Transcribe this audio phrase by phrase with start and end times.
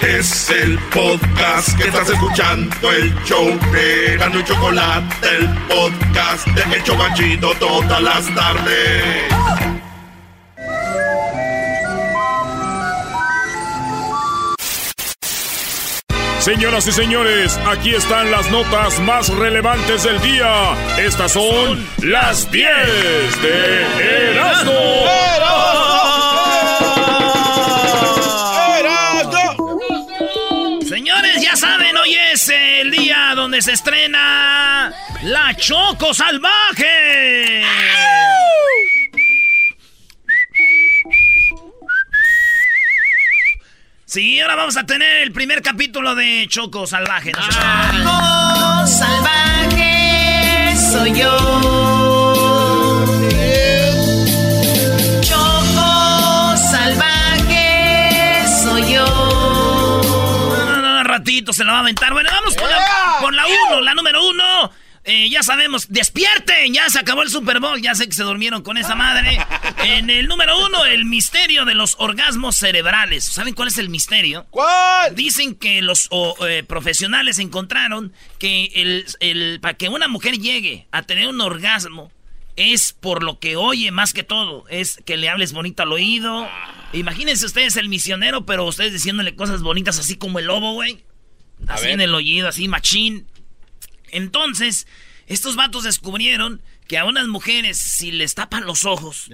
[0.00, 6.76] Es el podcast que estás escuchando, el show de Gano y Chocolate, el podcast de
[6.76, 9.24] Hecho Banchito todas las tardes.
[16.40, 20.76] Señoras y señores, aquí están las notas más relevantes del día.
[20.98, 24.72] Estas son las 10 de Erasmo.
[33.46, 34.92] Donde se estrena
[35.22, 37.62] La Choco Salvaje.
[44.04, 47.30] Sí, ahora vamos a tener el primer capítulo de Choco Salvaje.
[47.30, 51.95] Choco salvaje soy yo.
[61.52, 62.12] Se la va a aventar.
[62.12, 62.78] Bueno, vamos con la,
[63.20, 64.70] con la uno, la número uno.
[65.08, 68.62] Eh, ya sabemos, despierten, ya se acabó el Super Bowl, ya sé que se durmieron
[68.62, 69.38] con esa madre.
[69.84, 73.22] En el número uno, el misterio de los orgasmos cerebrales.
[73.24, 74.44] ¿Saben cuál es el misterio?
[74.50, 75.14] ¿Cuál?
[75.14, 76.08] Dicen que los
[76.48, 82.10] eh, profesionales encontraron que el, el- para que una mujer llegue a tener un orgasmo
[82.56, 84.64] es por lo que oye más que todo.
[84.68, 86.48] Es que le hables bonito al oído.
[86.92, 91.04] Imagínense ustedes el misionero, pero ustedes diciéndole cosas bonitas así como el lobo, güey.
[91.66, 91.92] Así ver.
[91.94, 93.26] en el oído, así machín.
[94.10, 94.86] Entonces,
[95.26, 99.28] estos vatos descubrieron que a unas mujeres, si les tapan los ojos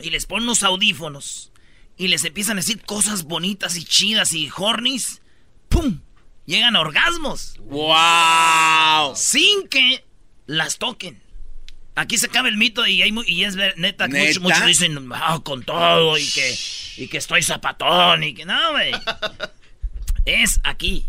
[0.00, 1.52] y les ponen unos audífonos
[1.96, 5.22] y les empiezan a decir cosas bonitas y chidas y hornies,
[5.68, 6.00] ¡pum!
[6.46, 7.54] Llegan a orgasmos.
[7.60, 9.14] ¡Wow!
[9.14, 10.04] Sin que
[10.46, 11.22] las toquen.
[11.94, 14.40] Aquí se acaba el mito y, hay mu- y es ver- neta, que ¿Neta?
[14.40, 16.58] muchos, muchos dicen "Ah, con todo y que,
[16.96, 18.92] y que estoy zapatón y que no, güey.
[20.24, 21.06] es aquí.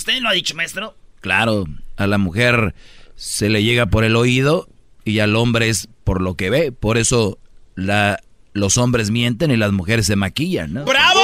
[0.00, 0.96] ¿Usted lo ha dicho, maestro?
[1.20, 1.66] Claro,
[1.98, 2.74] a la mujer
[3.16, 4.66] se le llega por el oído
[5.04, 6.72] y al hombre es por lo que ve.
[6.72, 7.38] Por eso
[7.74, 8.18] la,
[8.54, 10.84] los hombres mienten y las mujeres se maquillan, ¿no?
[10.86, 11.20] ¡Bravo!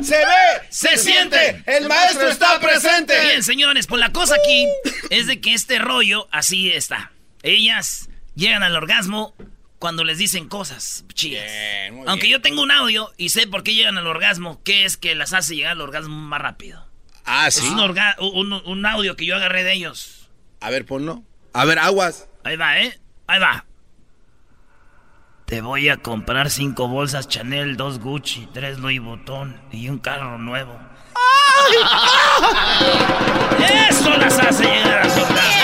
[0.00, 1.62] Se ve, Se siente.
[1.66, 3.14] el maestro está presente.
[3.20, 4.66] Bien, señores, pues la cosa aquí
[5.10, 7.10] es de que este rollo así está.
[7.42, 9.34] Ellas llegan al orgasmo
[9.80, 11.44] cuando les dicen cosas chidas.
[11.44, 12.38] Bien, Aunque bien.
[12.38, 15.32] yo tengo un audio y sé por qué llegan al orgasmo, qué es que las
[15.32, 16.86] hace llegar al orgasmo más rápido.
[17.24, 17.68] Ah, Es sí.
[17.68, 20.28] un, orga- un, un audio que yo agarré de ellos.
[20.60, 21.22] A ver, ponlo.
[21.52, 22.28] A ver, aguas.
[22.44, 22.98] Ahí va, ¿eh?
[23.26, 23.64] Ahí va.
[25.46, 30.38] Te voy a comprar cinco bolsas Chanel, dos Gucci, tres Louis Vuitton y un carro
[30.38, 30.78] nuevo.
[33.90, 35.58] Eso las hace llegar a su casa.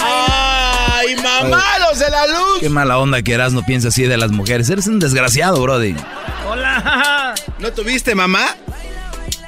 [0.00, 2.60] ¡Ay, mamá, los de la luz!
[2.60, 4.68] Qué mala onda que eras no piensa así de las mujeres.
[4.70, 5.94] Eres un desgraciado, brody.
[6.48, 7.34] Hola.
[7.58, 8.46] ¿No tuviste, mamá?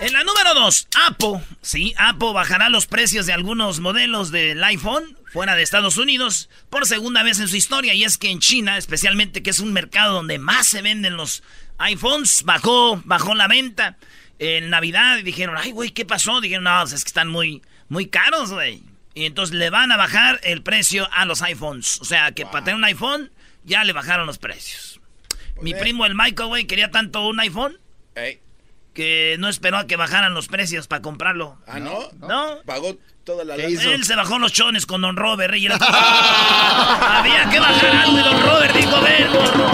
[0.01, 1.43] En la número dos, Apple.
[1.61, 6.87] Sí, Apple bajará los precios de algunos modelos del iPhone fuera de Estados Unidos por
[6.87, 7.93] segunda vez en su historia.
[7.93, 11.43] Y es que en China, especialmente, que es un mercado donde más se venden los
[11.77, 13.99] iPhones, bajó, bajó la venta.
[14.39, 16.41] En Navidad y dijeron, ay, güey, ¿qué pasó?
[16.41, 17.61] Dijeron, no, pues es que están muy,
[17.91, 18.83] muy caros, güey.
[19.13, 22.01] Y entonces le van a bajar el precio a los iPhones.
[22.01, 23.31] O sea, que para tener un iPhone
[23.65, 24.99] ya le bajaron los precios.
[25.61, 27.77] Mi primo, el Michael, güey, quería tanto un iPhone.
[28.95, 31.59] Que no esperó a que bajaran los precios para comprarlo.
[31.67, 31.99] ¿Ah, no?
[32.19, 32.59] ¿No?
[32.67, 35.77] Pagó toda la Él se bajó los chones con Don Robert y era-
[37.19, 39.71] Había que bajar algo y Don Robert dijo, ven, morro.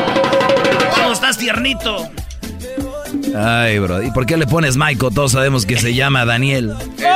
[0.94, 2.10] ¿Cómo estás tiernito?
[3.36, 4.02] Ay, bro.
[4.02, 5.14] ¿Y por qué le pones Michael?
[5.14, 6.74] Todos sabemos que se llama Daniel.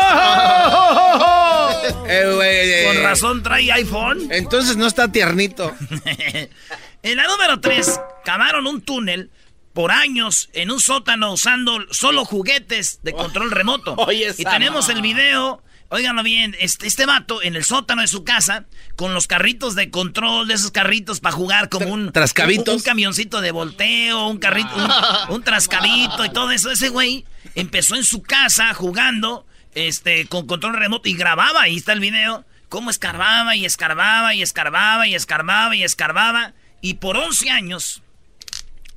[2.13, 4.29] Eh, güey, eh, Con razón trae iPhone.
[4.31, 5.73] Entonces no está tiernito.
[7.03, 9.31] En la número 3, cavaron un túnel
[9.73, 13.95] por años en un sótano usando solo juguetes de control remoto.
[13.99, 18.25] Oye, y tenemos el video, óiganlo bien, este, este vato en el sótano de su
[18.25, 18.67] casa
[18.97, 22.13] con los carritos de control, de esos carritos para jugar como un...
[22.13, 22.69] ¿Trascabitos?
[22.69, 24.91] Un, un camioncito de volteo, un carrito, un,
[25.37, 26.71] un trascabito y todo eso.
[26.71, 27.25] Ese güey
[27.55, 32.45] empezó en su casa jugando este, con control remoto y grababa, ahí está el video,
[32.69, 36.55] cómo escarbaba y escarbaba y escarbaba y escarbaba y escarbaba.
[36.83, 38.03] Y por 11 años,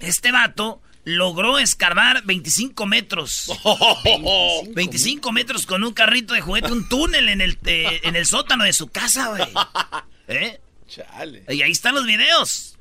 [0.04, 3.52] este vato logró escarbar 25 metros.
[4.74, 8.64] 25 metros con un carrito de juguete, un túnel en el, eh, en el sótano
[8.64, 9.44] de su casa, güey.
[10.28, 10.60] ¿Eh?
[10.88, 11.44] Chale.
[11.50, 12.78] Y ahí están los videos.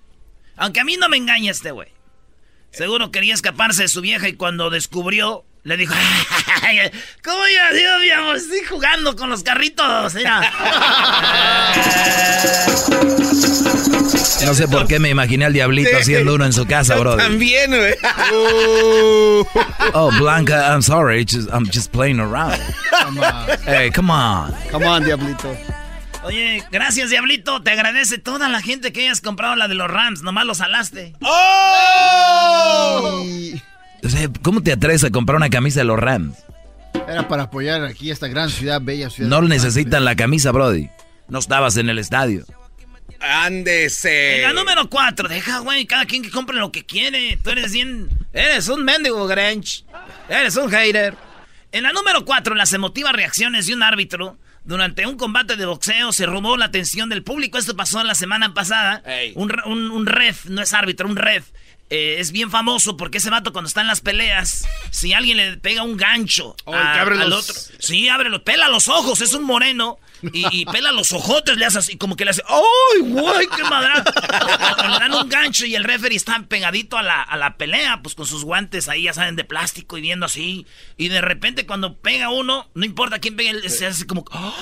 [0.56, 1.88] Aunque a mí no me engaña este güey.
[2.70, 5.94] Seguro quería escaparse de su vieja y cuando descubrió, le dijo,
[6.62, 6.78] "Ay,
[7.24, 8.36] ¿cómo ya, Dios mi amor?
[8.36, 10.52] Estoy jugando con los carritos, mira.
[14.44, 17.16] No sé por qué me imaginé al diablito haciendo uno en su casa, bro.
[17.16, 17.94] También, güey.
[19.94, 21.24] Oh, Blanca, I'm sorry.
[21.24, 22.58] Just, I'm just playing around.
[23.04, 23.46] Come on.
[23.66, 24.54] Hey, come on.
[24.70, 25.54] Come on, diablito.
[26.24, 27.62] Oye, gracias, Diablito.
[27.62, 30.22] Te agradece toda la gente que hayas comprado la de los Rams.
[30.22, 31.14] Nomás los salaste.
[31.20, 33.24] ¡Oh!
[34.04, 36.36] O sea, ¿cómo te atreves a comprar una camisa de los Rams?
[37.08, 39.30] Era para apoyar aquí esta gran ciudad, bella ciudad.
[39.30, 40.90] No necesitan la camisa, Brody.
[41.28, 42.44] No estabas en el estadio.
[43.22, 44.36] Ándese.
[44.36, 47.38] En la número 4, deja, güey, cada quien que compre lo que quiere.
[47.42, 48.08] Tú eres bien.
[48.32, 49.84] Eres un mendigo, Grinch.
[50.28, 51.16] Eres un hater.
[51.70, 54.36] En la número 4, las emotivas reacciones de un árbitro.
[54.64, 57.58] Durante un combate de boxeo se robó la atención del público.
[57.58, 59.02] Esto pasó la semana pasada.
[59.34, 61.46] Un, un, un ref, no es árbitro, un ref.
[61.90, 65.58] Eh, es bien famoso porque ese vato cuando está en las peleas, si alguien le
[65.58, 69.20] pega un gancho Oh, el que abre al otro, sí, abre los, pela los ojos,
[69.20, 69.98] es un moreno
[70.32, 73.62] y, y pela los ojotes, le hace así, como que le hace, ¡ay, güey, qué
[73.64, 74.04] madra!
[74.84, 78.00] O le dan un gancho y el referee está pegadito a la, a la pelea,
[78.02, 80.66] pues con sus guantes ahí, ya saben, de plástico y viendo así.
[80.96, 84.52] Y de repente cuando pega uno, no importa quién pegue, se hace como, ¡ah!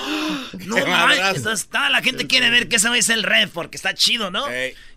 [0.65, 0.87] no Qué manches!
[0.89, 1.35] madrazo.
[1.37, 4.45] Entonces toda la gente quiere ver que ese es el ref porque está chido, ¿no?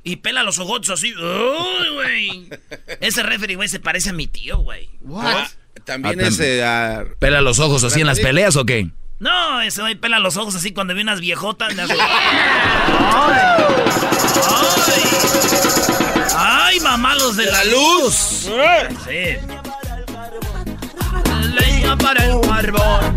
[0.02, 2.48] Y pela los ojotes así, ¡ay, güey!
[3.00, 4.88] Ese referee, güey, se parece a mi tío, güey.
[5.16, 5.48] Ah,
[5.84, 6.62] También Ah, ese.
[6.64, 8.88] ah, ¿Pela los ojos así en las peleas o qué?
[9.20, 11.74] No, ese güey pela los ojos así cuando ve unas viejotas.
[11.74, 13.40] le hace- ¡Ay!
[14.50, 15.02] ¡Ay!
[16.36, 18.14] ¡Ay, mamá, los de la luz!
[19.06, 19.36] Sí.
[21.54, 23.14] Leña para el carbón.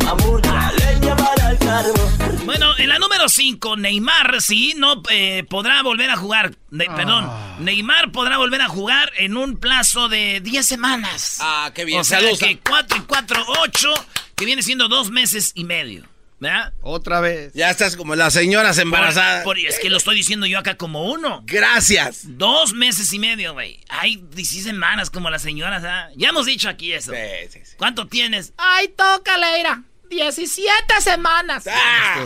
[2.46, 6.54] Bueno, en la número 5, Neymar, sí, no eh, podrá volver a jugar.
[6.72, 7.30] Ne- Perdón,
[7.60, 11.40] Neymar podrá volver a jugar en un plazo de 10 semanas.
[11.42, 12.00] Ah, qué bien.
[12.00, 12.40] O sea Saludos.
[12.40, 13.94] que 4 y 4, 8,
[14.36, 16.06] que viene siendo dos meses y medio.
[16.40, 16.72] ¿Verdad?
[16.82, 17.52] Otra vez.
[17.56, 19.44] Ya estás como las señoras embarazadas.
[19.44, 21.42] Por- por- es que lo estoy diciendo yo acá como uno.
[21.48, 22.22] Gracias.
[22.38, 23.80] Dos meses y medio, güey.
[23.90, 26.10] Hay 16 semanas como las señoras, ¿ah?
[26.16, 27.12] Ya hemos dicho aquí eso.
[27.12, 27.18] Sí,
[27.52, 27.72] sí, sí.
[27.78, 28.54] ¿Cuánto tienes?
[28.56, 29.82] Ay, tócale, ira.
[30.10, 31.66] 17 semanas.
[31.70, 32.26] Ah,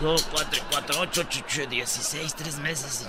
[0.00, 3.06] 2, 4, 4, 8, 8, 16, 3 meses.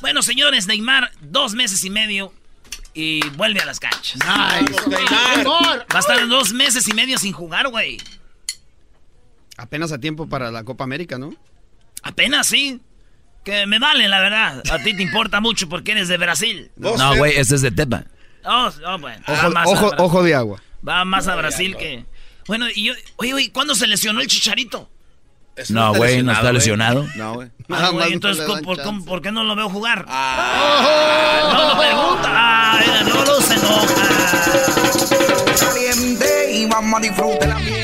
[0.00, 2.32] Bueno, señores, Neymar, dos meses y medio
[2.94, 4.18] y vuelve a las canchas.
[4.86, 5.46] Neymar.
[5.46, 7.98] Va a estar dos meses y medio sin jugar, güey.
[9.56, 11.34] Apenas a tiempo para la Copa América, ¿no?
[12.02, 12.80] Apenas, sí.
[13.44, 14.62] Que me vale, la verdad.
[14.70, 16.70] A ti te importa mucho porque eres de Brasil.
[16.76, 18.04] No, güey, este es de Tepa.
[18.44, 19.22] Oh, oh, bueno.
[19.26, 20.62] Ojo, ojo, ojo de agua.
[20.86, 22.06] Va más a Brasil que...
[22.46, 22.94] Bueno, y yo...
[23.16, 24.88] Oye, oye, ¿cuándo se lesionó el Chicharito?
[25.56, 27.06] eso No, güey, no está lesionado.
[27.16, 27.50] No, güey.
[27.70, 30.04] Ah, güey, entonces, le ¿cómo- dan por, qué no lo veo jugar?
[30.08, 32.28] Ah, No, no pregunta.
[32.28, 33.86] Ah, no, no se enoja.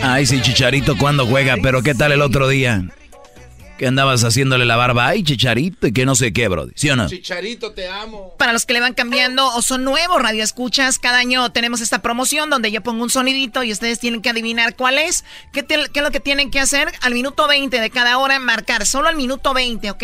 [0.02, 2.82] Ay, sí, Chicharito cuando juega, pero ¿qué tal el otro día?
[3.78, 6.72] Que andabas haciéndole la barba, ay, Chicharito, y que no sé qué, Brody.
[6.74, 7.08] ¿Sí o no?
[7.08, 8.34] Chicharito, te amo.
[8.36, 12.50] Para los que le van cambiando o son nuevos radioescuchas, cada año tenemos esta promoción
[12.50, 15.24] donde yo pongo un sonidito y ustedes tienen que adivinar cuál es.
[15.52, 16.92] ¿Qué, te- qué es lo que tienen que hacer?
[17.02, 18.84] Al minuto 20 de cada hora, marcar.
[18.84, 20.02] Solo al minuto 20, ¿ok?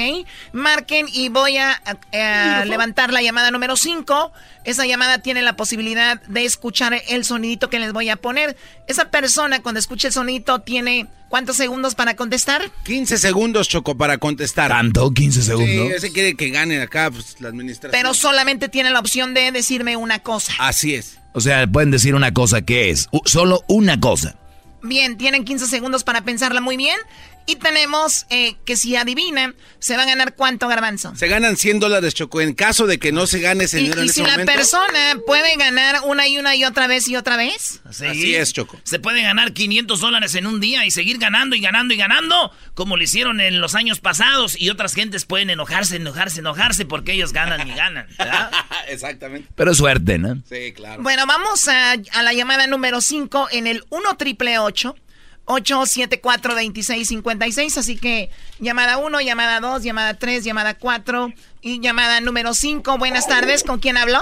[0.52, 1.72] Marquen y voy a,
[2.12, 4.32] a- a levantar la llamada número 5.
[4.64, 8.56] Esa llamada tiene la posibilidad de escuchar el sonidito que les voy a poner.
[8.86, 12.70] Esa persona cuando escuche el sonidito tiene ¿cuántos segundos para contestar?
[12.84, 14.70] 15 segundos, Choco, para contestar.
[14.70, 15.10] ¿Tanto?
[15.10, 15.90] ¿15 Sí, segundos?
[15.92, 17.92] ese quiere que ganen acá pues, la administración.
[17.92, 20.52] Pero solamente tiene la opción de decirme una cosa.
[20.58, 21.18] Así es.
[21.32, 24.36] O sea, pueden decir una cosa que es, u- solo una cosa.
[24.82, 26.98] Bien, tienen 15 segundos para pensarla muy bien.
[27.46, 31.14] Y tenemos eh, que si adivinan, se va a ganar cuánto, Garbanzo.
[31.14, 32.40] Se ganan 100 dólares, Choco.
[32.40, 34.30] En caso de que no se gane ese Y, dinero en y ese si la
[34.32, 34.52] momento.
[34.52, 37.80] persona puede ganar una y una y otra vez y otra vez.
[37.90, 38.06] Sí.
[38.06, 38.80] Así es, Choco.
[38.84, 42.50] Se puede ganar 500 dólares en un día y seguir ganando y ganando y ganando,
[42.74, 44.58] como lo hicieron en los años pasados.
[44.58, 48.06] Y otras gentes pueden enojarse, enojarse, enojarse porque ellos ganan y ganan.
[48.18, 48.50] ¿verdad?
[48.88, 49.48] Exactamente.
[49.54, 50.42] Pero es suerte, ¿no?
[50.48, 51.02] Sí, claro.
[51.02, 55.03] Bueno, vamos a, a la llamada número 5 en el 1 triple 874
[55.46, 61.32] 2656 Así que llamada 1, llamada 2, llamada 3, llamada 4
[61.62, 62.98] y llamada número 5.
[62.98, 64.20] Buenas tardes, ¿con quién habló?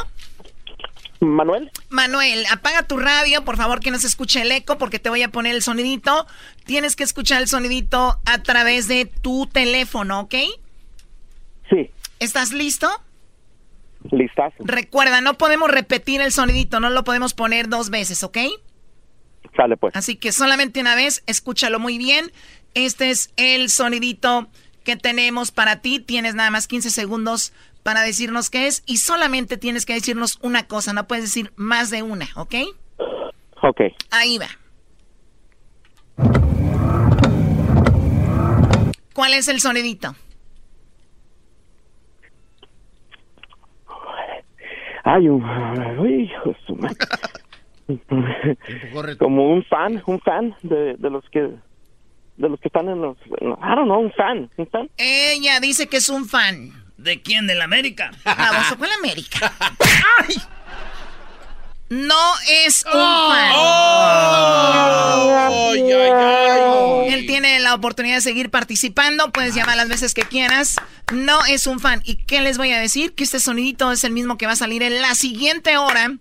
[1.20, 5.08] Manuel, Manuel, apaga tu radio, por favor, que no se escuche el eco, porque te
[5.08, 6.26] voy a poner el sonidito.
[6.64, 10.34] Tienes que escuchar el sonidito a través de tu teléfono, ¿ok?
[11.70, 12.90] sí, ¿Estás listo?
[14.10, 14.56] listazo.
[14.58, 18.38] Recuerda, no podemos repetir el sonidito, no lo podemos poner dos veces, ¿ok?
[19.56, 19.94] Sale pues.
[19.96, 22.32] Así que solamente una vez, escúchalo muy bien.
[22.74, 24.48] Este es el sonidito
[24.84, 26.00] que tenemos para ti.
[26.00, 30.66] Tienes nada más 15 segundos para decirnos qué es y solamente tienes que decirnos una
[30.66, 32.54] cosa, no puedes decir más de una, ¿ok?
[33.62, 33.80] Ok.
[34.10, 34.48] Ahí va.
[39.14, 40.14] ¿Cuál es el sonidito?
[45.04, 46.30] Ay, un, ay,
[49.18, 51.50] Como un fan, un fan de, de los que
[52.36, 54.88] de los que están en los, I don't know, un fan, un fan.
[54.96, 56.72] Ella dice que es un fan.
[56.96, 57.46] ¿De quién?
[57.46, 58.10] ¿De la América?
[58.24, 59.52] Baboso, ¿cuál América?
[61.94, 63.52] No es un fan.
[65.54, 67.12] Ay, ay, ay.
[67.12, 69.30] Él tiene la oportunidad de seguir participando.
[69.30, 70.76] Puedes llamar las veces que quieras.
[71.12, 72.00] No es un fan.
[72.06, 73.14] ¿Y qué les voy a decir?
[73.14, 76.12] Que este sonidito es el mismo que va a salir en la siguiente hora.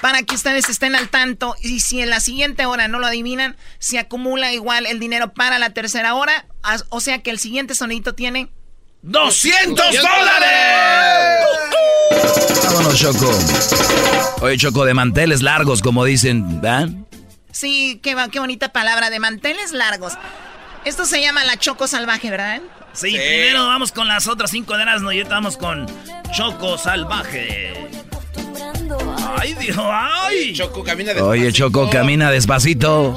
[0.00, 1.56] Para que ustedes estén al tanto.
[1.60, 5.58] Y si en la siguiente hora no lo adivinan, se acumula igual el dinero para
[5.58, 6.46] la tercera hora.
[6.62, 8.48] As- O sea que el siguiente sonidito tiene.
[9.02, 11.46] ¡200 dólares!
[12.64, 13.30] Vámonos, Choco.
[14.40, 16.88] Oye, Choco, de manteles largos, como dicen, ¿verdad?
[17.52, 20.12] Sí, qué, qué bonita palabra de manteles largos.
[20.84, 22.60] Esto se llama la choco salvaje, ¿verdad?
[22.92, 25.86] Sí, primero vamos con las otras cinco de Erasmo y ahorita vamos con
[26.32, 28.05] Choco Salvaje.
[29.38, 30.52] Ay, dijo, ay.
[30.54, 33.16] Choco camina de Oye, Choco, camina despacito.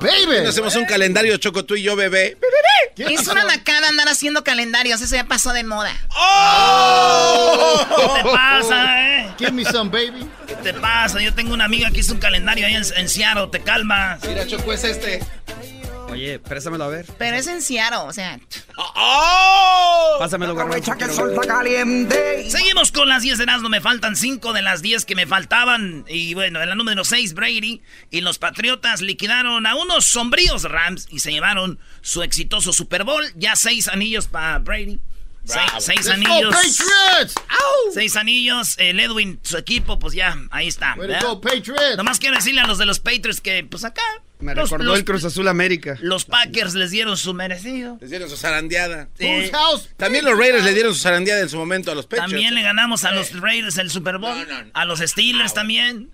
[0.00, 2.36] Nos hacemos un calendario, Choco, tú y yo, bebé.
[2.96, 5.92] Es una macada andar haciendo calendarios, eso ya pasó de moda.
[7.88, 9.30] ¿Qué te pasa, eh?
[9.38, 10.28] Give me some, baby.
[10.46, 11.20] ¿Qué te pasa?
[11.20, 14.20] Yo tengo una amiga que hizo un calendario ahí en, en Seattle, te calmas.
[14.26, 15.20] Mira, Choco, es este.
[16.10, 17.06] Oye, préstamelo a ver.
[17.18, 18.38] Pero es en Seattle, o sea.
[20.18, 20.92] Pásamelo, garbanzo.
[22.48, 26.04] Seguimos con las 10 de Erasmo, me faltan 5 de las 10 que me faltaban.
[26.08, 31.06] Y bueno, en la número 6, Brady y los Patriotas liquidaron a unos sombríos Rams
[31.10, 33.24] y se llevaron su exitoso Super Bowl.
[33.36, 35.00] Ya 6 anillos para Brady.
[35.44, 36.54] 6 anillos.
[36.54, 37.34] Patriots!
[37.92, 38.76] Seis anillos.
[38.78, 40.96] El Edwin, su equipo, pues ya, ahí está.
[41.22, 41.96] Go, Patriots!
[41.96, 44.02] Nomás quiero decirle a los de los Patriots que, pues acá.
[44.40, 45.96] Me los, recordó los- el Cruz Azul América.
[46.00, 47.98] los Packers les dieron su merecido.
[48.00, 49.08] Les dieron su zarandeada.
[49.18, 49.50] Eh?
[49.96, 52.30] También los Raiders le dieron su zarandeada en su momento a los Patriots.
[52.32, 54.38] También le ganamos a los Raiders el Super Bowl.
[54.38, 54.70] No, no, no.
[54.74, 56.10] A los Steelers también.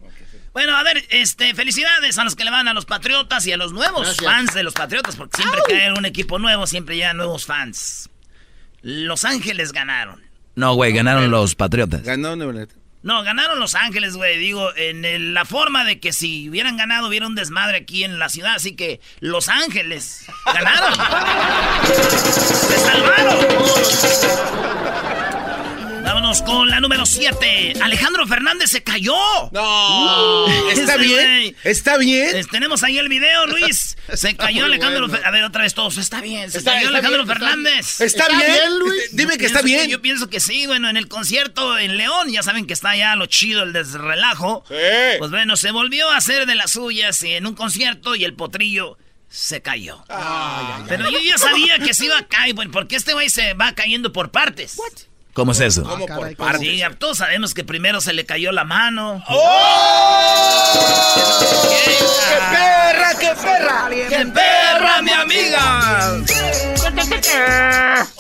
[0.53, 3.57] Bueno, a ver, este, felicidades a los que le van a los Patriotas y a
[3.59, 4.25] los nuevos Gracias.
[4.25, 8.09] fans de los Patriotas, porque siempre que hay un equipo nuevo, siempre llegan nuevos fans.
[8.81, 10.23] Los Ángeles ganaron.
[10.55, 12.03] No, güey, ganaron los Patriotas.
[12.03, 12.67] Ganó Nueva.
[13.07, 14.37] No, ganaron Los Ángeles, güey.
[14.37, 18.19] Digo, en el- la forma de que si hubieran ganado, hubiera un desmadre aquí en
[18.19, 18.57] la ciudad.
[18.57, 20.93] Así que Los Ángeles ganaron.
[22.69, 23.47] ¡Se salvaron!
[26.07, 27.75] Vámonos con la número 7.
[27.83, 29.17] Alejandro Fernández se cayó.
[29.51, 30.47] No.
[30.71, 31.57] ¿Está Ese bien?
[31.65, 32.47] ¿Está bien?
[32.49, 33.97] Tenemos ahí el video, Luis.
[34.15, 35.27] Se cayó Alejandro bueno.
[35.27, 35.99] A ver, otra vez todos.
[35.99, 36.49] Está bien.
[36.51, 38.01] Se Está- cayó está Alejandro bien, está Fernández.
[38.01, 38.51] ¿Está, ¿Está bien?
[38.53, 39.03] bien, Luis?
[39.17, 39.89] Dime que está bien.
[39.91, 43.17] yo pienso que sí, bueno, en el concierto en León, ya saben que está ya
[43.17, 44.65] lo chido, el desrelajo.
[44.69, 44.75] Sí.
[45.19, 48.97] Pues bueno, se volvió a hacer de las suyas en un concierto y el potrillo
[49.29, 50.05] se cayó.
[50.89, 53.73] Pero yo ya sabía que se iba a caer, bueno, porque este güey se va
[53.75, 54.79] cayendo por partes.
[55.37, 55.83] ¿Cómo es eso?
[55.83, 56.67] Como caray, por partes.
[56.67, 59.23] Sí, todos sabemos que primero se le cayó la mano.
[59.29, 59.35] ¡Qué
[62.51, 63.91] perra, qué perra!
[64.09, 66.17] ¡Qué perra, mi amiga!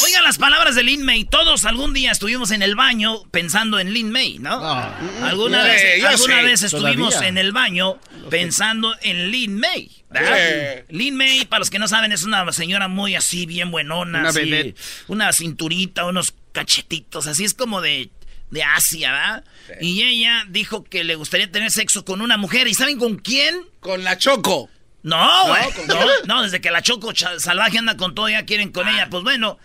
[0.04, 1.24] Oigan las palabras de Lin May.
[1.24, 4.60] Todos algún día estuvimos en el baño pensando en Lin May, ¿no?
[4.62, 4.94] Ah.
[5.22, 7.30] alguna vez, alguna vez estuvimos todavía.
[7.30, 9.90] en el baño pensando en Lin May.
[10.10, 10.84] ¿verdad?
[10.90, 14.20] Lin May, para los que no saben, es una señora muy así, bien buenona.
[14.20, 14.78] Una así, vedette.
[15.08, 18.10] una cinturita, unos cachetitos, así es como de,
[18.50, 19.44] de Asia, ¿verdad?
[19.82, 22.66] Y ella dijo que le gustaría tener sexo con una mujer.
[22.66, 23.54] ¿Y saben con quién?
[23.80, 24.70] Con la Choco.
[25.02, 25.70] No, güey.
[25.72, 26.08] ¿con No, quién?
[26.26, 29.08] no, desde que la Choco salvaje anda con todo, ya quieren con ella.
[29.10, 29.58] Pues bueno,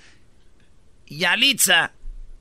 [1.07, 1.93] Yalitza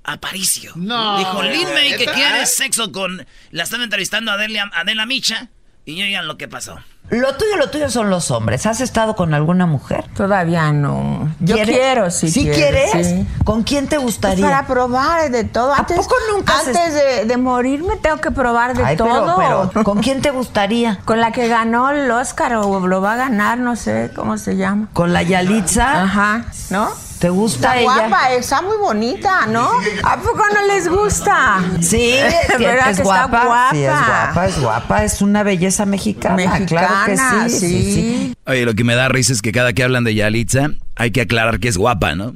[0.02, 0.73] Aparicio.
[0.75, 1.19] No.
[1.19, 3.25] Dijo, Lin May que quiere sexo con...
[3.52, 5.49] La estaba entrevistando a Adela, Adela Micha.
[5.91, 6.77] Y oigan lo que pasó.
[7.11, 8.67] Lo tuyo, lo tuyo son los hombres.
[8.67, 10.05] ¿Has estado con alguna mujer?
[10.15, 11.35] Todavía no.
[11.41, 11.77] Yo ¿Quieres?
[11.77, 12.31] quiero, sí.
[12.31, 13.07] ¿Sí quiero, quieres?
[13.09, 13.27] sí.
[13.45, 14.47] ¿Con quién te Pues gustaría?
[14.47, 15.75] para probar de todo.
[15.75, 19.71] ¿A Antes, poco nunca Antes de, de morirme tengo que probar de Ay, pero- todo.
[19.73, 21.01] pero, ¿con quién te gustaría?
[21.05, 24.57] Con la que ganó el Oscar o lo va a ganar, no sé cómo se
[24.57, 24.89] llama.
[24.93, 26.03] ¿Con la Yalitza?
[26.05, 26.91] Ajá, ¿no?
[27.21, 28.09] ¿Te gusta Está ella?
[28.09, 29.71] guapa, está muy bonita, ¿no?
[30.05, 31.62] ¿A poco no les gusta?
[31.83, 32.15] Sí,
[32.59, 33.25] ¿Verdad es que guapa.
[33.25, 33.71] está guapa?
[33.73, 35.05] Sí, es guapa, es guapa.
[35.05, 36.65] Es una belleza mexicana.
[36.67, 38.35] claro que Mexicana, sí, sí, sí.
[38.47, 41.21] Oye, lo que me da risa es que cada que hablan de Yalitza, hay que
[41.21, 42.35] aclarar que es guapa, ¿no?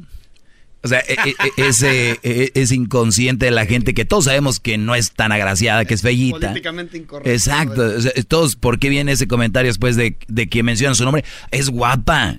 [0.83, 4.61] O sea, e- e- e- ese, e- es inconsciente de la gente que todos sabemos
[4.61, 6.49] que no es tan agraciada, que es bellita.
[6.49, 7.31] Políticamente incorrecto.
[7.31, 7.83] Exacto.
[7.97, 11.25] o sea, todos, ¿por qué viene ese comentario después de, de que mencionan su nombre?
[11.51, 12.37] Es guapa.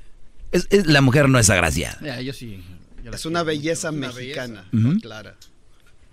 [0.55, 1.97] Es- es- la mujer no es agraciada.
[2.01, 2.63] Ya, yo sí.
[3.11, 4.65] Es una belleza mexicana.
[4.73, 4.99] Ujú.
[4.99, 5.35] Clara.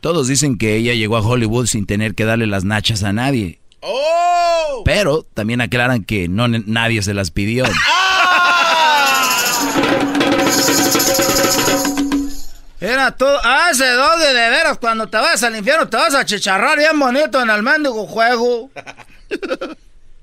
[0.01, 3.61] Todos dicen que ella llegó a Hollywood sin tener que darle las nachas a nadie.
[3.81, 4.83] ¡Oh!
[4.85, 7.65] Pero también aclaran que no nadie se las pidió.
[12.81, 16.25] Mira tú, a ese doggy de veras, cuando te vayas al infierno te vas a
[16.25, 18.71] chicharrar bien bonito en el mendigo juego.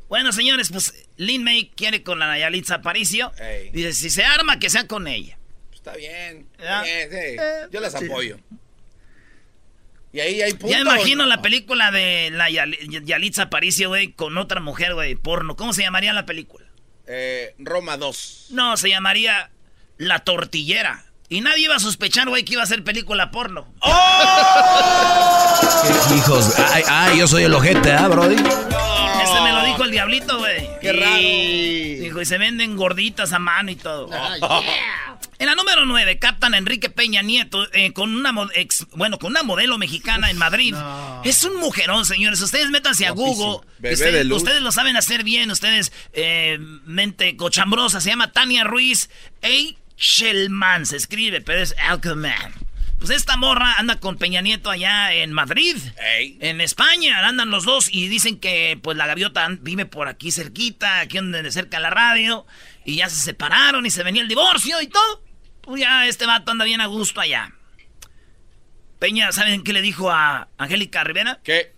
[0.09, 3.31] bueno, señores, pues Lin May quiere con la Nayalitza Aparicio.
[3.71, 5.37] Dice, si se arma, que sea con ella.
[5.71, 7.37] Está bien, está bien, sí.
[7.71, 8.37] Yo las apoyo.
[10.11, 10.69] Y ahí hay punto.
[10.69, 15.55] Ya imagino la película de la Yalitza Aparicio, güey, con otra mujer, güey, porno.
[15.55, 16.65] ¿Cómo se llamaría la película?
[17.07, 18.47] Eh, Roma 2.
[18.51, 19.51] No, se llamaría
[19.97, 21.05] La Tortillera.
[21.27, 23.71] Y nadie iba a sospechar, güey, que iba a ser película porno.
[23.81, 25.59] ¡Oh!
[26.17, 28.37] Hijos, ay, ay, yo soy el ojete, ¿ah, Brody?
[29.23, 30.69] Ese me lo dijo el diablito, güey.
[30.81, 32.03] Qué raro.
[32.03, 34.09] Dijo, y se venden gorditas a mano y todo.
[35.39, 38.33] En la número 9, captan Enrique Peña Nieto eh, con una
[38.91, 40.75] bueno, con una modelo mexicana en Madrid.
[41.23, 42.41] Es un mujerón, señores.
[42.41, 43.65] Ustedes métanse a Google.
[43.81, 45.49] Ustedes, ustedes, lo saben hacer bien.
[45.49, 48.01] Ustedes, eh, mente cochambrosa.
[48.01, 49.09] Se llama Tania Ruiz.
[49.41, 52.53] Ey, Shellman se escribe, pero es Alcaman.
[52.99, 55.77] Pues esta morra anda con Peña Nieto allá en Madrid,
[56.07, 60.99] en España, andan los dos y dicen que pues la gaviota vive por aquí cerquita,
[60.99, 62.45] aquí donde cerca la radio,
[62.83, 65.23] y ya se separaron y se venía el divorcio y todo.
[65.61, 67.53] Pues ya este vato anda bien a gusto allá.
[68.99, 71.39] Peña, ¿saben qué le dijo a Angélica Rivera?
[71.41, 71.73] ¿Qué?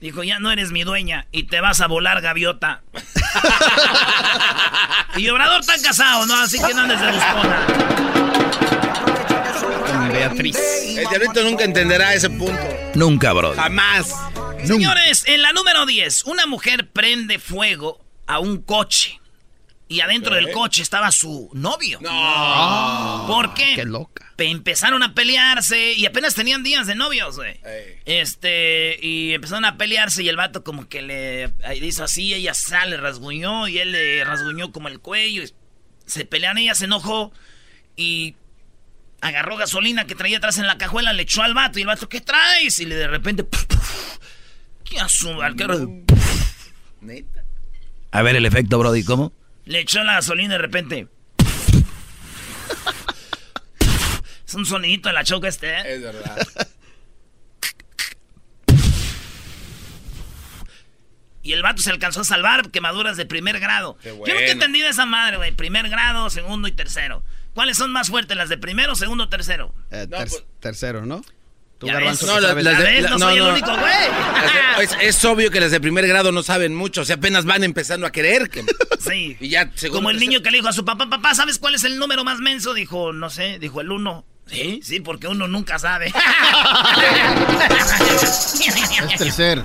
[0.00, 2.82] Dijo, ya no eres mi dueña y te vas a volar, gaviota.
[5.16, 6.34] y Obrador está casado, ¿no?
[6.34, 8.11] Así que no andes de buscona.
[10.28, 10.56] Beatriz.
[10.96, 12.62] El diablito nunca entenderá ese punto.
[12.94, 13.54] Nunca, bro.
[13.54, 14.14] Jamás.
[14.64, 19.18] Señores, en la número 10, una mujer prende fuego a un coche.
[19.88, 21.98] Y adentro del coche estaba su novio.
[22.00, 23.24] No.
[23.26, 23.74] ¿Por qué?
[23.74, 24.32] Qué loca.
[24.38, 27.60] Empezaron a pelearse y apenas tenían días de novios, güey.
[28.06, 31.52] Este, y empezaron a pelearse y el vato como que le
[31.84, 35.42] hizo así, ella sale, rasguñó y él le rasguñó como el cuello.
[36.06, 37.32] se pelean, ella se enojó
[37.96, 38.34] y
[39.22, 42.08] agarró gasolina que traía atrás en la cajuela, le echó al vato y el vato,
[42.08, 42.78] ¿qué traes?
[42.80, 43.46] Y le de repente,
[44.84, 45.88] ¿qué asume al carro?
[48.10, 49.32] A ver el efecto, Brody, ¿cómo?
[49.64, 51.08] Le echó la gasolina de repente.
[54.46, 55.94] es un sonidito de la choca este, ¿eh?
[55.94, 56.36] Es verdad.
[61.44, 63.96] Y el vato se alcanzó a salvar quemaduras de primer grado.
[64.04, 65.50] Yo nunca he entendido esa madre, güey.
[65.50, 67.24] Primer grado, segundo y tercero.
[67.54, 69.74] ¿Cuáles son más fuertes, las de primero, segundo o tercero?
[69.90, 71.22] Eh, pues- tercero, ¿no?
[71.86, 72.14] no, no,
[73.18, 73.92] soy el único güey.
[75.00, 78.06] Es, obvio que las de primer grado no saben mucho, o sea, apenas van empezando
[78.06, 78.48] a querer.
[78.50, 78.64] Que...
[79.02, 79.36] Sí.
[79.40, 81.82] Y ya, Como el niño que le dijo a su papá, papá, ¿sabes cuál es
[81.82, 82.72] el número más menso?
[82.72, 84.24] Dijo, no sé, dijo el uno.
[84.46, 84.78] ¿Sí?
[84.82, 86.06] Sí, porque uno nunca sabe.
[89.10, 89.60] es tercer.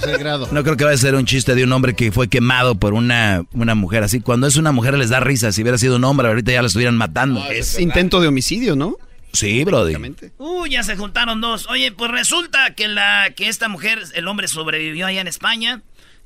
[0.00, 0.48] Tercer grado.
[0.50, 2.94] No creo que vaya a ser un chiste de un hombre que fue quemado por
[2.94, 4.20] una, una mujer así.
[4.20, 5.52] Cuando es una mujer les da risa.
[5.52, 7.44] Si hubiera sido un hombre, ahorita ya lo estuvieran matando.
[7.50, 8.96] es intento de homicidio, ¿no?
[9.32, 9.96] Sí, brody.
[10.38, 11.66] Uy, ya se juntaron dos.
[11.68, 15.82] Oye, pues resulta que la que esta mujer, el hombre sobrevivió allá en España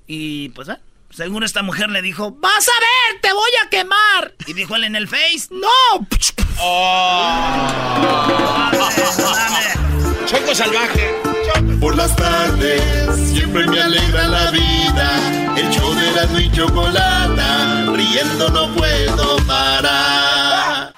[0.06, 0.76] y pues ¿eh?
[1.10, 4.84] Según esta mujer le dijo, "Vas a ver, te voy a quemar." Y dijo él
[4.84, 6.06] en el Face, "No."
[6.60, 7.88] Oh.
[10.26, 11.14] Choco salvaje.
[11.80, 12.82] Por las tardes
[13.30, 15.56] siempre me alegra la vida.
[15.56, 20.92] El show de la y chocolata, riendo no puedo parar.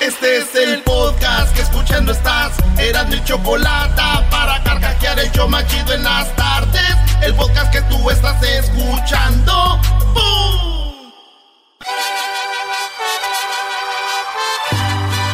[0.00, 1.29] Este es el podcast
[1.60, 2.52] escuchando estás.
[2.78, 6.96] Eran mi chocolate para carcajear el yo machido en las tardes.
[7.22, 9.80] El podcast que tú estás escuchando.
[10.14, 11.12] ¡Bum!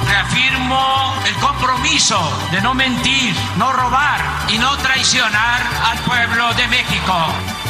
[0.08, 2.18] Reafirmo el compromiso
[2.50, 7.14] de no mentir, no robar y no traicionar al pueblo de México.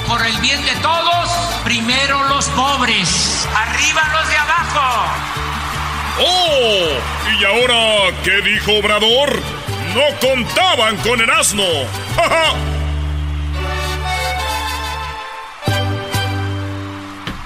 [0.08, 1.28] Por el bien de todos,
[1.64, 5.45] primero los pobres, arriba los de abajo.
[6.18, 6.88] ¡Oh!
[7.38, 9.42] ¿Y ahora qué dijo Obrador?
[9.94, 11.64] No contaban con el asno.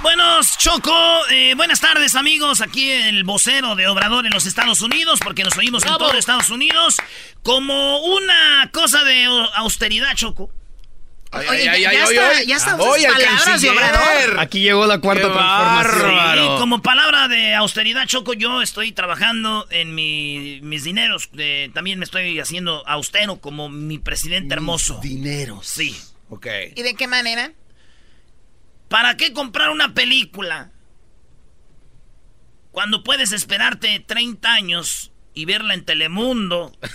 [0.03, 0.93] Buenos Choco,
[1.31, 5.57] eh, buenas tardes amigos, aquí el vocero de Obrador en los Estados Unidos, porque nos
[5.59, 6.97] oímos en todo Estados Unidos,
[7.43, 10.51] como una cosa de austeridad, Choco.
[11.33, 14.41] Oye, ya, está, ya están sus palabras de Obrador.
[14.41, 16.45] Aquí llegó la cuarta transformación.
[16.45, 21.31] Y como palabra de austeridad, Choco, yo estoy trabajando en mis dineros.
[21.73, 24.99] también me estoy haciendo austero como mi presidente hermoso.
[25.03, 25.67] Dineros.
[25.67, 25.97] Sí.
[26.31, 26.47] Ok.
[26.75, 27.53] ¿Y de qué manera?
[28.89, 30.73] ¿Para qué comprar una película?
[32.73, 35.10] Cuando puedes esperarte 30 años
[35.41, 36.73] y verla en Telemundo.
[36.83, 36.89] ¿Eh?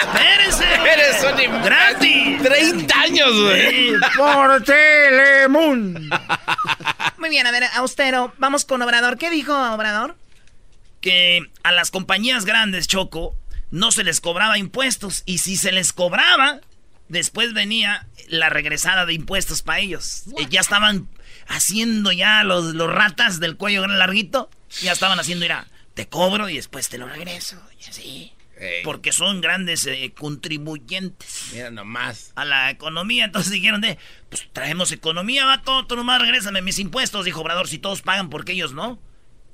[0.00, 0.64] Espérense.
[0.64, 2.42] Eres un gratis.
[2.42, 3.92] 30 años, güey.
[4.16, 6.00] Por Telemundo.
[7.18, 9.18] Muy bien, a ver, Austero, vamos con Obrador.
[9.18, 10.16] ¿Qué dijo Obrador?
[11.02, 13.36] que a las compañías grandes, Choco,
[13.70, 15.22] no se les cobraba impuestos.
[15.26, 16.60] Y si se les cobraba,
[17.08, 20.22] después venía la regresada de impuestos para ellos.
[20.38, 21.08] Eh, ya estaban
[21.48, 24.50] haciendo ya los, los ratas del cuello larguito.
[24.80, 27.60] Ya estaban haciendo, mira, te cobro y después te lo regreso.
[27.80, 28.32] Y así.
[28.84, 31.48] Porque son grandes eh, contribuyentes.
[31.52, 32.32] Mira nomás.
[32.36, 33.24] A la economía.
[33.24, 37.66] Entonces dijeron de, pues traemos economía, va todo, tú nomás regrésame mis impuestos, dijo Obrador,
[37.66, 39.00] si todos pagan, porque ellos no?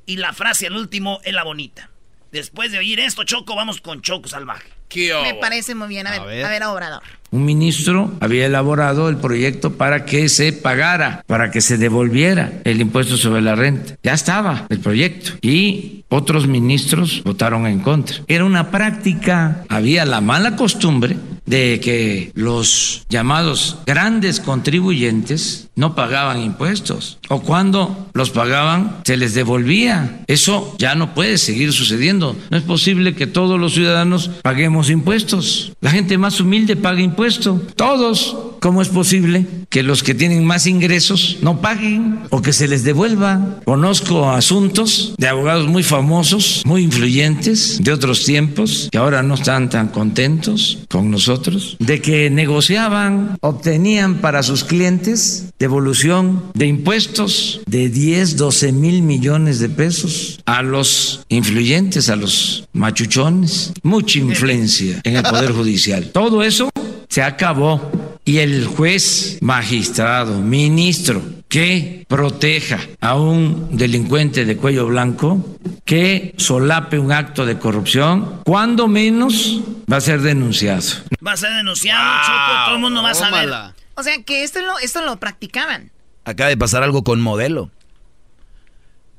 [0.05, 1.90] Y la frase al último es la bonita.
[2.33, 4.78] Después de oír esto, Choco, vamos con Choco Salvaje.
[4.94, 6.07] Me parece muy bien.
[6.07, 7.03] A, ver, a ver, Obrador.
[7.31, 12.81] Un ministro había elaborado el proyecto para que se pagara, para que se devolviera el
[12.81, 13.96] impuesto sobre la renta.
[14.03, 18.16] Ya estaba el proyecto y otros ministros votaron en contra.
[18.29, 21.16] Era una práctica, había la mala costumbre
[21.49, 29.35] de que los llamados grandes contribuyentes no pagaban impuestos o cuando los pagaban se les
[29.35, 30.25] devolvía.
[30.27, 32.37] Eso ya no puede seguir sucediendo.
[32.51, 35.73] No es posible que todos los ciudadanos paguemos impuestos.
[35.81, 37.61] La gente más humilde paga impuestos.
[37.77, 38.37] Todos.
[38.61, 42.83] ¿Cómo es posible que los que tienen más ingresos no paguen o que se les
[42.83, 43.61] devuelva?
[43.65, 49.71] Conozco asuntos de abogados muy famosos, muy influyentes de otros tiempos que ahora no están
[49.71, 51.38] tan contentos con nosotros
[51.79, 59.59] de que negociaban, obtenían para sus clientes devolución de impuestos de 10, 12 mil millones
[59.59, 63.72] de pesos a los influyentes, a los machuchones.
[63.83, 66.11] Mucha influencia en el Poder Judicial.
[66.12, 66.70] Todo eso
[67.09, 67.90] se acabó
[68.29, 76.99] y el juez, magistrado, ministro que proteja a un delincuente de cuello blanco, que solape
[76.99, 80.83] un acto de corrupción, cuando menos va a ser denunciado.
[81.27, 83.51] Va a ser denunciado, Choco, todo el mundo va a saber.
[83.95, 85.91] O sea, que esto lo, esto lo practicaban.
[86.27, 87.71] Acaba de pasar algo con modelo.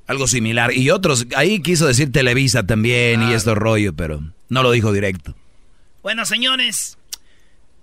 [0.05, 0.71] Algo similar.
[0.71, 5.33] Y otros, ahí quiso decir Televisa también y esto rollo, pero no lo dijo directo.
[6.03, 6.99] Bueno, señores,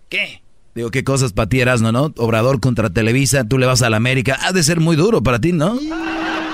[0.09, 0.46] ¿qué?
[0.77, 2.13] Digo, qué cosas para ti, Erasno, ¿no?
[2.19, 4.39] Obrador contra Televisa, tú le vas a la América.
[4.43, 5.79] Ha de ser muy duro para ti, ¿no?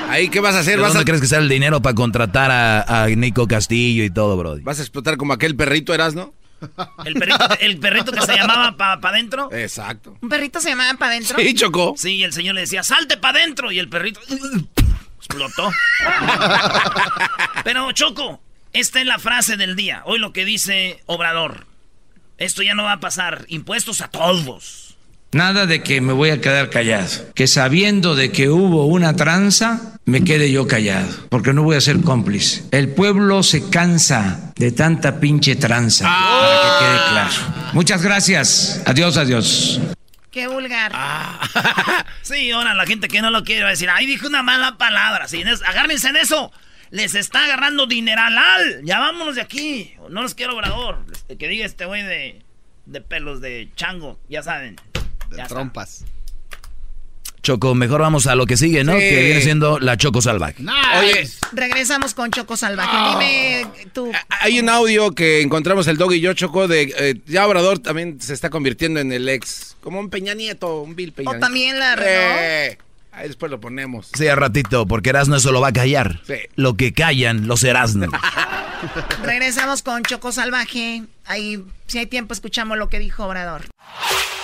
[0.09, 0.79] Ahí, ¿qué vas a hacer?
[0.79, 4.59] ¿Dónde crees que sea el dinero para contratar a, Nico Castillo y todo, bro?
[4.63, 6.33] ¿Vas a explotar como aquel perrito, Erasno?
[7.05, 9.53] ¿El perrito, el perrito que se llamaba para pa adentro?
[9.53, 10.17] Exacto.
[10.23, 11.37] ¿Un perrito se llamaba para adentro?
[11.41, 11.95] Sí, chocó.
[11.97, 13.73] Sí, y el señor le decía, salte para adentro.
[13.73, 14.21] Y el perrito
[15.19, 15.73] explotó.
[17.65, 18.41] Pero, Choco,
[18.73, 20.03] esta es la frase del día.
[20.05, 21.72] Hoy lo que dice Obrador.
[22.39, 23.45] Esto ya no va a pasar.
[23.49, 24.97] Impuestos a todos.
[25.33, 27.09] Nada de que me voy a quedar callado.
[27.35, 31.09] Que sabiendo de que hubo una tranza, me quede yo callado.
[31.31, 32.65] Porque no voy a ser cómplice.
[32.71, 36.05] El pueblo se cansa de tanta pinche tranza.
[36.05, 37.71] Para que quede claro.
[37.73, 38.83] Muchas gracias.
[38.85, 39.81] Adiós, adiós.
[40.31, 40.93] Qué vulgar.
[40.95, 42.05] Ah.
[42.23, 44.77] sí, ahora la gente que no lo quiere va a decir, ay, dijo una mala
[44.77, 45.29] palabra.
[45.29, 46.53] Sí, agárrense en eso
[46.93, 48.83] les está agarrando dineralal.
[48.85, 49.95] Ya vámonos de aquí.
[50.11, 50.99] No los quiero obrador.
[51.39, 52.43] Que diga este güey de,
[52.87, 54.21] de pelos de chango.
[54.29, 54.77] Ya saben.
[55.31, 56.05] De trompas.
[57.43, 58.93] Choco, mejor vamos a lo que sigue, ¿no?
[58.93, 60.63] Que viene siendo la Choco Salvaje.
[61.01, 61.29] Oye.
[61.53, 62.97] Regresamos con Choco Salvaje.
[63.09, 64.13] Dime tú.
[64.29, 68.21] Hay un audio que encontramos el dog y yo, Choco, de eh, ya Obrador también
[68.21, 69.77] se está convirtiendo en el ex.
[69.81, 72.79] Como un Peña Nieto, un Bill Peña O también la eh,
[73.13, 74.11] Ahí después lo ponemos.
[74.15, 76.21] Sí, a ratito, porque Erasmo eso lo va a callar.
[76.27, 76.35] Sí.
[76.57, 78.07] Lo que callan los Erasmo.
[79.23, 81.05] Regresamos con Choco Salvaje.
[81.27, 83.67] Ahí, si hay tiempo, escuchamos lo que dijo Obrador.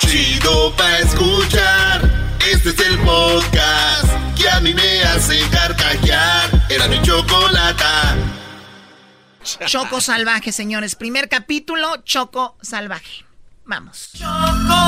[0.01, 2.37] Chido pa' escuchar.
[2.53, 6.67] Este es el podcast que a mí me hace carcajear.
[6.69, 8.17] Era mi chocolata.
[9.67, 10.95] Choco Salvaje, señores.
[10.95, 13.25] Primer capítulo, Choco Salvaje.
[13.65, 14.11] Vamos.
[14.13, 14.88] Choco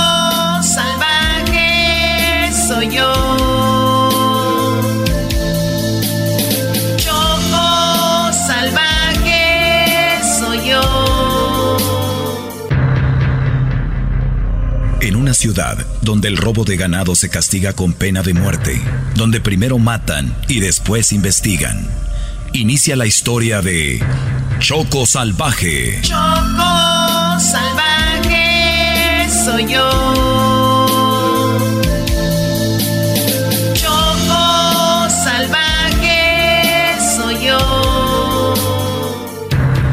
[8.32, 11.76] Salvaje soy yo.
[15.00, 18.80] En una ciudad donde el robo de ganado se castiga con pena de muerte,
[19.14, 21.86] donde primero matan y después investigan,
[22.52, 24.02] inicia la historia de
[24.58, 26.00] Choco Salvaje.
[26.02, 30.19] Choco Salvaje soy yo.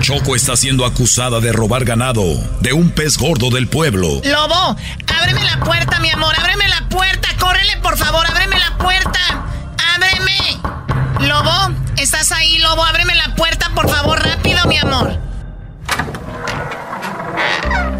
[0.07, 2.23] Choco está siendo acusada de robar ganado
[2.61, 4.21] de un pez gordo del pueblo.
[4.23, 9.19] Lobo, ábreme la puerta, mi amor, ábreme la puerta, córrele, por favor, ábreme la puerta.
[9.95, 11.27] Ábreme.
[11.27, 12.85] Lobo, ¿estás ahí, Lobo?
[12.85, 15.19] Ábreme la puerta, por favor, rápido, mi amor.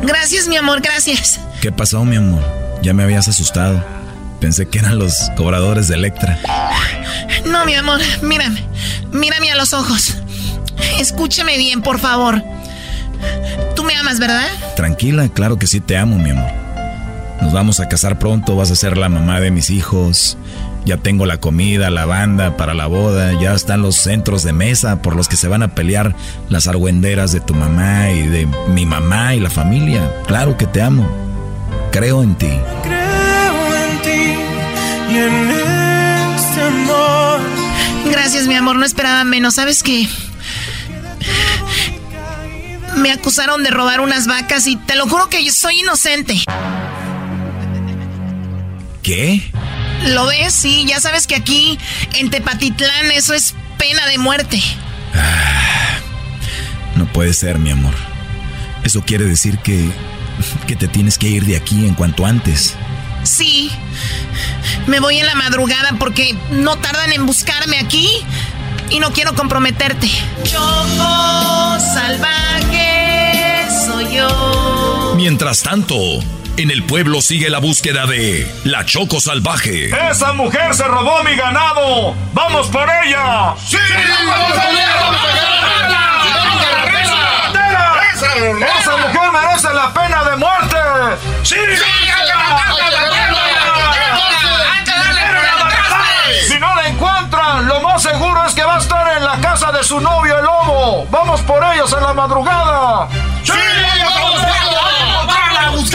[0.04, 1.42] Gracias, mi amor, gracias.
[1.62, 2.42] ¿Qué pasó, mi amor?
[2.82, 3.84] Ya me habías asustado.
[4.40, 6.40] Pensé que eran los cobradores de Electra.
[7.44, 8.66] No, mi amor, mírame.
[9.12, 10.16] Mírame a los ojos.
[11.00, 12.42] Escúchame bien, por favor.
[13.76, 14.48] Tú me amas, ¿verdad?
[14.76, 16.52] Tranquila, claro que sí te amo, mi amor.
[17.42, 20.38] Nos vamos a casar pronto, vas a ser la mamá de mis hijos.
[20.86, 25.02] Ya tengo la comida, la banda para la boda, ya están los centros de mesa
[25.02, 26.16] por los que se van a pelear
[26.50, 30.10] las argüenderas de tu mamá y de mi mamá y la familia.
[30.28, 31.08] Claro que te amo.
[31.92, 32.52] Creo en ti.
[32.84, 34.34] Creo en ti
[35.12, 37.42] y en este amor.
[38.10, 39.56] Gracias, mi amor, no esperaba menos.
[39.56, 40.08] ¿Sabes qué?
[42.98, 46.42] Me acusaron de robar unas vacas y te lo juro que yo soy inocente.
[49.04, 49.52] ¿Qué?
[50.08, 50.54] ¿Lo ves?
[50.54, 51.78] Sí, ya sabes que aquí
[52.16, 54.62] en Tepatitlán eso es pena de muerte.
[56.96, 57.94] no puede ser, mi amor.
[58.84, 59.92] Eso quiere decir que
[60.68, 62.76] que te tienes que ir de aquí en cuanto antes.
[63.24, 63.72] Sí.
[64.88, 68.10] Me voy en la madrugada porque no tardan en buscarme aquí
[68.90, 70.10] y no quiero comprometerte.
[70.44, 75.14] Choco salvaje soy yo.
[75.16, 75.96] Mientras tanto,
[76.58, 79.90] en el pueblo sigue la búsqueda de la Choco Salvaje.
[80.10, 82.16] ¡Esa mujer se robó mi ganado!
[82.34, 83.56] ¡Vamos por ella!
[83.64, 83.78] ¡Sí!
[84.28, 84.96] ¡Vamos por ella!
[85.02, 85.47] ¡Vamos ¡Esa
[99.78, 101.06] de su novio el lobo.
[101.12, 103.08] ¡Vamos por ellos en la madrugada!
[103.44, 103.52] ¡Sí!
[105.26, 105.92] ¡Vamos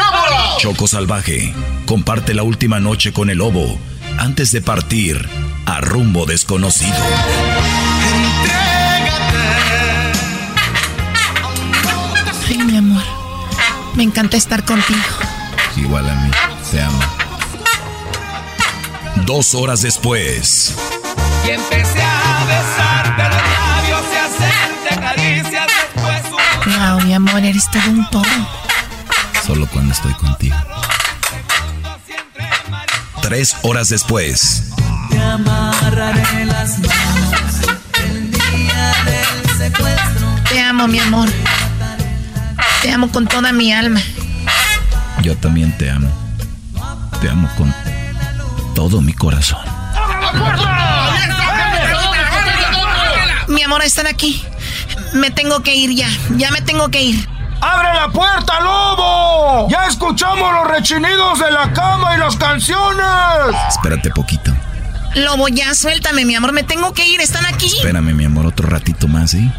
[0.59, 1.53] Choco Salvaje
[1.87, 3.79] comparte la última noche con el lobo
[4.19, 5.29] antes de partir
[5.67, 6.95] a rumbo desconocido.
[12.49, 13.03] Ay, mi amor.
[13.95, 15.01] Me encanta estar contigo.
[15.77, 16.31] Igual a mí.
[16.71, 17.01] Te amo.
[19.27, 20.77] Dos horas después.
[21.45, 23.32] Y empecé a besarte
[26.65, 28.25] Wow, mi amor, eres todo un todo.
[29.47, 30.57] Solo cuando estoy contigo.
[33.21, 34.71] Tres horas después.
[35.11, 37.55] Te amarraré las manos
[38.05, 40.29] el día del secuestro.
[40.49, 41.29] Te amo, mi amor.
[42.83, 44.01] Te amo con toda mi alma.
[45.23, 46.09] Yo también te amo.
[47.21, 47.75] Te amo con
[48.75, 49.61] todo mi corazón.
[53.53, 54.43] Mi amor, están aquí.
[55.13, 56.09] Me tengo que ir ya.
[56.37, 57.29] Ya me tengo que ir.
[57.61, 59.69] ¡Abre la puerta, lobo!
[59.69, 63.05] ¡Ya escuchamos los rechinidos de la cama y las canciones!
[63.69, 64.51] Espérate poquito.
[65.17, 66.53] Lobo, ya suéltame, mi amor.
[66.53, 67.21] Me tengo que ir.
[67.21, 67.67] ¿Están aquí?
[67.67, 69.53] Espérame, mi amor, otro ratito más, ¿sí?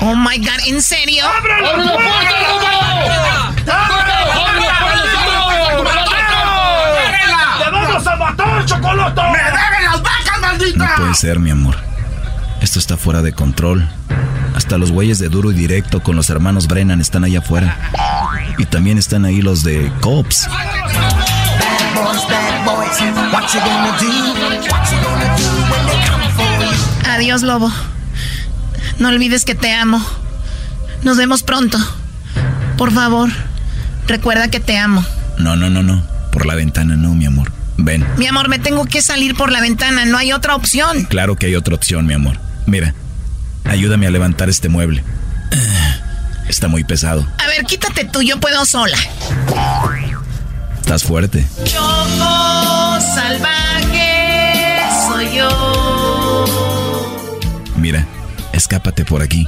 [0.00, 1.24] Oh my god, ¿en serio?
[1.26, 2.70] ¡Abre la puerta, lobo!
[2.70, 3.88] ¡Abre la
[6.04, 7.64] puerta!
[7.64, 9.22] ¡Te vamos a matar, chocolate!
[9.22, 10.84] ¡Me deben las vacas, maldita!
[10.86, 11.89] No puede ser, mi amor.
[12.60, 13.88] Esto está fuera de control.
[14.54, 17.78] Hasta los güeyes de duro y directo con los hermanos Brennan están allá afuera.
[18.58, 20.46] Y también están ahí los de Cops.
[27.08, 27.72] Adiós, lobo.
[28.98, 30.04] No olvides que te amo.
[31.02, 31.78] Nos vemos pronto.
[32.76, 33.30] Por favor,
[34.06, 35.04] recuerda que te amo.
[35.38, 36.02] No, no, no, no.
[36.32, 37.50] Por la ventana no, mi amor.
[37.78, 38.06] Ven.
[38.18, 40.04] Mi amor, me tengo que salir por la ventana.
[40.04, 41.04] No hay otra opción.
[41.04, 42.38] Claro que hay otra opción, mi amor.
[42.66, 42.94] Mira,
[43.64, 45.02] ayúdame a levantar este mueble.
[46.48, 47.26] Está muy pesado.
[47.38, 48.98] A ver, quítate tú, yo puedo sola.
[50.80, 51.46] Estás fuerte.
[51.64, 56.44] Choco salvaje soy yo.
[57.76, 58.06] Mira,
[58.52, 59.46] escápate por aquí.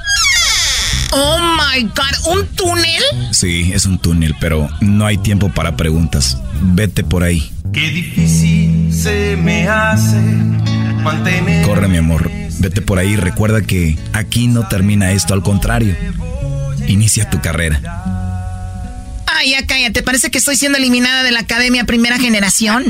[1.11, 3.03] Oh my god, ¿un túnel?
[3.33, 6.39] Sí, es un túnel, pero no hay tiempo para preguntas.
[6.61, 7.53] Vete por ahí.
[7.73, 10.17] Qué difícil se me hace
[11.03, 11.67] mantener.
[11.67, 12.31] Corre, mi amor.
[12.63, 13.17] Vete por ahí.
[13.17, 15.97] Recuerda que aquí no termina esto, al contrario.
[16.87, 17.81] Inicia tu carrera.
[19.27, 20.05] Ay, ya cállate.
[20.05, 22.85] Parece que estoy siendo eliminada de la academia primera generación.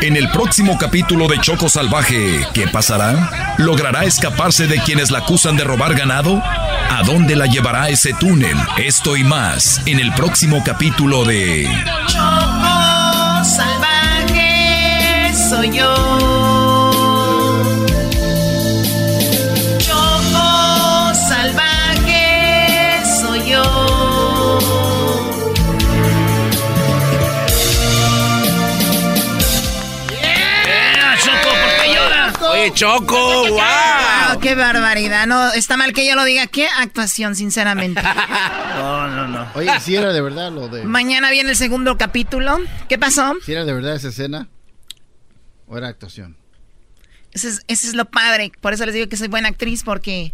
[0.00, 3.56] En el próximo capítulo de Choco Salvaje, ¿qué pasará?
[3.58, 6.40] ¿Logrará escaparse de quienes la acusan de robar ganado?
[6.40, 8.56] ¿A dónde la llevará ese túnel?
[8.76, 11.68] Esto y más en el próximo capítulo de
[12.06, 16.47] Choco salvaje soy yo.
[32.68, 33.50] Oye, Choco, wow.
[33.50, 35.26] Wow, qué barbaridad.
[35.26, 36.46] No, está mal que yo lo diga.
[36.46, 38.00] Qué actuación, sinceramente.
[38.78, 39.48] No, no, no.
[39.56, 40.84] Oye, si era de verdad lo de.
[40.84, 42.58] Mañana viene el segundo capítulo.
[42.88, 43.34] ¿Qué pasó?
[43.44, 44.46] Si era de verdad esa escena.
[45.66, 46.36] ¿O era actuación?
[47.32, 48.52] Eso es, es lo padre.
[48.60, 50.32] Por eso les digo que soy buena actriz, porque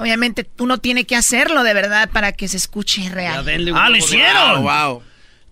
[0.00, 3.46] obviamente uno tiene que hacerlo de verdad para que se escuche real.
[3.76, 4.64] ¡Ah, lo hicieron!
[4.64, 5.02] wow.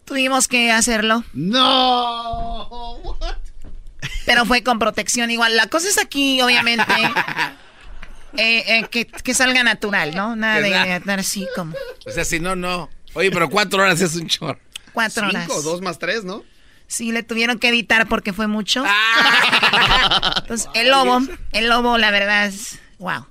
[0.05, 1.23] Tuvimos que hacerlo.
[1.33, 2.69] No.
[4.27, 5.57] Pero fue con protección igual.
[5.57, 6.85] La cosa es aquí, obviamente,
[8.37, 10.37] eh, eh, que, que salga natural, ¿no?
[10.37, 10.97] Nada de ¿Verdad?
[10.97, 11.75] estar así como
[12.07, 12.91] O sea, si no, no.
[13.15, 14.59] Oye, pero cuatro horas es un chorro.
[14.93, 15.45] cuatro horas.
[15.47, 16.43] Cinco, dos más tres, ¿no?
[16.87, 18.85] Sí, le tuvieron que editar porque fue mucho.
[20.39, 21.21] Entonces, el lobo,
[21.53, 22.79] el lobo, la verdad es...
[22.99, 23.27] Wow.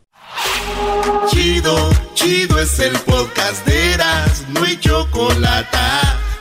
[1.30, 5.78] Chido, chido es el podcast de Eras, no hay chocolate.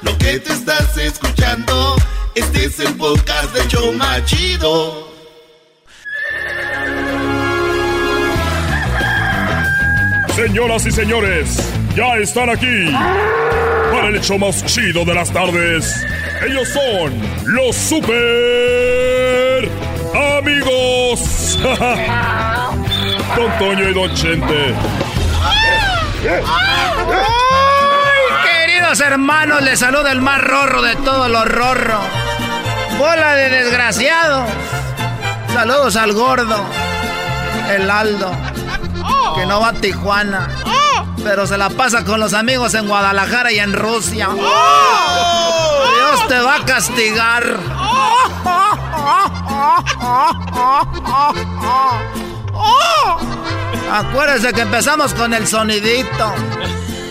[0.02, 1.96] Lo que te estás escuchando,
[2.34, 5.12] este es el podcast de Choma Chido.
[10.34, 12.90] Señoras y señores, ya están aquí
[13.92, 16.06] para el hecho más chido de las tardes.
[16.46, 17.12] Ellos son
[17.54, 18.08] los super
[20.38, 21.58] amigos.
[23.36, 24.74] Don Toño y Don Chente.
[26.24, 26.42] ¡Ay,
[28.44, 29.62] queridos hermanos!
[29.62, 32.21] Les saluda el más rorro de todos los rorros.
[33.02, 34.46] Bola de desgraciado.
[35.52, 36.64] Saludos al gordo.
[37.68, 38.30] El Aldo.
[39.34, 40.48] Que no va a Tijuana.
[41.24, 44.28] Pero se la pasa con los amigos en Guadalajara y en Rusia.
[44.28, 47.58] Dios te va a castigar.
[53.92, 56.32] Acuérdense que empezamos con el sonidito.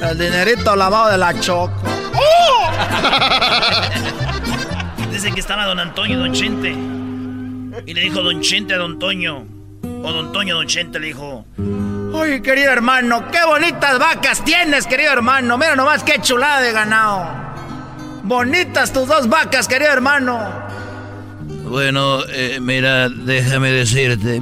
[0.01, 1.73] El dinerito lavado de la choco.
[5.21, 6.71] Dice que estaba don Antonio y don Chente.
[7.85, 9.45] Y le dijo don Chente a don Toño.
[9.83, 11.45] O don Toño a don Chente le dijo...
[12.11, 15.59] Oye, querido hermano, qué bonitas vacas tienes, querido hermano.
[15.59, 17.29] Mira nomás qué chulada de ganado.
[18.23, 20.39] Bonitas tus dos vacas, querido hermano.
[21.69, 24.41] Bueno, eh, mira, déjame decirte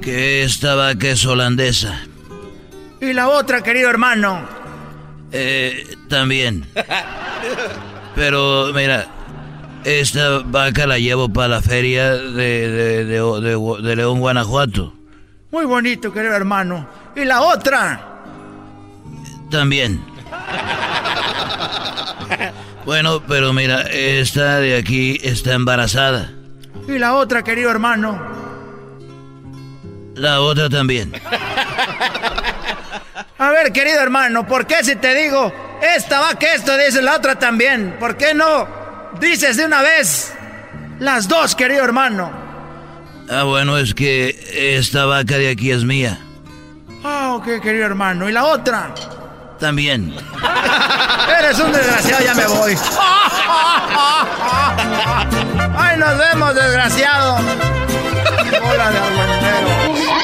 [0.00, 2.00] que esta vaca es holandesa.
[3.00, 4.40] Y la otra, querido hermano.
[5.32, 6.64] Eh, también.
[8.14, 9.06] Pero mira,
[9.84, 14.94] esta vaca la llevo para la feria de, de- de- León, Guanajuato.
[15.50, 16.88] Muy bonito, querido hermano.
[17.16, 18.00] Y la otra.
[19.50, 20.00] También.
[22.84, 26.30] Bueno, pero mira, esta de aquí está embarazada.
[26.88, 28.20] Y la otra, querido hermano.
[30.14, 31.12] La otra también.
[33.38, 35.52] A ver, querido hermano, ¿por qué si te digo
[35.84, 37.96] esta va que esto dice la otra también?
[37.98, 38.66] ¿Por qué no
[39.20, 40.32] dices de una vez
[40.98, 42.30] las dos, querido hermano?
[43.30, 46.18] Ah, bueno, es que esta vaca de aquí es mía.
[47.02, 48.28] Ah, ok, querido hermano.
[48.28, 48.94] ¿Y la otra?
[49.58, 50.14] También.
[51.38, 52.76] Eres un desgraciado, ya me voy.
[55.76, 57.36] Ay, nos vemos, desgraciado.
[58.62, 60.23] Hola de.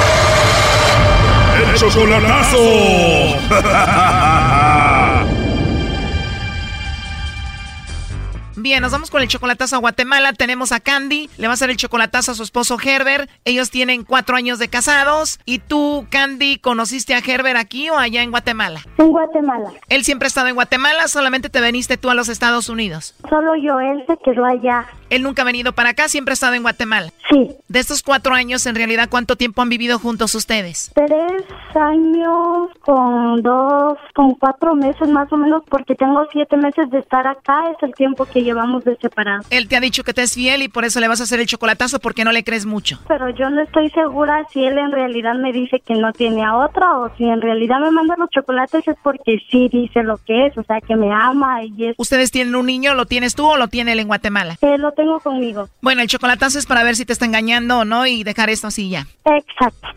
[1.75, 2.57] Chocolatazo.
[8.57, 10.33] Bien, nos vamos con el chocolatazo a Guatemala.
[10.33, 13.29] Tenemos a Candy, le va a hacer el chocolatazo a su esposo Herbert.
[13.43, 15.39] Ellos tienen cuatro años de casados.
[15.45, 18.81] ¿Y tú, Candy, conociste a Herbert aquí o allá en Guatemala?
[18.99, 19.71] En Guatemala.
[19.89, 23.15] Él siempre ha estado en Guatemala, solamente te veniste tú a los Estados Unidos.
[23.27, 24.85] Solo yo, él se quedó allá.
[25.11, 27.11] Él nunca ha venido para acá, siempre ha estado en Guatemala.
[27.29, 27.51] Sí.
[27.67, 30.89] De estos cuatro años, en realidad, ¿cuánto tiempo han vivido juntos ustedes?
[30.95, 31.43] Tres
[31.75, 37.27] años con dos, con cuatro meses más o menos, porque tengo siete meses de estar
[37.27, 39.45] acá, es el tiempo que llevamos de separados.
[39.49, 41.41] Él te ha dicho que te es fiel y por eso le vas a hacer
[41.41, 42.99] el chocolatazo porque no le crees mucho.
[43.09, 46.55] Pero yo no estoy segura si él en realidad me dice que no tiene a
[46.55, 50.47] otra o si en realidad me manda los chocolates es porque sí dice lo que
[50.47, 51.95] es, o sea, que me ama y es...
[51.97, 52.93] ¿Ustedes tienen un niño?
[52.93, 54.57] ¿Lo tienes tú o lo tiene él en Guatemala?
[54.61, 55.67] Eh, lo tengo conmigo.
[55.81, 58.67] Bueno, el chocolatazo es para ver si te está engañando o no y dejar esto
[58.67, 59.07] así ya.
[59.25, 59.87] Exacto.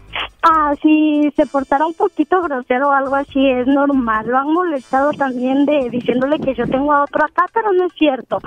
[0.43, 4.27] Ah, si se portara un poquito grosero o algo así, es normal.
[4.27, 7.93] Lo han molestado también de diciéndole que yo tengo a otro acá, pero no es
[7.95, 8.39] cierto.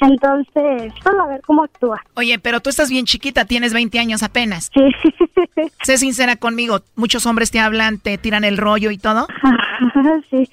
[0.00, 2.02] Entonces, solo a ver cómo actúa.
[2.14, 4.70] Oye, pero tú estás bien chiquita, tienes 20 años apenas.
[4.74, 5.70] Sí.
[5.82, 9.26] sé sincera conmigo, muchos hombres te hablan, te tiran el rollo y todo.
[10.30, 10.48] sí.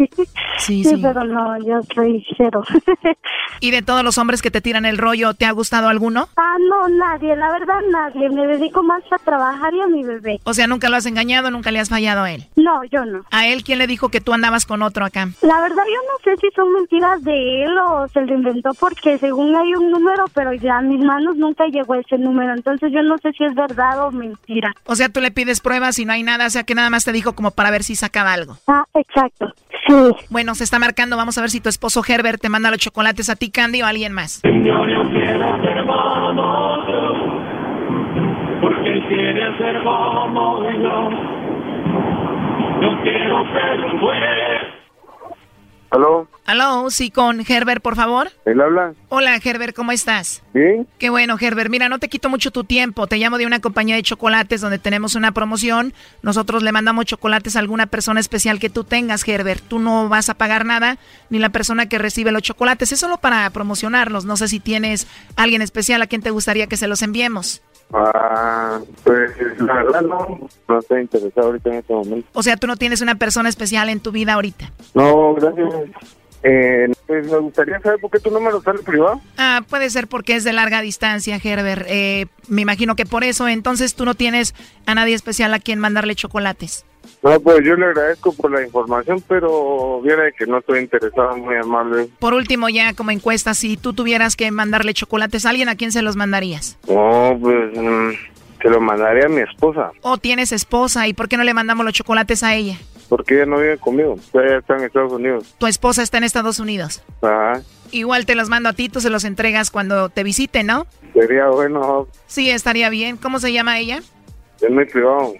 [0.57, 2.63] Sí, sí, pero no, yo soy cero.
[3.59, 6.29] ¿Y de todos los hombres que te tiran el rollo, te ha gustado alguno?
[6.37, 8.29] Ah, no, nadie, la verdad nadie.
[8.29, 10.39] Me dedico más a trabajar y a mi bebé.
[10.43, 12.45] O sea, nunca lo has engañado, nunca le has fallado a él.
[12.55, 13.23] No, yo no.
[13.31, 15.29] ¿A él quién le dijo que tú andabas con otro acá?
[15.41, 19.17] La verdad yo no sé si son mentiras de él o se lo inventó porque
[19.17, 22.53] según hay un número, pero ya a mis manos nunca llegó ese número.
[22.53, 24.73] Entonces yo no sé si es verdad o mentira.
[24.85, 27.05] O sea, tú le pides pruebas y no hay nada, o sea que nada más
[27.05, 28.57] te dijo como para ver si sacaba algo.
[28.67, 29.53] Ah, exacto.
[29.87, 30.25] Sí.
[30.29, 33.29] Bueno, se está marcando, vamos a ver si tu esposo Herbert te manda los chocolates
[33.29, 34.41] a ti, Candy, o a alguien más.
[38.61, 41.09] Porque él quiere ser como yo.
[42.81, 44.54] Yo quiero ser un juez.
[45.95, 46.27] ¿Aló?
[46.45, 48.29] Aló, sí, con Herbert, por favor.
[48.43, 48.93] ¿Él habla?
[49.07, 50.43] Hola, Herbert, ¿cómo estás?
[50.53, 50.85] Bien.
[50.97, 51.69] Qué bueno, Herbert.
[51.69, 53.07] Mira, no te quito mucho tu tiempo.
[53.07, 55.93] Te llamo de una compañía de chocolates donde tenemos una promoción.
[56.21, 59.63] Nosotros le mandamos chocolates a alguna persona especial que tú tengas, Herbert.
[59.65, 60.97] Tú no vas a pagar nada,
[61.29, 62.91] ni la persona que recibe los chocolates.
[62.91, 64.25] Es solo para promocionarlos.
[64.25, 67.61] No sé si tienes alguien especial a quien te gustaría que se los enviemos.
[67.93, 72.27] Ah, pues la verdad no, no estoy interesado ahorita en este momento.
[72.33, 74.71] O sea, tú no tienes una persona especial en tu vida ahorita.
[74.93, 75.73] No, gracias.
[76.47, 79.19] Eh, pues me gustaría saber por qué tu número sale privado.
[79.37, 81.85] Ah, puede ser porque es de larga distancia, Herbert.
[81.87, 84.53] Eh, me imagino que por eso, entonces tú no tienes
[84.85, 86.85] a nadie especial a quien mandarle chocolates.
[87.25, 91.55] No, pues yo le agradezco por la información, pero viera que no estoy interesado, muy
[91.55, 92.07] amable.
[92.19, 95.91] Por último, ya como encuesta, si tú tuvieras que mandarle chocolates a alguien, ¿a quién
[95.91, 96.77] se los mandarías?
[96.87, 98.09] No, pues mm,
[98.61, 101.83] se lo mandaría a mi esposa, O tienes esposa, ¿y por qué no le mandamos
[101.83, 102.77] los chocolates a ella?
[103.09, 105.55] porque ella no vive conmigo, ella está en Estados Unidos.
[105.59, 107.03] Tu esposa está en Estados Unidos.
[107.21, 107.61] Ajá,
[107.91, 110.85] Igual te los mando a ti, tú se los entregas cuando te visite, ¿no?
[111.13, 113.17] sería bueno, Sí, estaría bien.
[113.17, 113.99] ¿Cómo se llama ella?
[114.61, 115.33] es muy privado.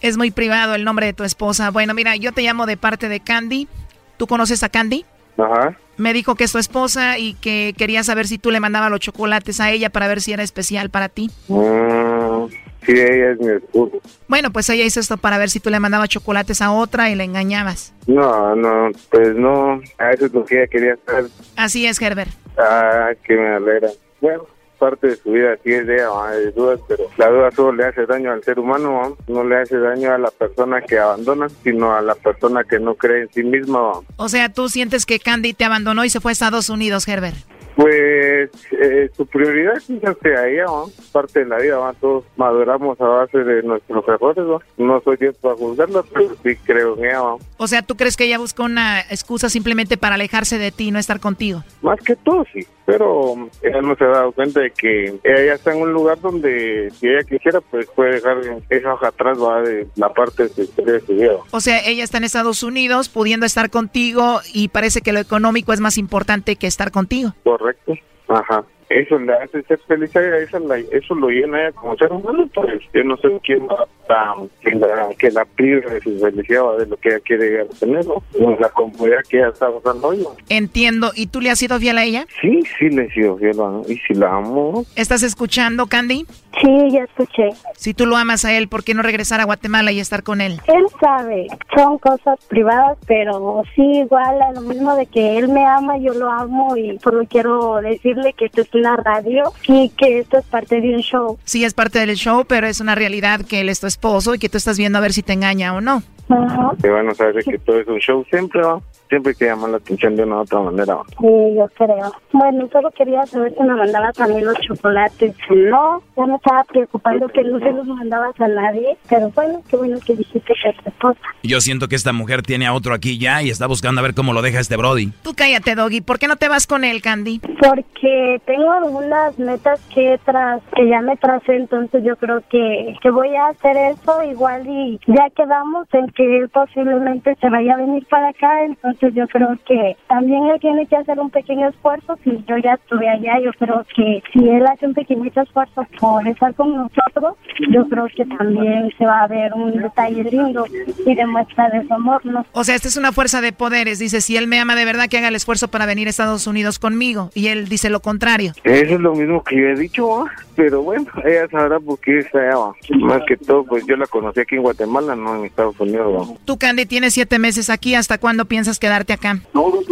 [0.00, 1.70] Es muy privado el nombre de tu esposa.
[1.70, 3.68] Bueno, mira, yo te llamo de parte de Candy.
[4.16, 5.04] ¿Tú conoces a Candy?
[5.38, 8.90] Ajá, Me dijo que es tu esposa y que quería saber si tú le mandabas
[8.90, 11.30] los chocolates a ella para ver si era especial para ti.
[11.48, 12.46] Mm,
[12.84, 13.96] sí, ella es mi esposa.
[14.28, 17.14] Bueno, pues ella hizo esto para ver si tú le mandabas chocolates a otra y
[17.14, 17.92] le engañabas.
[18.06, 21.26] No, no, pues no, a eso es lo que ella quería saber.
[21.56, 22.30] Así es, Herbert.
[22.58, 23.88] Ah, que me alegra.
[24.20, 24.44] Bueno,
[24.80, 26.32] parte de su vida sí es de ¿va?
[26.32, 29.78] de dudas, pero la duda solo le hace daño al ser humano, no le hace
[29.78, 33.42] daño a la persona que abandona, sino a la persona que no cree en sí
[33.42, 33.92] misma.
[34.16, 37.36] O sea, tú sientes que Candy te abandonó y se fue a Estados Unidos, Herbert.
[37.76, 40.84] Pues eh, su prioridad quizás sea ella, ¿va?
[41.12, 44.58] parte de la vida, todos maduramos a base de nuestros errores, ¿va?
[44.76, 47.22] no soy Dios para juzgarla, pero sí creo en ella.
[47.56, 50.90] O sea, ¿tú crees que ella buscó una excusa simplemente para alejarse de ti y
[50.90, 51.62] no estar contigo?
[51.80, 52.66] Más que todo, sí.
[52.86, 56.20] Pero ella no se ha dado cuenta de que ella ya está en un lugar
[56.20, 60.48] donde, si ella quisiera, pues puede dejar esa hoja atrás, va de la parte de
[60.48, 61.36] su historia de su vida.
[61.50, 65.72] O sea, ella está en Estados Unidos pudiendo estar contigo y parece que lo económico
[65.72, 67.34] es más importante que estar contigo.
[67.44, 67.94] Correcto.
[68.28, 68.64] Ajá.
[68.90, 71.96] Eso le hace ser feliz a ella, eso, la- eso lo llena a ella como
[71.96, 76.00] ser humano, pues yo no sé quién va a que la, que la prive de
[76.00, 78.20] su felicidad o de lo que ella quiere llegar a tener, ¿no?
[78.58, 80.18] La comodidad que ella está pasando hoy.
[80.18, 80.30] ¿no?
[80.48, 81.12] Entiendo.
[81.14, 82.26] ¿Y tú le has sido fiel a ella?
[82.40, 83.82] Sí, sí le he sido fiel, ¿no?
[83.88, 86.26] y si la amo, ¿Estás escuchando, Candy?
[86.60, 87.50] Sí, ya escuché.
[87.76, 90.40] Si tú lo amas a él, ¿por qué no regresar a Guatemala y estar con
[90.40, 90.60] él?
[90.66, 95.64] Él sabe, son cosas privadas, pero sí igual a lo mismo de que él me
[95.64, 100.18] ama, yo lo amo y solo quiero decirle que esto es una radio y que
[100.20, 101.38] esto es parte de un show.
[101.44, 104.38] Sí, es parte del show, pero es una realidad que él es tu esposo y
[104.38, 106.02] que tú estás viendo a ver si te engaña o no.
[106.30, 106.72] Ajá.
[106.80, 108.80] que van a saber que todo es un show siempre, ¿va?
[109.08, 110.98] Siempre que llamar la atención de una u otra manera.
[111.08, 111.26] Sí,
[111.56, 112.12] yo creo.
[112.32, 115.34] Bueno, solo quería saber si me mandabas a mí los chocolates.
[115.48, 118.96] Si no, ya me estaba preocupando que no se los mandabas a nadie.
[119.08, 121.20] Pero bueno, qué bueno que dijiste que tu esposa.
[121.42, 124.14] Yo siento que esta mujer tiene a otro aquí ya y está buscando a ver
[124.14, 125.12] cómo lo deja este Brody.
[125.22, 126.02] Tú cállate, Doggy.
[126.02, 127.40] ¿Por qué no te vas con él, Candy?
[127.40, 133.10] Porque tengo algunas metas que tras que ya me tracé, entonces yo creo que, que
[133.10, 137.78] voy a hacer eso igual y ya quedamos en que él posiblemente se vaya a
[137.78, 142.18] venir para acá, entonces yo creo que también él tiene que hacer un pequeño esfuerzo,
[142.24, 146.26] si yo ya estuve allá, yo creo que si él hace un pequeñito esfuerzo por
[146.26, 147.36] estar con nosotros,
[147.70, 150.64] yo creo que también se va a ver un detalle lindo
[151.06, 152.44] y demuestra de su amor, ¿no?
[152.52, 153.98] O sea, esta es una fuerza de poderes.
[153.98, 156.46] Dice, si él me ama de verdad, que haga el esfuerzo para venir a Estados
[156.46, 157.30] Unidos conmigo.
[157.34, 158.52] Y él dice lo contrario.
[158.64, 160.30] Eso es lo mismo que yo he dicho, ¿va?
[160.60, 162.56] pero bueno, ella sabrá por qué está allá.
[162.56, 162.74] ¿va?
[162.98, 166.09] Más que todo, pues yo la conocí aquí en Guatemala, no en Estados Unidos.
[166.18, 166.38] Chicago.
[166.44, 167.94] Tú, Candy, tienes siete meses aquí.
[167.94, 169.40] ¿Hasta cuándo piensas quedarte acá?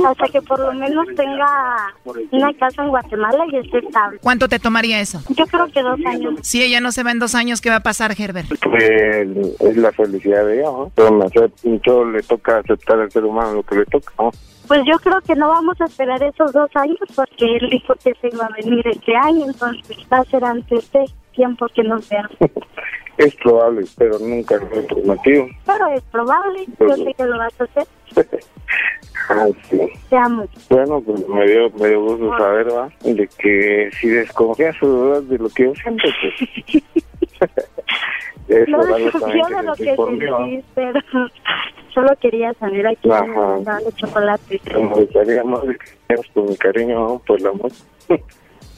[0.06, 1.92] Hasta que por lo menos tenga
[2.30, 4.18] una casa en Guatemala y esté estable.
[4.22, 5.20] ¿Cuánto te tomaría eso?
[5.30, 6.34] Yo creo que dos años.
[6.42, 8.48] Si ella no se va en dos años, ¿qué va a pasar, Herbert?
[8.62, 8.84] Pues
[9.60, 10.90] es la felicidad de ella, ¿no?
[10.94, 11.50] Pero me hace-
[11.84, 14.30] todo le toca aceptar al ser humano lo que le toca, ¿no?
[14.66, 18.12] Pues yo creo que no vamos a esperar esos dos años porque él dijo que
[18.20, 21.04] se iba a venir este año, entonces va a ser antes de
[21.34, 22.32] tiempo que nos veamos.
[23.18, 25.46] Es probable, pero nunca lo he prometido.
[25.66, 27.86] Pero es probable, yo sé que lo vas a hacer.
[29.30, 29.78] Ah, sí.
[30.08, 30.46] Te amo.
[30.70, 32.88] Bueno, pues me dio, me dio gusto saber, ¿va?
[33.02, 36.82] De que si desconfías dudas de lo que yo siento, pues...
[38.48, 41.00] Eso No desconfío de lo que sentís, pero
[41.92, 43.78] solo quería saber a quién Ajá.
[43.78, 47.22] me gustaría más que por mi cariño, ¿no?
[47.26, 47.70] por el amor,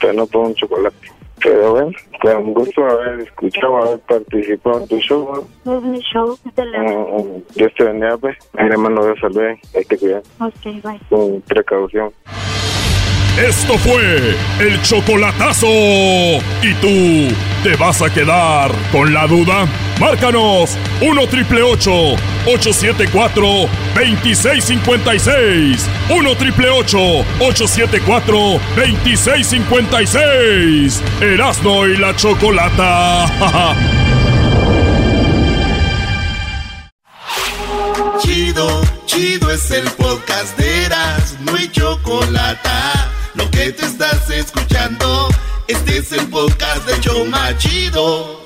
[0.00, 1.19] pero no por un chocolate.
[1.42, 5.76] Pero bueno, con gusto haber escuchado, haber participado en tu show, ¿no?
[5.76, 6.82] Es mi show de la...
[6.82, 8.36] Mm, Dios te bendiga, pues.
[8.54, 9.58] Le mando Dios al bien.
[9.74, 11.00] Hay que cuidar Ok, bye.
[11.08, 12.12] con precaución.
[13.38, 15.66] Esto fue el chocolatazo.
[15.66, 19.66] ¿Y tú te vas a quedar con la duda?
[19.98, 23.42] Márcanos 1 triple 874
[23.94, 25.88] 2656.
[26.10, 31.02] 1 triple 874 2656.
[31.20, 33.26] Erasno y la chocolata.
[38.20, 42.68] Chido, chido es el podcast de Eras, no hay chocolate.
[43.40, 45.28] Lo que te estás escuchando,
[45.66, 48.38] este es el podcast de Choma Chido.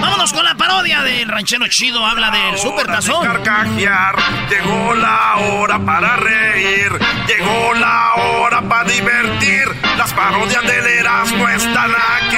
[0.00, 2.04] Vámonos con la parodia del ranchero chido.
[2.04, 3.24] Habla del super tazón.
[3.24, 4.16] carcajear,
[4.50, 6.90] llegó la hora para reír,
[7.28, 9.68] llegó la hora para divertir.
[9.96, 12.36] Las parodias del Erasmo están aquí.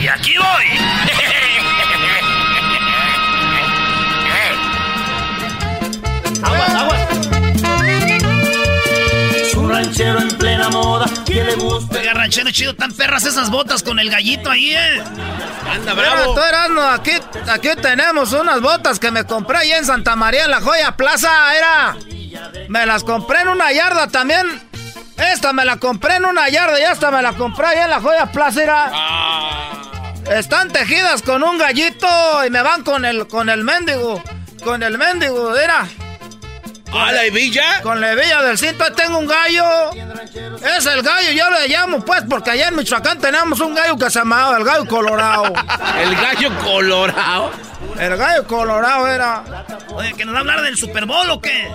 [0.00, 0.78] Y aquí voy.
[6.42, 7.09] Aguas, aguas.
[9.70, 11.96] Un ranchero en plena moda que le gusta.
[11.96, 15.02] Oiga, ranchero chido, tan perras esas botas con el gallito ahí, ¿eh?
[15.72, 16.34] Anda, bravo.
[16.34, 17.12] tú Erasmo, aquí,
[17.48, 21.30] aquí tenemos unas botas que me compré allá en Santa María, en la Joya Plaza,
[21.56, 21.96] era.
[22.68, 24.44] Me las compré en una yarda también.
[25.16, 28.00] Esta me la compré en una yarda y esta me la compré allá en la
[28.00, 28.92] Joya Plaza, era.
[30.36, 32.08] Están tejidas con un gallito
[32.44, 34.20] y me van con el, con el mendigo.
[34.64, 35.86] Con el mendigo, era.
[36.92, 37.82] ¿Ah, la hebilla?
[37.82, 39.90] Con la hebilla del cinto, tengo un gallo.
[40.76, 44.10] Es el gallo, yo le llamo pues, porque allá en Michoacán tenemos un gallo que
[44.10, 45.44] se llamaba el gallo colorado.
[46.00, 47.50] El gallo colorado.
[47.98, 49.44] El gallo colorado era.
[49.92, 51.68] Oye, ¿que nos va a hablar del Super Bowl o qué?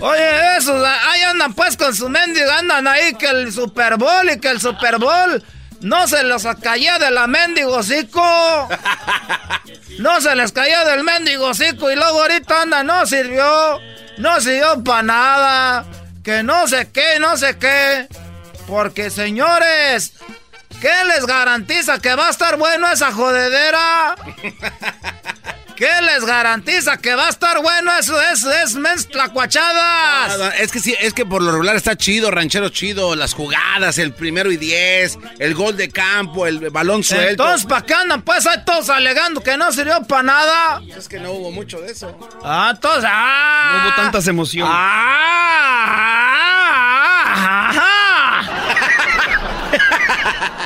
[0.00, 4.40] Oye, esos, ahí andan pues con su mendigo, andan ahí que el Super Bowl y
[4.40, 5.42] que el Super Bowl
[5.80, 8.68] no se los caía de la mendigo hocico.
[9.98, 13.78] No se les caía del mendigo hocico y luego ahorita anda, no sirvió,
[14.18, 15.84] no sirvió para nada,
[16.22, 18.08] que no sé qué, no sé qué.
[18.66, 20.12] Porque señores,
[20.80, 24.14] ¿qué les garantiza que va a estar bueno esa jodedera?
[25.76, 28.20] ¿Qué les garantiza que va a estar bueno eso?
[28.20, 30.38] Es, es mens tlacuachadas.
[30.38, 33.98] Nada, Es que sí, es que por lo regular está chido, ranchero chido, las jugadas,
[33.98, 37.30] el primero y diez, el gol de campo, el balón suelto.
[37.30, 38.22] Entonces, ¿para qué andan?
[38.22, 40.80] Pues ahí todos alegando que no sirvió para nada.
[40.96, 42.16] Es que no hubo mucho de eso.
[42.44, 43.72] Ah, entonces, ah.
[43.72, 44.72] No hubo tantas emociones.
[44.76, 45.24] Ah,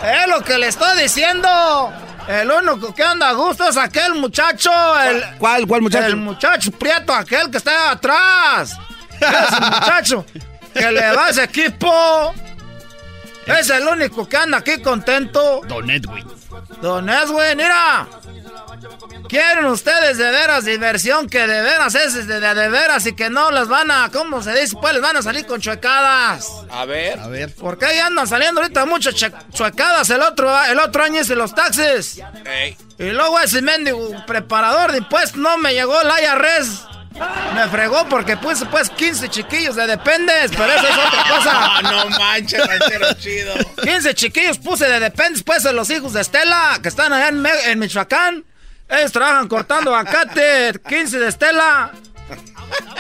[0.23, 1.93] es lo que le estoy diciendo.
[2.29, 4.71] El único que anda a gusto es aquel muchacho.
[5.01, 6.07] El, ¿Cuál, cuál muchacho?
[6.07, 8.77] El muchacho prieto, aquel que está atrás.
[9.19, 10.27] Ese muchacho
[10.75, 12.35] que le va a ese equipo.
[13.47, 15.63] Es el único que anda aquí contento.
[15.67, 16.38] Don Edwin.
[16.81, 18.07] Don Edwin, mira.
[19.29, 23.29] ¿Quieren ustedes de veras diversión que de veras es de, de, de veras y que
[23.29, 24.77] no les van a, ¿cómo se dice?
[24.81, 26.49] Pues les van a salir con chuecadas.
[26.71, 27.19] A ver.
[27.19, 27.55] A ver.
[27.55, 29.15] Porque ahí andan saliendo ahorita muchas
[29.53, 32.21] chuecadas el otro, el otro año hice los taxis.
[32.45, 32.77] Ey.
[32.99, 36.87] Y luego ese mendigo preparador de impuestos no me llegó el IRS.
[37.55, 41.51] Me fregó porque puse pues 15 chiquillos de dependes, pero eso es otra cosa.
[41.71, 43.55] Ah, no manches, ranchero chido.
[43.83, 47.41] 15 chiquillos puse de dependes pues de los hijos de Estela, que están allá en,
[47.43, 48.45] Me- en Michoacán.
[48.89, 51.91] Ellos trabajan cortando acate, 15 de Estela.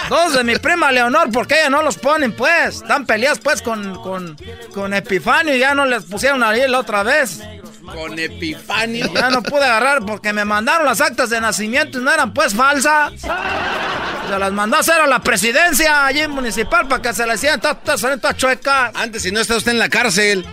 [0.08, 2.76] Dos de mi prima Leonor, porque ella no los ponen, pues.
[2.76, 4.36] Están peleadas, pues, con, con,
[4.72, 7.40] con Epifanio y ya no les pusieron ahí la otra vez.
[7.94, 9.12] Con Epifanio.
[9.12, 12.54] Ya no pude agarrar porque me mandaron las actas de nacimiento y no eran, pues,
[12.54, 13.12] falsas.
[13.20, 17.60] Se las mandó a hacer a la presidencia allí municipal para que se le hicieran
[17.60, 18.90] todas todas chuecas.
[18.94, 20.44] Antes, si no está usted en la cárcel.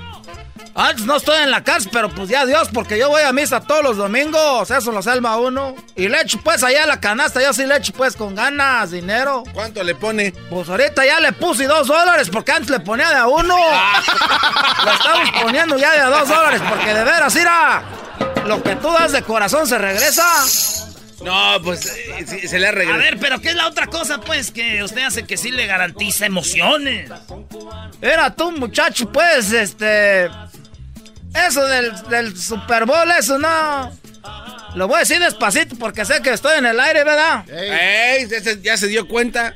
[0.77, 3.61] Antes no estoy en la cárcel, pero pues ya Dios, porque yo voy a misa
[3.61, 4.69] todos los domingos.
[4.69, 5.73] Eso lo salva uno.
[5.95, 8.91] Y le echo pues allá a la canasta, yo sí le echo pues con ganas,
[8.91, 9.45] dinero.
[9.53, 10.33] ¿Cuánto le pone?
[10.49, 13.57] Pues ahorita ya le puse dos dólares, porque antes le ponía de a uno.
[14.85, 17.83] lo estamos poniendo ya de a dos dólares, porque de veras, mira,
[18.45, 20.25] lo que tú das de corazón se regresa.
[21.23, 24.51] No, pues eh, se le ha A ver, pero ¿qué es la otra cosa, pues,
[24.51, 27.09] que usted hace que sí le garantiza emociones?
[28.01, 30.29] Era tú, muchacho, pues, este...
[31.35, 33.91] Eso del, del Super Bowl, eso no...
[34.75, 37.49] Lo voy a decir despacito porque sé que estoy en el aire, ¿verdad?
[37.49, 38.27] Ey,
[38.61, 39.55] ya se dio cuenta.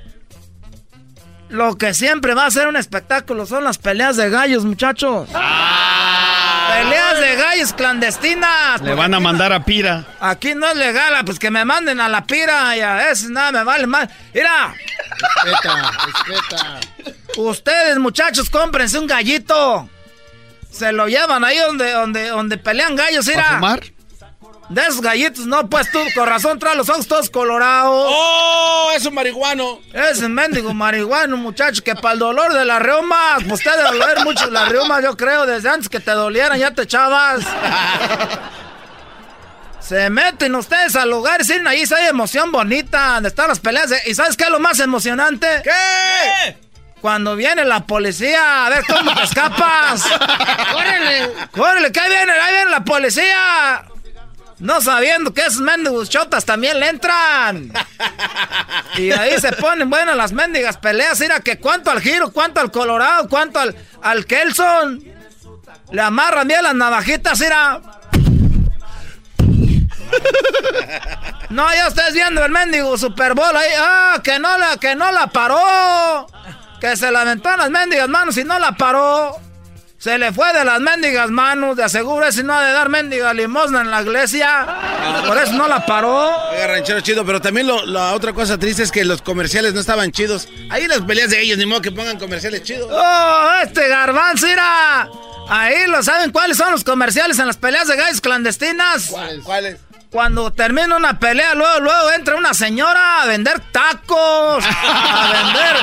[1.49, 5.27] Lo que siempre va a ser un espectáculo son las peleas de gallos, muchachos.
[5.33, 6.75] Ah.
[6.77, 8.81] Peleas de gallos clandestinas.
[8.81, 10.05] Le van a mandar a Pira.
[10.21, 13.27] Aquí no es legal, ah, pues que me manden a la Pira y a eso
[13.29, 14.07] nada me vale más.
[14.33, 14.73] Mira.
[15.43, 16.79] Respeta, respeta.
[17.35, 19.89] Ustedes, muchachos, cómprense un gallito.
[20.71, 23.55] Se lo llevan ahí donde, donde, donde pelean gallos, mira.
[23.55, 23.81] fumar?
[24.69, 28.05] De esos gallitos, no, pues tú, con razón, trae los ojos todos colorados.
[28.07, 28.91] ¡Oh!
[28.95, 29.79] Es un marihuano.
[29.91, 33.97] Es un mendigo marihuano, muchacho, que para el dolor de la reuma, pues te debe
[33.97, 37.41] doler mucho la reuma, yo creo, desde antes que te dolieran, ya te echabas.
[39.79, 43.91] Se meten ustedes al lugar, sí, ahí hay emoción bonita, donde están las peleas.
[44.05, 45.47] ¿Y sabes qué es lo más emocionante?
[45.63, 46.68] ¿Qué?
[47.01, 50.03] Cuando viene la policía, a ver cómo te escapas.
[50.73, 51.31] ¡Córrele!
[51.51, 53.85] ¡Córrele, que ahí viene, ahí viene la policía!
[54.59, 57.71] No sabiendo que esos mendigos chotas también le entran.
[58.97, 61.17] Y ahí se ponen, bueno, las mendigas peleas.
[61.21, 65.01] Mira que cuánto al giro, cuánto al colorado, cuánto al, al Kelson.
[65.91, 67.79] Le amarran bien las navajitas, mira.
[71.49, 73.71] No, ya estás viendo el mendigo Super Bowl ahí.
[73.77, 76.27] Ah, que no la, que no la paró.
[76.79, 79.35] Que se lamentó en las mendigas manos y no la paró.
[79.97, 83.33] Se le fue de las mendigas manos, de aseguro ese no ha de dar mendiga
[83.33, 84.65] limosna en la iglesia.
[85.27, 86.29] Por eso no la paró.
[86.51, 90.13] Oiga, ranchero chido, pero también la otra cosa triste es que los comerciales no estaban
[90.13, 90.47] chidos.
[90.69, 92.89] Ahí las peleas de ellos, ni modo que pongan comerciales chidos.
[92.89, 95.09] ¡Oh, este garbanzo, mira!
[95.49, 99.07] Ahí lo saben cuáles son los comerciales en las peleas de gallos clandestinas.
[99.07, 99.43] ¿Cuáles?
[99.43, 99.79] ¿Cuáles?
[100.11, 105.75] Cuando termina una pelea, luego, luego entra una señora a vender tacos, a vender,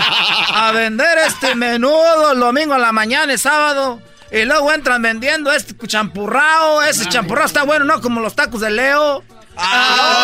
[0.52, 4.02] a vender este menudo el domingo a la mañana y sábado.
[4.32, 6.82] Y luego entran vendiendo este champurrao.
[6.82, 8.00] Ese champurrao está bueno, ¿no?
[8.00, 9.22] Como los tacos de Leo.
[9.56, 10.16] Ah.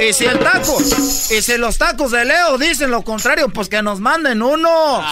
[0.00, 3.82] Y si el taco, y si los tacos de Leo dicen lo contrario, pues que
[3.82, 5.04] nos manden uno.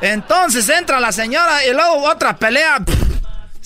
[0.00, 2.78] Entonces entra la señora y luego otra pelea.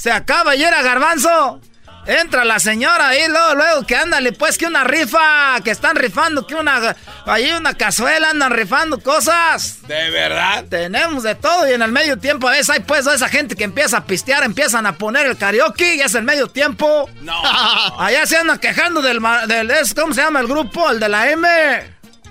[0.00, 1.60] Se acaba y era garbanzo.
[2.06, 6.46] Entra la señora ahí, luego, luego, que ándale, pues, que una rifa, que están rifando,
[6.46, 6.96] que una,
[7.26, 9.86] ahí una cazuela, andan rifando cosas.
[9.86, 10.64] ¿De verdad?
[10.70, 13.64] Tenemos de todo y en el medio tiempo a veces hay, pues, esa gente que
[13.64, 17.10] empieza a pistear, empiezan a poner el karaoke y es el medio tiempo.
[17.20, 17.38] No.
[17.98, 20.88] Allá se andan quejando del, del, ¿cómo se llama el grupo?
[20.90, 21.46] El de la M.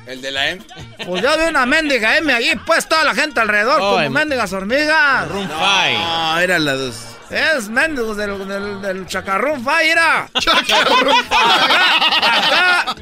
[0.08, 0.64] ¿El de la M?
[1.06, 4.52] Pues yo vi una mendiga M allí, pues, toda la gente alrededor, oh, como mendigas
[4.54, 5.28] hormigas.
[5.30, 7.09] No, eran las dos.
[7.30, 10.30] Es mendigos del, del, del chacarrón Faira.
[10.40, 11.26] Chacarrón
[12.22, 12.96] acá,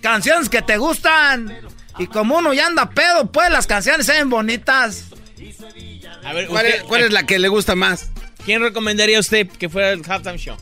[0.00, 1.68] Canciones que te gustan.
[1.98, 5.06] Y como uno ya anda pedo, pues las canciones se ven bonitas.
[6.24, 8.10] A ver, ¿cuál, es, ¿cuál es la que le gusta más?
[8.44, 10.56] ¿Quién recomendaría usted que fuera el halftime show?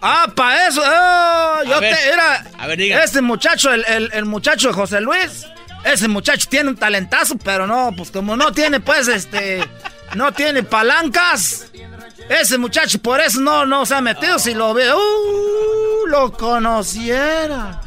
[0.00, 0.82] Ah, para eso.
[0.84, 2.44] Oh, yo te era.
[2.58, 3.02] A ver, diga.
[3.02, 5.46] Este muchacho, el, el, el, muchacho de José Luis.
[5.84, 9.64] Ese muchacho tiene un talentazo, pero no, pues como no tiene, pues, este.
[10.14, 11.66] No tiene palancas.
[12.28, 14.38] Ese muchacho por eso no, no se ha metido.
[14.38, 17.80] Si lo veo, uh, lo conociera.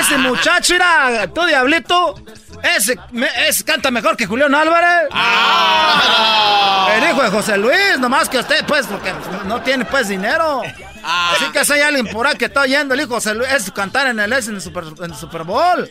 [0.00, 2.14] Ese muchacho era, tu diablito.
[2.62, 2.98] Ese,
[3.46, 5.08] ese, canta mejor que Julián Álvarez.
[5.12, 6.88] Ah.
[6.96, 9.12] El hijo de José Luis, nomás que usted, pues, porque
[9.44, 10.62] no tiene, pues, dinero.
[11.04, 11.34] Ah.
[11.34, 13.50] Así que si hay alguien por ahí que está oyendo el hijo de José Luis,
[13.50, 15.88] es cantar en el, en el, Super, en el Super Bowl.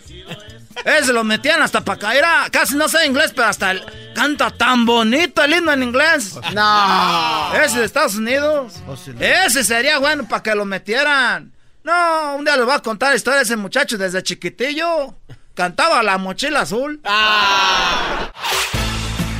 [0.83, 2.25] Ese lo metían hasta para caer.
[2.51, 6.37] Casi no sé inglés, pero hasta el, canta tan bonito el himno en inglés.
[6.53, 7.53] No.
[7.55, 8.73] Ese de Estados Unidos.
[9.19, 11.53] Ese sería bueno para que lo metieran.
[11.83, 15.15] No, un día les voy a contar la historia de ese muchacho desde chiquitillo.
[15.53, 16.99] Cantaba la mochila azul.
[17.05, 18.31] Ah.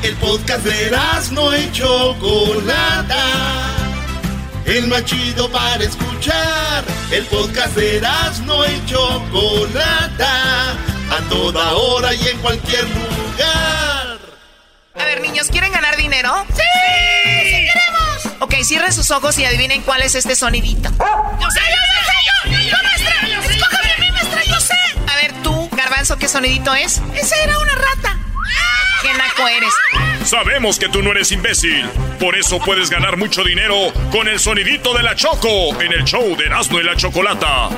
[0.03, 0.91] El podcast de
[1.31, 3.17] no hecho Chocolata.
[4.65, 6.83] El más chido para escuchar.
[7.11, 8.01] El podcast de
[8.45, 14.17] no hecho Chocolata a toda hora y en cualquier lugar.
[14.97, 16.45] A ver, niños, ¿quieren ganar dinero?
[16.49, 16.61] ¡Sí!
[17.43, 18.35] ¡Sí queremos!
[18.39, 20.89] Ok, cierren sus ojos y adivinen cuál es este sonidito.
[20.89, 22.51] ¡Yo sé, yo sé, yo!
[22.51, 23.53] ¡Yo, yo maestra!
[23.55, 24.73] ¡Escójame a mí, maestra, yo sé!
[25.07, 27.01] A ver, tú, Garbanzo, ¿qué sonidito es?
[27.13, 28.17] Esa era una rata.
[29.01, 29.73] Qué naco eres.
[30.25, 31.87] Sabemos que tú no eres imbécil.
[32.19, 36.35] Por eso puedes ganar mucho dinero con el sonidito de la Choco en el show
[36.35, 37.69] de Erasmo y la Chocolata.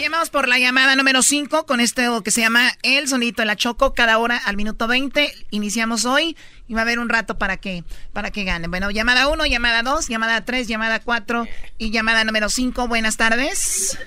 [0.00, 3.46] Bien, vamos por la llamada número 5 con este que se llama El Sonidito de
[3.46, 5.30] la Choco, cada hora al minuto 20.
[5.50, 7.84] Iniciamos hoy y va a haber un rato para que,
[8.14, 8.70] para que ganen.
[8.70, 11.46] Bueno, llamada 1, llamada 2, llamada 3, llamada 4
[11.76, 12.88] y llamada número 5.
[12.88, 13.98] Buenas tardes.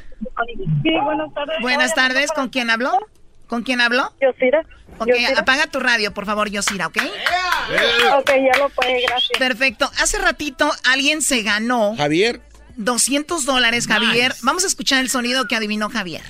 [0.81, 1.57] Sí, buenas tardes.
[1.61, 2.97] Buenas tardes, ¿con quién habló?
[3.45, 4.11] ¿Con quién habló?
[4.19, 4.65] Yosira.
[4.97, 6.97] Ok, apaga tu radio, por favor, Yosira, ¿ok?
[8.17, 9.37] Ok, ya lo pagué, gracias.
[9.37, 9.91] Perfecto.
[10.01, 11.95] Hace ratito alguien se ganó.
[11.95, 12.41] Javier.
[12.77, 14.35] 200 dólares, Javier.
[14.41, 16.23] Vamos a escuchar el sonido que adivinó Javier.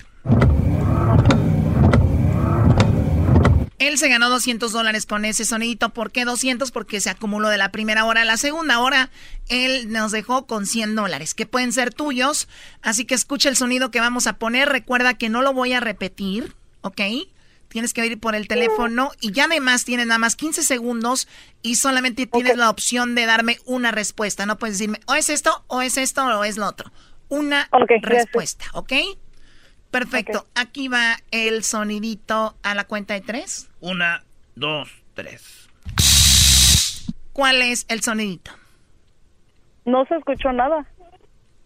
[3.80, 5.90] Él se ganó 200 dólares con ese sonidito.
[5.90, 6.72] ¿Por qué 200?
[6.72, 9.10] Porque se acumuló de la primera hora a la segunda hora.
[9.50, 12.48] Él nos dejó con 100 dólares, que pueden ser tuyos.
[12.82, 14.70] Así que escucha el sonido que vamos a poner.
[14.70, 17.02] Recuerda que no lo voy a repetir, ¿ok?
[17.74, 21.28] Tienes que ir por el teléfono y ya además tienes nada más 15 segundos
[21.64, 24.46] y solamente tienes la opción de darme una respuesta.
[24.46, 26.92] No puedes decirme o es esto, o es esto, o es lo otro.
[27.30, 27.68] Una
[28.04, 28.94] respuesta, ¿ok?
[29.90, 30.46] Perfecto.
[30.54, 33.72] Aquí va el sonidito a la cuenta de tres.
[33.80, 35.68] Una, dos, tres.
[37.32, 38.52] ¿Cuál es el sonidito?
[39.84, 40.86] No se escuchó nada.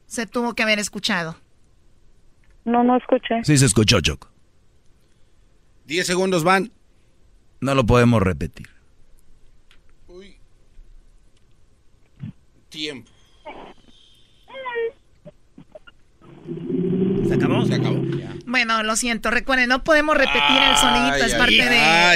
[0.06, 1.36] Se tuvo que haber escuchado.
[2.64, 3.44] No, no escuché.
[3.44, 4.30] Sí se escuchó, Choco.
[5.88, 6.72] 10 segundos van.
[7.62, 8.70] No lo podemos repetir.
[10.08, 10.38] Uy.
[12.70, 13.10] Tiempo.
[17.28, 17.66] ¿Se acabó?
[17.66, 18.02] Se acabó.
[18.46, 19.32] Bueno, lo siento.
[19.32, 21.26] Recuerden, no podemos repetir el sonidito.
[21.26, 21.70] Es Ay, parte, ay,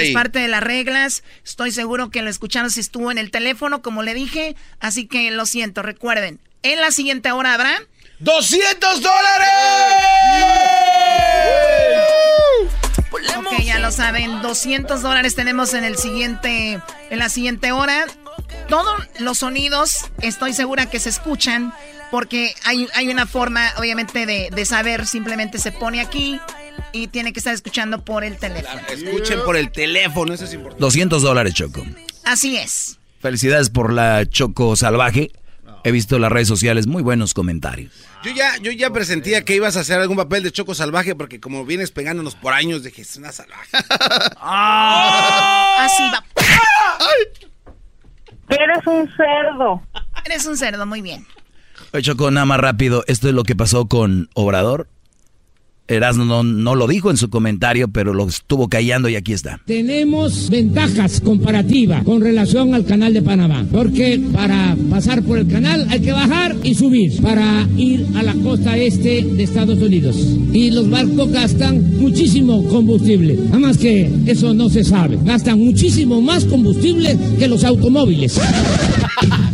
[0.04, 1.24] de, es parte de las reglas.
[1.44, 4.54] Estoy seguro que lo escucharon si estuvo en el teléfono, como le dije.
[4.80, 5.82] Así que lo siento.
[5.82, 7.78] Recuerden, en la siguiente hora habrá...
[8.20, 9.52] ¡200 dólares!
[13.38, 16.80] Ok, ya lo saben, 200 dólares tenemos en el siguiente,
[17.10, 18.06] en la siguiente hora.
[18.68, 21.72] Todos los sonidos, estoy segura que se escuchan,
[22.10, 26.40] porque hay, hay una forma, obviamente, de, de saber, simplemente se pone aquí
[26.92, 28.80] y tiene que estar escuchando por el teléfono.
[28.90, 30.80] Escuchen por el teléfono, eso es importante.
[30.80, 31.84] 200 dólares, Choco.
[32.24, 32.98] Así es.
[33.20, 35.30] Felicidades por la Choco Salvaje.
[35.84, 37.92] He visto en las redes sociales muy buenos comentarios.
[38.22, 41.40] Yo ya, yo ya presentía que ibas a hacer algún papel de choco salvaje porque
[41.40, 43.76] como vienes pegándonos por años, dije, es una salvaje.
[44.40, 46.24] Así va.
[48.48, 49.82] Eres un cerdo.
[50.24, 51.26] Eres un cerdo, muy bien.
[52.00, 53.04] Choco, nada más rápido.
[53.06, 54.88] Esto es lo que pasó con Obrador.
[55.92, 59.60] Erasmo no, no lo dijo en su comentario, pero lo estuvo callando y aquí está.
[59.66, 65.86] Tenemos ventajas comparativas con relación al canal de Panamá, porque para pasar por el canal
[65.90, 70.16] hay que bajar y subir para ir a la costa este de Estados Unidos.
[70.52, 75.18] Y los barcos gastan muchísimo combustible, nada más que eso no se sabe.
[75.24, 78.40] Gastan muchísimo más combustible que los automóviles.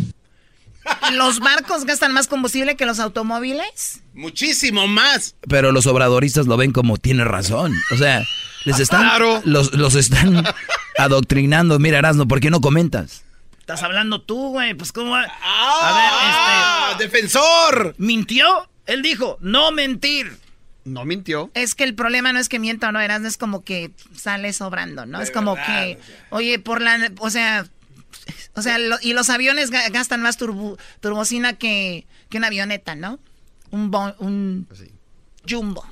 [1.12, 4.02] ¿Los barcos gastan más combustible que los automóviles?
[4.14, 5.34] Muchísimo más.
[5.48, 7.74] Pero los obradoristas lo ven como tiene razón.
[7.92, 8.22] O sea,
[8.64, 9.40] les están, Claro.
[9.44, 10.44] los, los están
[10.98, 11.78] adoctrinando.
[11.78, 13.22] Mira, Erasmo, ¿por qué no comentas?
[13.60, 14.74] Estás hablando tú, güey.
[14.74, 15.26] Pues, ¿cómo va?
[15.42, 16.88] ¡Ah!
[16.90, 17.04] A ver, este.
[17.04, 17.94] ¡Defensor!
[17.98, 18.68] ¿Mintió?
[18.86, 20.36] Él dijo, no mentir.
[20.84, 21.50] No mintió.
[21.52, 24.54] Es que el problema no es que mienta o no, Erasmo, es como que sale
[24.54, 25.20] sobrando, ¿no?
[25.20, 25.98] es como que,
[26.30, 27.66] oye, por la, o sea,
[28.54, 32.94] o sea, lo- y los aviones ga- gastan más turbo, turbocina que, que una avioneta,
[32.94, 33.18] ¿no?
[33.70, 34.66] Un, bo- un
[35.48, 35.84] jumbo.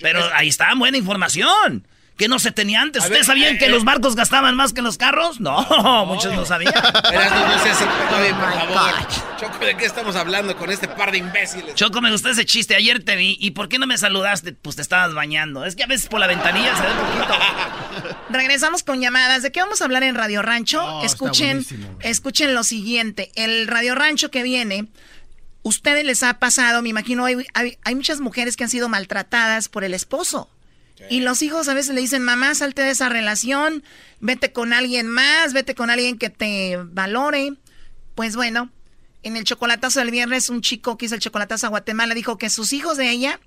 [0.00, 1.86] Pero ahí está, buena información.
[2.18, 3.02] Que no se tenía antes.
[3.02, 3.70] A ¿Ustedes ver, sabían eh, que eh.
[3.70, 5.38] los barcos gastaban más que los carros?
[5.40, 6.74] No, muchos no sabían.
[6.74, 7.78] Erasmo, no seas
[8.18, 8.94] oye, por favor.
[9.38, 11.76] Choco, ¿de qué estamos hablando con este par de imbéciles?
[11.76, 12.74] Choco, me gustó ese chiste.
[12.74, 13.36] Ayer te vi.
[13.40, 14.52] ¿Y por qué no me saludaste?
[14.52, 15.64] Pues te estabas bañando.
[15.64, 18.18] Es que a veces por la ventanilla se ve poquito.
[18.30, 19.44] Regresamos con llamadas.
[19.44, 20.84] ¿De qué vamos a hablar en Radio Rancho?
[20.84, 21.64] Oh, escuchen,
[22.00, 23.30] escuchen lo siguiente.
[23.36, 24.88] El Radio Rancho que viene,
[25.62, 29.68] ustedes les ha pasado, me imagino, hay, hay, hay muchas mujeres que han sido maltratadas
[29.68, 30.50] por el esposo.
[31.10, 33.82] Y los hijos a veces le dicen, mamá, salte de esa relación,
[34.20, 37.52] vete con alguien más, vete con alguien que te valore.
[38.14, 38.70] Pues bueno,
[39.22, 42.50] en el chocolatazo del viernes, un chico que hizo el chocolatazo a Guatemala dijo que
[42.50, 43.40] sus hijos de ella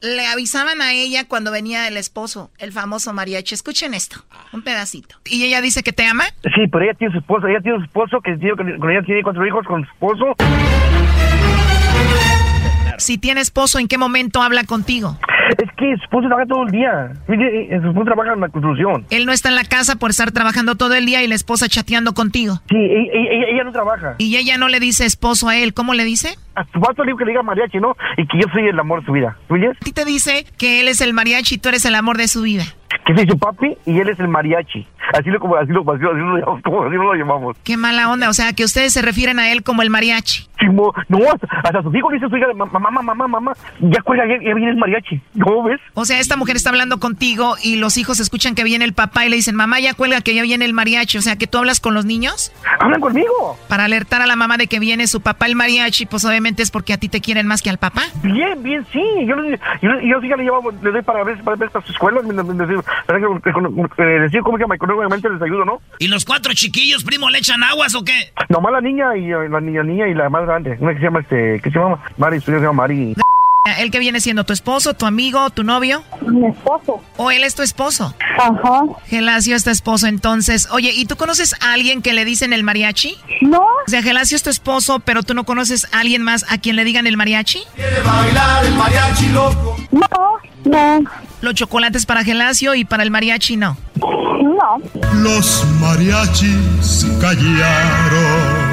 [0.00, 3.54] le avisaban a ella cuando venía el esposo, el famoso mariachi.
[3.54, 5.16] Escuchen esto, un pedacito.
[5.24, 6.24] ¿Y ella dice que te ama?
[6.42, 8.36] Sí, pero ella tiene su esposo, ella tiene su esposo, que
[8.78, 10.34] con ella tiene cuatro hijos con su esposo.
[12.98, 15.18] Si tiene esposo, ¿en qué momento habla contigo?
[15.50, 17.12] Es que su esposo trabaja todo el día.
[17.28, 19.06] Mire, eh, Su esposo trabaja en la construcción.
[19.10, 21.68] Él no está en la casa por estar trabajando todo el día y la esposa
[21.68, 22.60] chateando contigo.
[22.68, 24.14] Sí, ella, ella- ella no trabaja.
[24.18, 26.36] Y ella no le dice esposo a él, ¿cómo le dice?
[26.54, 27.96] A su vato le digo que le diga mariachi, ¿no?
[28.16, 29.36] Y que yo soy el amor de su vida.
[29.48, 29.70] ¿Tú oyes?
[29.80, 32.28] A ti te dice que él es el mariachi y tú eres el amor de
[32.28, 32.64] su vida.
[33.06, 34.86] Que soy su papi y él es el mariachi.
[35.14, 37.56] así lo, como, así lo, así, así lo llamamos, como así lo llamamos.
[37.64, 40.46] Qué mala onda, o sea, que ustedes se refieren a él como el mariachi.
[40.60, 44.00] Chimo, no, hasta, hasta sus hijos le dice su hija, mamá, mamá, mamá, mamá, ya
[44.02, 45.80] cuelga, ya, ya viene el mariachi, ¿cómo ves?
[45.94, 49.26] O sea, esta mujer está hablando contigo y los hijos escuchan que viene el papá
[49.26, 51.58] y le dicen, mamá, ya cuelga que ya viene el mariachi, o sea, que tú
[51.58, 52.52] hablas con los niños.
[52.80, 53.58] Hablan conmigo.
[53.68, 56.70] Para alertar a la mamá de que viene su papá el mariachi, pues obviamente es
[56.70, 58.02] porque a ti te quieren más que al papá.
[58.22, 59.36] Bien, bien, sí, yo,
[59.82, 62.24] yo, yo sí ya le llevo, le doy para ver, para ver para sus escuelas,
[62.24, 65.80] eh, decir cómo se llama, económicamente les ayudo, ¿no?
[65.98, 68.32] ¿Y los cuatro chiquillos, primo, le echan aguas o qué?
[68.48, 71.04] Nomás la niña y eh, la niña, niña y la más grande, una que se
[71.04, 71.98] llama, este, ¿qué se llama?
[72.16, 73.14] Mari, su se llama Mari.
[73.78, 76.02] ¿El que viene siendo tu esposo, tu amigo, tu novio?
[76.20, 77.00] Mi esposo.
[77.16, 78.12] ¿O él es tu esposo?
[78.38, 78.82] Ajá.
[79.06, 80.68] Gelacio es tu esposo, entonces.
[80.72, 83.16] Oye, ¿y tú conoces a alguien que le dicen el mariachi?
[83.40, 83.60] No.
[83.60, 86.74] O sea, Gelacio es tu esposo, pero tú no conoces a alguien más a quien
[86.74, 87.62] le digan el mariachi?
[88.04, 89.76] bailar el mariachi loco.
[89.92, 90.08] No,
[90.64, 91.04] no.
[91.40, 93.76] Los chocolates para Gelacio y para el mariachi no.
[93.96, 94.78] No.
[95.14, 98.71] Los mariachis callaron.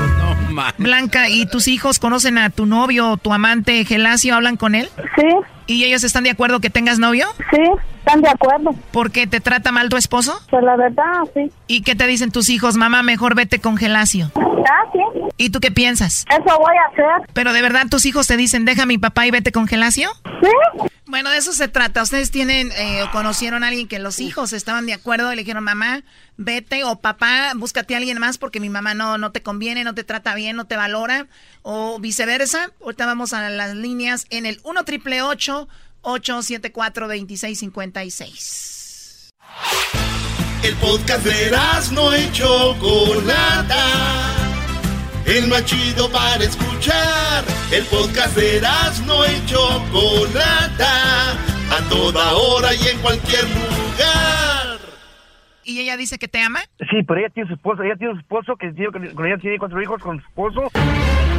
[0.78, 4.36] Blanca, ¿y tus hijos conocen a tu novio o tu amante Gelacio?
[4.36, 4.90] ¿Hablan con él?
[5.16, 5.28] Sí.
[5.68, 7.28] ¿Y ellos están de acuerdo que tengas novio?
[7.52, 7.62] Sí,
[8.00, 8.72] están de acuerdo.
[8.92, 10.40] ¿Por qué te trata mal tu esposo?
[10.50, 11.04] Pues la verdad,
[11.36, 11.52] sí.
[11.68, 12.76] ¿Y qué te dicen tus hijos?
[12.76, 14.32] Mamá, mejor vete con Gelacio.
[14.36, 15.00] Ah, sí.
[15.40, 16.26] ¿Y tú qué piensas?
[16.30, 17.06] Eso voy a hacer.
[17.34, 20.12] ¿Pero de verdad tus hijos te dicen, deja a mi papá y vete con Gelacio?
[20.26, 20.50] Sí.
[21.06, 22.04] Bueno, de eso se trata.
[22.04, 25.44] Ustedes tienen eh, o conocieron a alguien que los hijos estaban de acuerdo y le
[25.44, 26.04] dijeron, mamá,
[26.36, 29.96] vete o papá, búscate a alguien más porque mi mamá no, no te conviene, no
[29.96, 31.28] te trata bien, no te valora
[31.62, 32.72] o viceversa.
[32.84, 39.30] Ahorita vamos a las líneas en el 1 triple 874 2656.
[40.64, 41.58] El podcast de
[41.94, 44.49] no y Chocolata.
[45.30, 47.46] El más chido para escuchar.
[47.72, 48.62] El podcast de
[49.06, 51.34] no y Chocolata.
[51.72, 54.80] A toda hora y en cualquier lugar.
[55.64, 56.62] ¿Y ella dice que te ama?
[56.80, 59.60] Sí, pero ella tiene su esposo, ella tiene su esposo, que tiene, con ella tiene
[59.60, 60.72] cuatro hijos con su esposo.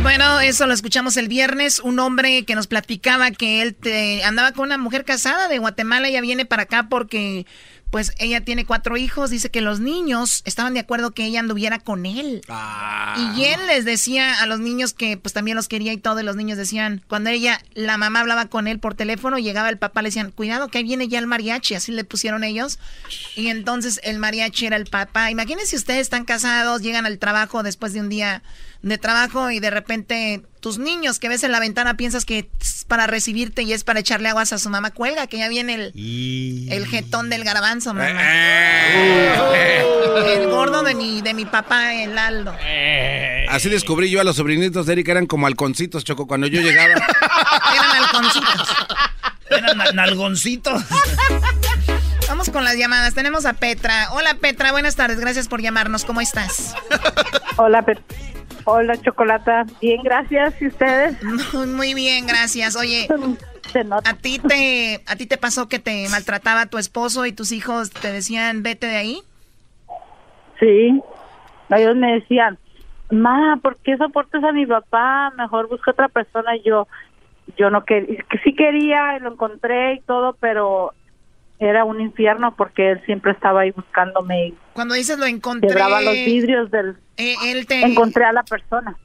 [0.02, 1.80] Bueno, eso lo escuchamos el viernes.
[1.80, 6.06] Un hombre que nos platicaba que él te- andaba con una mujer casada de Guatemala.
[6.06, 7.44] Ella viene para acá porque,
[7.90, 9.30] pues, ella tiene cuatro hijos.
[9.30, 12.42] Dice que los niños estaban de acuerdo que ella anduviera con él.
[13.34, 16.20] Y él les decía a los niños que, pues, también los quería y todo.
[16.20, 19.78] Y los niños decían, cuando ella, la mamá hablaba con él por teléfono, llegaba el
[19.78, 21.74] papá, le decían, cuidado que ahí viene ya el mariachi.
[21.74, 22.78] Así le pusieron ellos.
[23.36, 25.30] Y entonces el mariachi era el papá.
[25.30, 28.42] Imagínense ustedes están casados, llegan al trabajo después de un día
[28.82, 32.84] de trabajo y de repente tus niños que ves en la ventana piensas que es
[32.86, 34.90] para recibirte y es para echarle aguas a su mamá.
[34.90, 38.08] Cuelga, que ya viene el, el jetón del garbanzo, mamá.
[40.26, 42.54] El gordo de mi, de mi papá, el Aldo.
[43.48, 46.92] Así descubrí yo a los sobrinitos de Eric, eran como halconcitos, Choco, cuando yo llegaba.
[47.72, 48.68] Eran halconcitos.
[49.50, 50.82] Eran na- nalgoncitos.
[52.28, 53.14] Vamos con las llamadas.
[53.14, 54.08] Tenemos a Petra.
[54.12, 55.18] Hola Petra, buenas tardes.
[55.18, 56.04] Gracias por llamarnos.
[56.04, 56.74] ¿Cómo estás?
[57.56, 58.00] Hola, Pet-
[58.64, 59.64] Hola, Chocolata.
[59.80, 60.60] Bien, gracias.
[60.60, 61.16] ¿Y ustedes?
[61.54, 62.76] Muy bien, gracias.
[62.76, 63.08] Oye,
[64.04, 67.90] ¿a ti te a ti te pasó que te maltrataba tu esposo y tus hijos
[67.90, 69.22] te decían vete de ahí?
[70.58, 71.00] Sí.
[71.70, 72.58] Ellos me decían,
[73.10, 75.32] ma, ¿por qué soportas a mi papá?
[75.36, 76.56] Mejor busca otra persona.
[76.56, 76.88] Y yo,
[77.56, 80.94] yo no quería, que sí quería, lo encontré y todo, pero
[81.60, 85.68] era un infierno porque él siempre estaba ahí buscándome y Cuando dices lo encontré.
[85.68, 86.96] quebraba los vidrios del...
[87.18, 88.96] Eh, él te Encontré a la persona.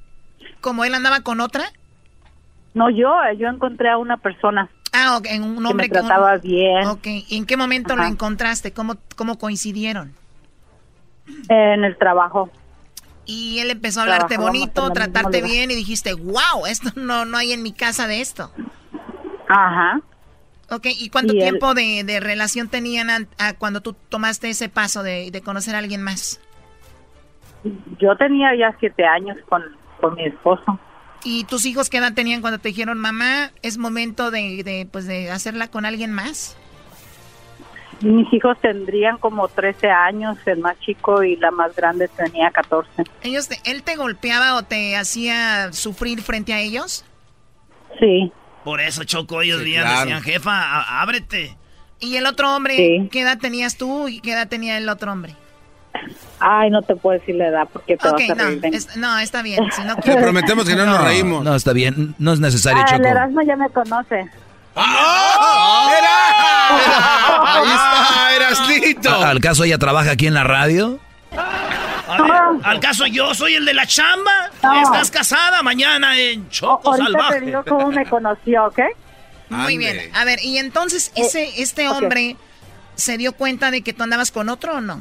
[0.61, 1.65] ¿Como él andaba con otra?
[2.73, 4.69] No, yo, yo encontré a una persona.
[4.93, 6.87] Ah, ok, en un Que hombre me trataba bien.
[6.87, 8.71] Ok, ¿y en qué momento lo encontraste?
[8.71, 10.13] ¿Cómo, ¿Cómo coincidieron?
[11.49, 12.49] En el trabajo.
[13.25, 17.51] Y él empezó a hablarte bonito, tratarte bien y dijiste, wow, esto no, no hay
[17.51, 18.51] en mi casa de esto.
[19.49, 19.99] Ajá.
[20.71, 24.49] Ok, ¿y cuánto Y él- tiempo de, de relación tenían an- a cuando tú tomaste
[24.49, 26.39] ese paso de, de conocer a alguien más?
[27.99, 29.63] Yo tenía ya siete años con,
[29.99, 30.79] con mi esposo.
[31.23, 35.07] ¿Y tus hijos qué edad tenían cuando te dijeron, mamá, es momento de, de, pues,
[35.07, 36.55] de hacerla con alguien más?
[38.01, 42.89] Mis hijos tendrían como 13 años, el más chico y la más grande tenía 14.
[43.23, 47.05] Ellos te- ¿Él te golpeaba o te hacía sufrir frente a ellos?
[47.99, 48.31] Sí.
[48.65, 49.99] Por eso, Choco, ellos Sí, días claro.
[50.01, 51.55] decían, jefa, ábrete.
[52.01, 53.09] ¿Y el otro hombre, Sí.
[53.11, 55.35] qué edad tenías tú y qué edad tenía el otro hombre?
[56.39, 58.97] Ay, no te puedo decir la edad porque te Ok, vas a no, reír es-
[58.97, 59.63] no, está bien.
[59.71, 61.43] Si no quieres- prometemos que no nos reímos.
[61.45, 62.13] No, está bien.
[62.19, 63.07] No es necesario, Ah, el Choco.
[63.09, 64.25] Erasmo ya me conoce.
[66.35, 69.09] Ahí está, Erasnito.
[69.09, 70.99] ¿A- ¿Al caso ella trabaja aquí en la radio?
[72.07, 74.31] A ver, al caso yo soy el de la chamba.
[74.63, 74.81] No.
[74.81, 77.39] Estás casada mañana en Choco Ahorita Salvaje.
[77.39, 78.79] te digo cómo me conoció, ¿ok?
[79.49, 79.97] Muy bien.
[80.15, 82.35] A ver, y entonces, Eh, ese, este hombre
[82.95, 84.99] se dio cuenta de que tú andabas con otro o no?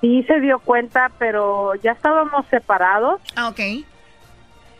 [0.00, 3.22] sí se dio cuenta, pero ya estábamos separados.
[3.36, 3.60] Ah, ok.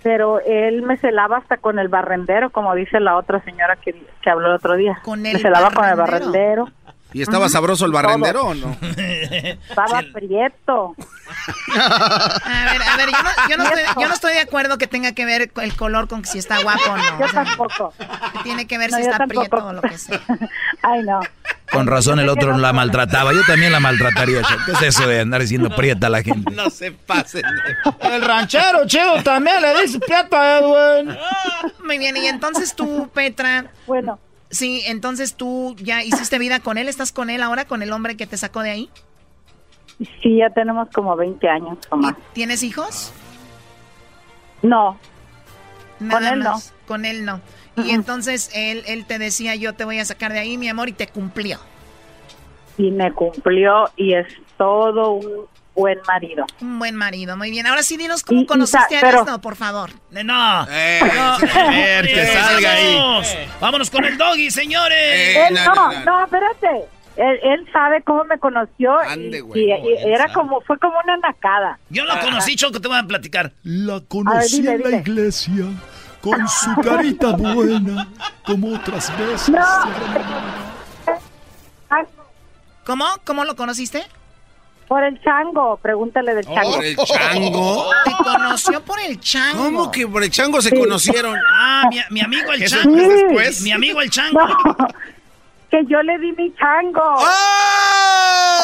[0.02, 4.28] Pero él me celaba hasta con el barrendero, como dice la otra señora que, que
[4.30, 5.00] habló el otro día.
[5.02, 6.68] Con me el celaba con el barrendero.
[7.14, 8.76] ¿Y estaba sabroso el barrendero o no?
[8.82, 10.94] Estaba prieto.
[11.76, 14.86] A ver, a ver, yo no, yo no estoy, yo no estoy de acuerdo que
[14.86, 17.18] tenga que ver el color con si está guapo o no.
[17.20, 17.94] Yo O sea, tampoco.
[18.42, 19.40] tiene que ver No, si está tampoco.
[19.48, 20.20] prieto o lo que sea.
[20.82, 21.20] Ay, no.
[21.70, 23.32] Con razón el otro la maltrataba.
[23.32, 24.42] Yo también la maltrataría.
[24.66, 26.50] ¿Qué es eso de andar diciendo prieta a la gente?
[26.54, 27.42] No se pasen.
[28.00, 31.16] El ranchero chido también le dice prieto a Edwin.
[31.84, 33.66] Muy bien, y entonces tú, Petra.
[33.86, 34.18] Bueno.
[34.54, 38.16] Sí, entonces tú ya hiciste vida con él, ¿estás con él ahora, con el hombre
[38.16, 38.90] que te sacó de ahí?
[40.22, 42.14] Sí, ya tenemos como 20 años o más.
[42.34, 43.12] ¿Tienes hijos?
[44.62, 44.96] No.
[45.98, 46.54] Nada Con él no.
[46.86, 47.40] Con él no.
[47.76, 50.88] Y entonces él, él te decía, yo te voy a sacar de ahí, mi amor,
[50.88, 51.58] y te cumplió.
[52.78, 56.46] Y me cumplió y es todo un buen marido.
[56.60, 57.66] Un buen marido, muy bien.
[57.66, 59.90] Ahora sí, dinos cómo Y- y conociste sa- a pero- Erasmo, por favor.
[60.14, 60.66] Eh, No.
[60.70, 61.32] Eh, No.
[61.34, 62.94] a ver, que salga ahí.
[62.96, 63.36] Vámonos.
[63.60, 64.98] Vámonos con el doggy, señores.
[64.98, 66.86] Eh, él no, no, espérate.
[67.16, 70.32] Él, él sabe cómo me conoció y- Ande, y, güey, no, y era sabe.
[70.34, 71.78] como fue como una nacada.
[71.88, 73.52] Yo lo conocí, Choco, te voy a platicar.
[73.62, 75.00] La ver, conocí dile, en la dile.
[75.00, 75.64] iglesia
[76.20, 78.08] con su carita buena,
[78.44, 79.52] como otras veces.
[82.84, 83.04] ¿Cómo?
[83.24, 84.04] ¿Cómo lo conociste?
[84.88, 86.74] Por el chango, pregúntale del chango.
[86.74, 87.90] ¿Por el chango?
[88.04, 89.64] Te conoció por el chango.
[89.64, 91.36] ¿Cómo que por el chango se conocieron?
[91.50, 92.98] Ah, mi, mi amigo el ¿Eso chango.
[92.98, 93.62] es después?
[93.62, 94.40] Mi amigo el chango.
[94.46, 94.76] No,
[95.70, 97.00] que yo le di mi chango.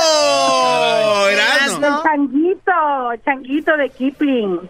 [0.02, 1.26] ¡Oh!
[1.28, 1.86] Erasmo.
[1.86, 2.72] El changuito,
[3.24, 4.60] changuito de Kipling.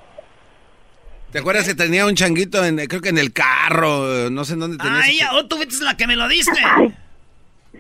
[1.32, 4.30] ¿Te acuerdas que tenía un changuito, en, creo que en el carro?
[4.30, 5.00] No sé en dónde tenía.
[5.02, 6.60] Ah, ella, oh, tú fuiste la que me lo diste.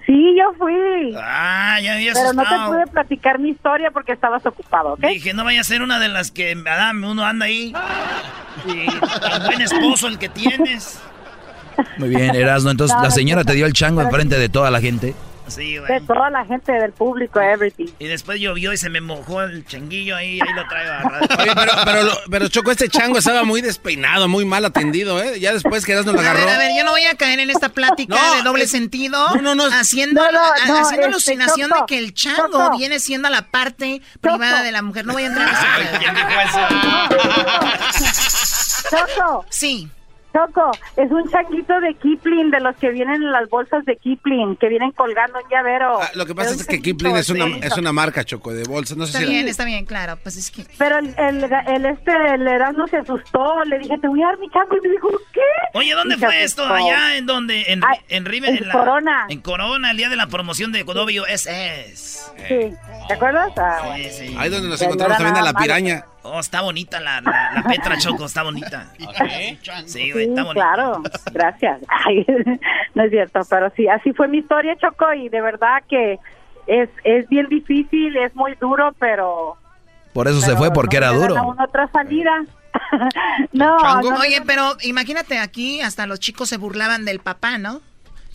[0.06, 1.14] Sí, yo fui.
[1.16, 2.72] Ah, ya había Pero no te asustado.
[2.72, 5.00] pude platicar mi historia porque estabas ocupado, ¿ok?
[5.00, 6.54] Dije, no vaya a ser una de las que
[7.10, 7.72] uno anda ahí.
[8.66, 8.86] Y
[9.20, 11.00] tan buen esposo el que tienes.
[11.98, 12.70] Muy bien, Erasno.
[12.70, 15.14] Entonces, No, la no, señora no, te dio el chango enfrente de toda la gente.
[15.50, 17.86] Sí, De toda la gente del público, everything.
[17.98, 21.26] Y después llovió y se me mojó el changuillo ahí, ahí lo traigo agarrado.
[21.42, 25.40] Oye, pero, pero, lo- pero Choco, este chango estaba muy despeinado, muy mal atendido, ¿eh?
[25.40, 26.40] Ya después que Erasmo lo A agarró.
[26.46, 28.70] ver, a ver, yo no voy a caer en esta plática No, de doble es-
[28.70, 29.28] sentido.
[29.34, 29.64] no, no, no.
[29.66, 30.84] Haciendo, No, no, a- no, haciendo
[31.18, 32.78] este, alucinación Choco, de que el chango Choco.
[32.78, 35.04] viene siendo la parte privada de la mujer.
[35.04, 35.98] No voy a entrar en ese pedo.
[35.98, 36.60] ¿Quién dijo eso?
[38.90, 39.88] Choco, Sí.
[40.32, 44.56] Choco, es un changuito de Kipling, de los que vienen en las bolsas de Kipling,
[44.56, 46.00] que vienen colgando un llavero.
[46.00, 48.64] Ah, lo que pasa es un que Kipling es una, es una marca, Choco, de
[48.64, 48.94] bolsa.
[48.96, 49.32] No sé Está si...
[49.32, 50.18] bien, está bien, claro.
[50.22, 50.64] Pues es que.
[50.78, 54.38] Pero el, el, el este, el Erasmo se asustó, le dije, te voy a dar
[54.38, 55.40] mi chango, y me dijo, ¿qué?
[55.74, 56.62] Oye, ¿dónde Y fue esto?
[56.64, 56.74] asustó.
[56.86, 59.26] Allá en donde, en, Ay, en River, en Corona.
[59.28, 62.32] En Corona, el día de la promoción de WSS.
[62.48, 62.72] Sí,
[63.08, 63.52] ¿te acuerdas?
[63.56, 63.94] Ah.
[63.96, 64.36] Sí, sí.
[64.38, 65.66] Ahí donde nos encontramos también a la malo.
[66.22, 68.92] Oh, está bonita la, la, la Petra Choco, está bonita.
[69.86, 70.52] Sí, güey, Sí, está bonita.
[70.52, 71.02] claro,
[71.32, 71.80] gracias.
[72.06, 72.26] Ay,
[72.94, 76.18] no es cierto, pero sí, así fue mi historia, Choco, y de verdad que
[76.66, 79.56] es, es bien difícil, es muy duro, pero...
[80.12, 81.34] Por eso se fue, porque no era duro.
[81.46, 82.44] uno otra salida.
[83.52, 87.80] no, no, Oye, pero imagínate aquí, hasta los chicos se burlaban del papá, ¿no?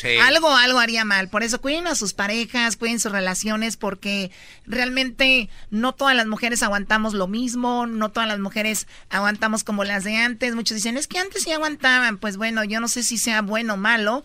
[0.06, 0.18] Sí.
[0.18, 1.30] Algo, algo haría mal.
[1.30, 4.32] Por eso cuiden a sus parejas, cuiden sus relaciones, porque
[4.68, 10.04] realmente no todas las mujeres aguantamos lo mismo, no todas las mujeres aguantamos como las
[10.04, 10.54] de antes.
[10.54, 12.18] Muchos dicen, es que antes sí aguantaban.
[12.18, 14.24] Pues bueno, yo no sé si sea bueno o malo,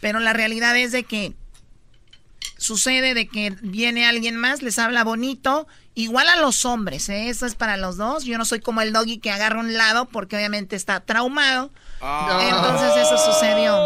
[0.00, 1.34] pero la realidad es de que
[2.60, 7.30] sucede de que viene alguien más, les habla bonito, igual a los hombres, ¿eh?
[7.30, 8.24] eso es para los dos.
[8.24, 11.70] Yo no soy como el doggy que agarra un lado porque obviamente está traumado.
[12.02, 13.78] Entonces eso sucedió.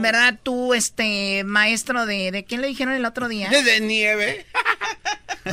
[0.00, 0.38] ¿Verdad?
[0.42, 2.30] Tú, este, maestro de...
[2.30, 3.48] ¿De quién le dijeron el otro día?
[3.50, 4.46] De, nieve.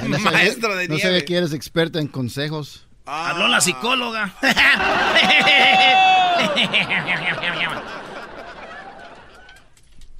[0.07, 1.09] No Maestro de No nieve.
[1.09, 2.87] sabía que eres experta en consejos.
[3.05, 4.33] Habló la psicóloga.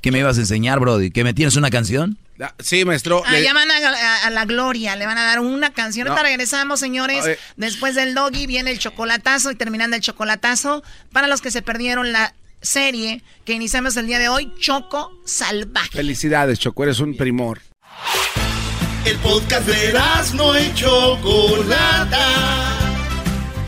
[0.02, 1.12] ¿Qué me ibas a enseñar, Brody?
[1.12, 2.18] ¿Que me tienes una canción?
[2.42, 3.22] Ah, Sí, maestro.
[3.26, 6.08] Ah, le- ya van a, a- a la gloria, le van a dar una canción.
[6.08, 6.14] No.
[6.14, 7.24] Ahorita regresamos, señores.
[7.56, 10.84] Después del doggy viene el chocolatazo y terminando el chocolatazo.
[11.12, 15.89] Para los que se perdieron la serie que iniciamos el día de hoy, Choco Salvaje.
[15.91, 17.59] Felicidades, Choco, eres un primor.
[19.05, 19.93] El podcast de
[20.36, 22.28] no y Chocolata.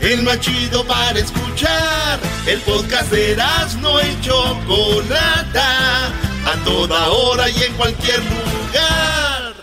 [0.00, 2.20] El más chido para escuchar.
[2.46, 3.36] El podcast de
[3.80, 6.06] no y Chocolata.
[6.46, 9.54] A toda hora y en cualquier lugar.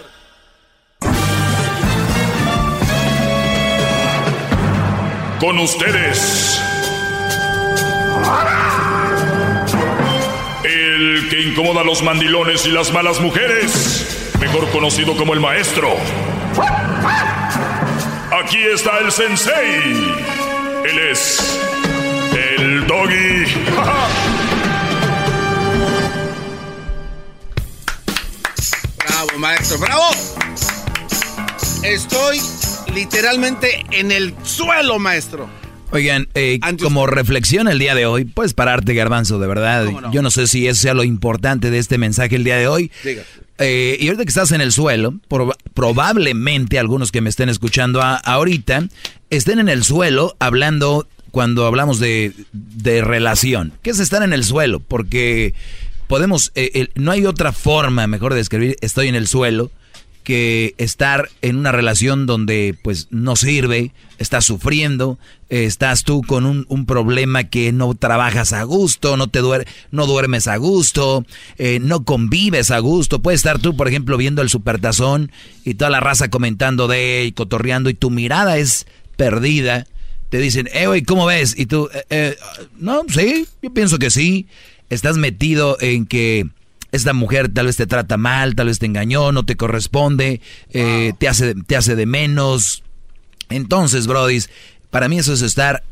[5.40, 6.60] Con ustedes.
[11.30, 14.32] Que incomoda a los mandilones y las malas mujeres.
[14.40, 15.96] Mejor conocido como el maestro.
[18.44, 20.14] Aquí está el sensei.
[20.84, 21.60] Él es
[22.58, 23.46] el doggy.
[28.98, 30.10] Bravo, maestro, bravo.
[31.84, 32.42] Estoy
[32.94, 35.61] literalmente en el suelo, maestro.
[35.92, 39.86] Oigan, eh, como reflexión el día de hoy, puedes pararte, Garbanzo, de verdad.
[40.12, 42.92] Yo no sé si eso sea lo importante de este mensaje el día de hoy.
[43.60, 48.02] Eh, y ahorita que estás en el suelo, proba- probablemente algunos que me estén escuchando
[48.02, 48.88] a- ahorita
[49.30, 53.74] estén en el suelo hablando cuando hablamos de, de relación.
[53.84, 54.80] ¿Qué es estar en el suelo?
[54.80, 55.54] Porque
[56.08, 59.72] podemos, eh, el- no hay otra forma, mejor de describir, estoy en el suelo,
[60.24, 65.18] que estar en una relación donde pues no sirve, estás sufriendo,
[65.50, 70.08] estás tú con un, un problema que no trabajas a gusto, no te duer no
[70.08, 71.26] duermes a gusto,
[71.58, 73.22] eh, no convives a gusto.
[73.22, 75.32] Puedes estar tú, por ejemplo, viendo el supertazón
[75.66, 78.86] y toda la raza comentando de y cotorreando y tu mirada es
[79.18, 79.88] perdida.
[80.30, 81.54] Te dicen, eh, ¿cómo ves?
[81.58, 82.38] Y tú, "Eh, eh,
[82.78, 84.48] no, sí, yo pienso que sí.
[84.90, 86.48] Estás metido en que
[86.92, 91.14] esta mujer tal vez te trata mal, tal vez te engañó, no te corresponde, eh,
[91.18, 92.84] te, hace, te hace de menos.
[93.50, 94.40] Entonces, Brody,
[94.90, 95.84] para mí eso es estar,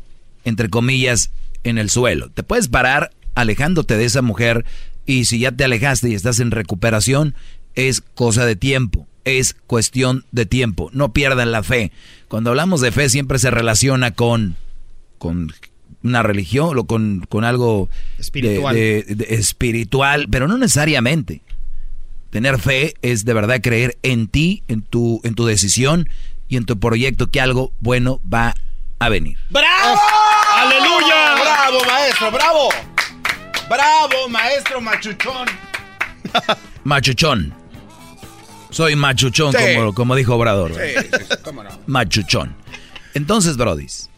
[0.44, 1.30] entre comillas,
[1.64, 2.30] en el suelo.
[2.30, 4.64] Te puedes parar alejándote de esa mujer
[5.06, 7.34] y si ya te alejaste y estás en recuperación,
[7.74, 10.90] es cosa de tiempo, es cuestión de tiempo.
[10.92, 11.92] No pierdan la fe.
[12.28, 14.56] Cuando hablamos de fe siempre se relaciona con,
[15.18, 15.52] con
[16.02, 18.74] una religión o con, con algo de- Espiritual.
[18.74, 21.42] de- de- espiritual, pero no necesariamente.
[22.30, 26.08] Tener fe es de verdad creer en ti, en tu, en tu decisión
[26.48, 28.54] y en tu proyecto que algo bueno va
[28.98, 29.36] a venir.
[29.50, 29.98] ¡Bravo!
[30.56, 31.34] ¡Aleluya!
[31.42, 32.30] ¡Bravo, maestro!
[32.30, 32.68] ¡Bravo!
[33.68, 35.48] ¡Bravo, maestro machuchón!
[36.84, 37.54] Machuchón.
[38.70, 39.74] Soy machuchón, Sí.
[39.76, 40.72] como, como dijo Obrador.
[40.74, 41.70] Sí, sí, sí, cómo no.
[41.86, 42.54] Machuchón.
[43.14, 44.09] Entonces, Brodis,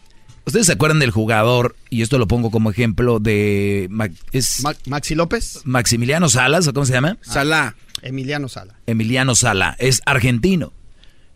[0.45, 1.75] ¿ustedes se acuerdan del jugador?
[1.89, 3.87] Y esto lo pongo como ejemplo de...
[3.89, 5.61] Ma- es ¿Maxi López?
[5.65, 7.17] Maximiliano Salas, ¿o cómo se llama?
[7.21, 7.75] Salá.
[8.01, 8.75] Emiliano Sala.
[8.85, 10.73] Emiliano Sala, es argentino.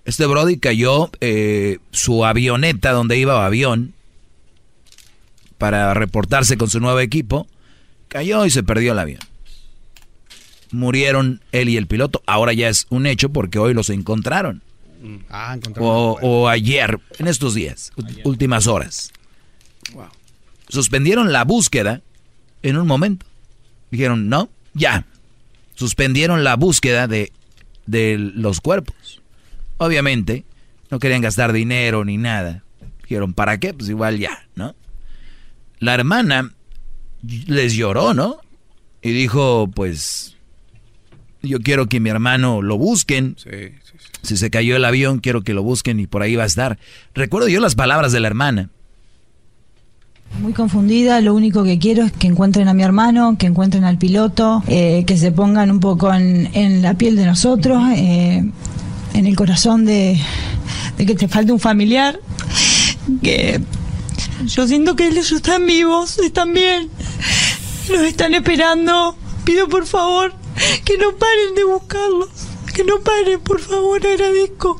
[0.06, 3.94] Este Brody cayó eh, su avioneta donde iba avión
[5.58, 7.48] para reportarse con su nuevo equipo.
[8.08, 9.20] Cayó y se perdió el avión.
[10.72, 12.22] Murieron él y el piloto.
[12.26, 14.62] Ahora ya es un hecho porque hoy los encontraron.
[15.30, 15.92] Ah, encontraron.
[15.92, 17.92] O, o ayer, en estos días,
[18.24, 19.12] últimas horas.
[20.70, 22.02] Suspendieron la búsqueda
[22.62, 23.26] en un momento.
[23.92, 25.06] Dijeron, no, ya.
[25.76, 27.32] Suspendieron la búsqueda de,
[27.86, 29.22] de los cuerpos.
[29.78, 30.44] Obviamente,
[30.90, 32.64] no querían gastar dinero ni nada.
[33.04, 33.74] Dijeron, ¿para qué?
[33.74, 34.76] Pues igual ya, ¿no?
[35.80, 36.52] La hermana
[37.22, 38.42] les lloró, ¿no?
[39.02, 40.36] Y dijo, pues,
[41.42, 43.38] yo quiero que mi hermano lo busquen.
[44.24, 46.78] Si se cayó el avión, quiero que lo busquen y por ahí va a estar.
[47.14, 48.70] Recuerdo yo las palabras de la hermana.
[50.42, 53.98] Muy confundida, lo único que quiero es que encuentren a mi hermano, que encuentren al
[53.98, 58.44] piloto, eh, que se pongan un poco en, la piel de nosotros, eh,
[59.14, 60.20] en el corazón de,
[60.98, 62.20] de que te falte un familiar,
[63.24, 63.62] que
[64.46, 66.90] yo siento que ellos están vivos, están bien,
[67.90, 70.34] los están esperando, pido por favor
[70.84, 72.30] que no paren de buscarlos,
[72.78, 74.80] que no paren, por favor, agradezco,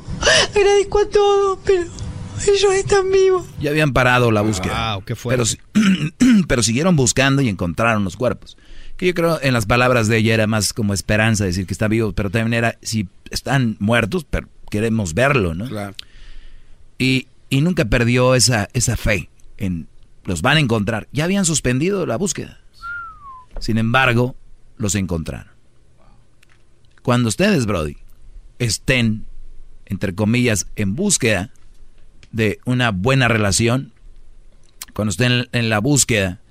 [0.56, 3.48] agradezco a todos, pero ellos están vivos.
[3.60, 4.94] Ya habían parado la búsqueda.
[4.94, 5.44] Wow, qué pero,
[6.48, 8.56] pero siguieron buscando y encontraron los cuerpos.
[8.98, 11.88] Que yo creo en las palabras de ella era más como esperanza, decir que está
[11.88, 15.68] vivo, pero también era, si están muertos, pero queremos verlo, ¿no?
[15.68, 15.96] Claro.
[17.00, 19.88] Y, y nunca perdió esa, esa fe en
[20.24, 21.08] los van a encontrar.
[21.14, 22.60] Ya habían suspendido la búsqueda.
[23.60, 24.36] Sin embargo,
[24.78, 25.57] los encontraron.
[27.08, 27.96] Cuando ustedes, Brody,
[28.60, 29.24] estén,
[29.86, 31.52] entre comillas, en búsqueda
[32.34, 33.94] de una buena relación,
[34.92, 36.42] cuando estén en la búsqueda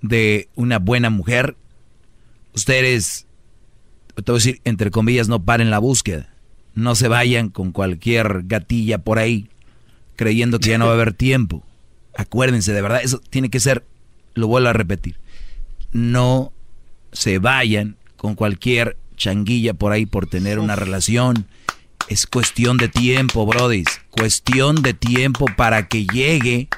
[0.00, 1.56] de una buena mujer,
[2.54, 3.26] ustedes,
[4.14, 6.32] te voy a decir, entre comillas, no paren la búsqueda.
[6.72, 9.50] No se vayan con cualquier gatilla por ahí,
[10.16, 11.66] creyendo que ya no va a haber tiempo.
[12.16, 13.84] Acuérdense, de verdad, eso tiene que ser,
[14.32, 15.16] lo vuelvo a repetir,
[15.92, 16.50] no
[17.12, 21.46] se vayan con cualquier changuilla por ahí por tener una relación.
[22.08, 23.86] Es cuestión de tiempo, brodis.
[24.10, 26.68] Cuestión de tiempo para que llegue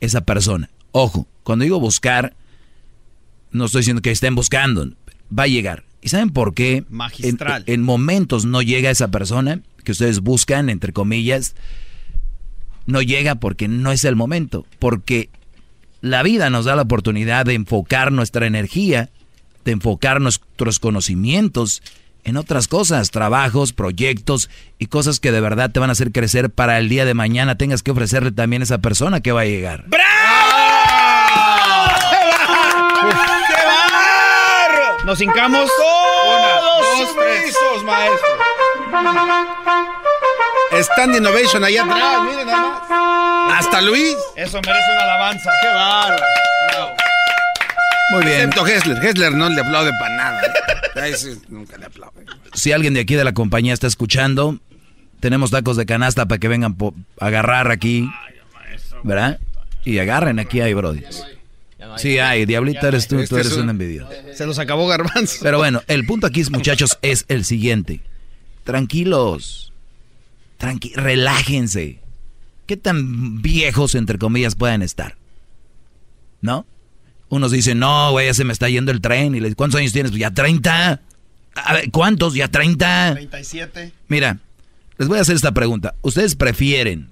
[0.00, 0.70] esa persona.
[0.90, 2.34] Ojo, cuando digo buscar,
[3.52, 4.88] no estoy diciendo que estén buscando.
[5.36, 5.84] Va a llegar.
[6.02, 6.84] ¿Y saben por qué?
[6.88, 7.64] Magistral.
[7.66, 11.54] En, en momentos no llega esa persona que ustedes buscan, entre comillas.
[12.86, 14.66] No llega porque no es el momento.
[14.78, 15.30] Porque
[16.00, 19.10] la vida nos da la oportunidad de enfocar nuestra energía,
[19.66, 21.82] de enfocar nuestros conocimientos
[22.24, 24.48] en otras cosas, trabajos, proyectos
[24.78, 27.58] y cosas que de verdad te van a hacer crecer para el día de mañana
[27.58, 29.84] tengas que ofrecerle también a esa persona que va a llegar.
[35.04, 35.70] Nos hincamos.
[36.28, 37.54] Una, dos, tres.
[37.84, 38.28] maestro.
[40.82, 43.60] Stand Innovation allá atrás, miren nada más.
[43.60, 44.16] Hasta Luis.
[44.34, 45.52] Eso merece una alabanza.
[45.62, 46.45] Qué bárbaro.
[48.12, 48.48] Muy bien.
[48.48, 49.04] Excepto Hessler.
[49.04, 50.42] Hessler no le aplaude para nada.
[51.48, 52.24] Nunca le aplaude.
[52.54, 54.58] Si alguien de aquí de la compañía está escuchando,
[55.20, 56.76] tenemos tacos de canasta para que vengan
[57.20, 58.08] a agarrar aquí.
[59.02, 59.38] ¿Verdad?
[59.84, 61.02] Y agarren aquí hay brody.
[61.98, 64.10] Sí, hay, Diablita eres tú, Este tú eres es un- envidioso.
[64.34, 65.38] Se los acabó Garbanzo.
[65.42, 68.00] Pero bueno, el punto aquí, muchachos, es el siguiente.
[68.64, 69.72] Tranquilos.
[70.58, 72.00] Tranqui relájense.
[72.66, 75.16] ¿Qué tan viejos, entre comillas, pueden estar?
[76.40, 76.66] ¿No?
[77.28, 79.34] Unos dicen, no, güey, ya se me está yendo el tren.
[79.34, 80.12] Y le ¿cuántos años tienes?
[80.12, 81.00] Pues ya 30.
[81.56, 82.34] A ver, ¿cuántos?
[82.34, 83.12] Ya 30.
[83.14, 83.92] 37.
[84.08, 84.38] Mira,
[84.98, 85.94] les voy a hacer esta pregunta.
[86.02, 87.08] ¿Ustedes prefieren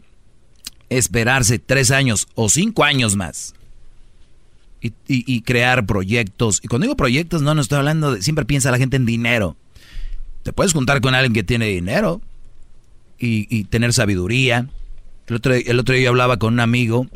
[0.90, 3.54] esperarse tres años o cinco años más
[4.80, 6.60] y, y- y crear proyectos?
[6.62, 8.22] Y cuando digo proyectos, no, no estoy hablando de...
[8.22, 9.56] Siempre piensa la gente en dinero.
[10.42, 12.20] Te puedes juntar con alguien que tiene dinero
[13.18, 14.68] y, y tener sabiduría.
[15.26, 17.08] El otro, el otro día yo hablaba con un amigo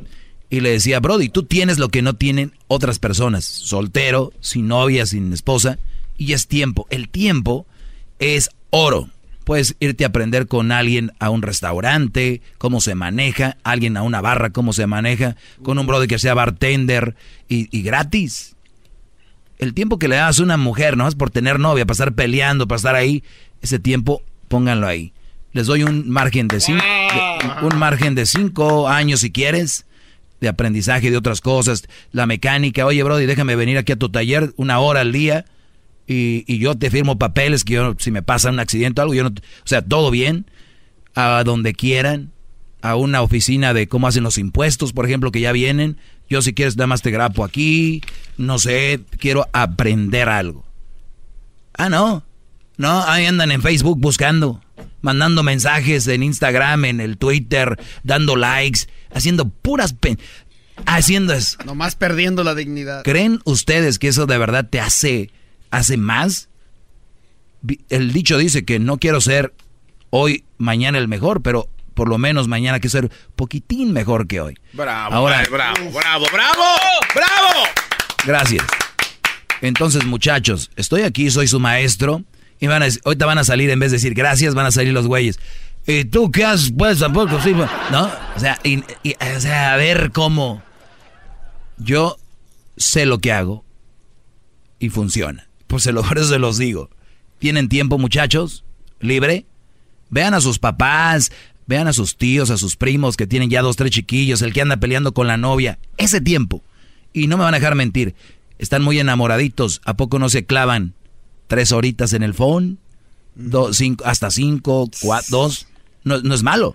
[0.50, 3.44] y le decía, Brody, tú tienes lo que no tienen otras personas.
[3.44, 5.78] Soltero, sin novia, sin esposa.
[6.16, 6.86] Y es tiempo.
[6.90, 7.66] El tiempo
[8.18, 9.08] es oro.
[9.44, 14.20] Puedes irte a aprender con alguien a un restaurante, cómo se maneja, alguien a una
[14.20, 17.14] barra, cómo se maneja, con un brother que sea bartender
[17.48, 18.56] y, gratis.
[19.58, 22.12] El tiempo que le das a una mujer, no es por tener novia, para estar
[22.12, 23.24] peleando, para estar ahí,
[23.62, 25.14] ese tiempo pónganlo ahí.
[25.52, 26.84] Les doy un margen de cinco,
[27.62, 29.86] un margen de cinco años si quieres,
[30.40, 32.86] de aprendizaje de otras cosas, la mecánica.
[32.86, 35.44] Oye, Brody, déjame venir aquí a tu taller una hora al día
[36.06, 39.14] y, y yo te firmo papeles que yo, si me pasa un accidente o algo,
[39.14, 40.46] yo no, o sea, todo bien,
[41.14, 42.32] a donde quieran,
[42.80, 45.98] a una oficina de cómo hacen los impuestos, por ejemplo, que ya vienen.
[46.28, 48.02] Yo si quieres nada más te grapo aquí,
[48.36, 50.64] no sé, quiero aprender algo.
[51.74, 52.24] Ah, no,
[52.76, 54.60] no, ahí andan en Facebook buscando,
[55.00, 58.80] mandando mensajes en Instagram, en el Twitter, dando likes,
[59.12, 59.92] haciendo puras...
[59.92, 60.18] pen-
[60.86, 61.58] haciendo eso.
[61.64, 63.02] Nomás perdiendo la dignidad.
[63.02, 65.30] ¿Creen ustedes que eso de verdad te hace,
[65.70, 66.48] hace más?
[67.88, 69.52] El dicho dice que no quiero ser
[70.10, 74.54] hoy, mañana el mejor, pero por lo menos mañana quiero ser poquitín mejor que hoy.
[74.72, 76.64] Bravo, Ahora- ay, bravo, bravo, bravo,
[77.14, 77.60] bravo.
[78.24, 78.64] Gracias.
[79.60, 82.22] Entonces, muchachos, estoy aquí, soy su maestro.
[82.60, 84.92] Y van a, ahorita van a salir, en vez de decir gracias, van a salir
[84.92, 85.38] los güeyes.
[85.88, 86.72] ¿Y tú qué haces?
[86.76, 88.04] Pues tampoco, sí, pues", ¿no?
[88.36, 90.62] O sea, y- o sea, a ver cómo.
[91.78, 92.18] Yo
[92.76, 93.64] sé lo que hago
[94.78, 95.48] y funciona.
[95.66, 96.90] Pues se lo, por eso se los digo.
[97.38, 98.64] ¿Tienen tiempo, muchachos?
[99.00, 99.46] ¿Libre?
[100.10, 101.32] Vean a sus papás,
[101.66, 104.60] vean a sus tíos, a sus primos que tienen ya dos, tres chiquillos, el que
[104.60, 105.78] anda peleando con la novia.
[105.96, 106.62] Ese tiempo.
[107.14, 108.14] Y no me van a dejar mentir.
[108.58, 109.80] Están muy enamoraditos.
[109.84, 110.92] ¿A poco no se clavan
[111.46, 112.78] tres horitas en el phone?
[113.36, 115.67] Do- cinco, hasta cinco, cuatro, dos.
[116.08, 116.74] No, no es malo.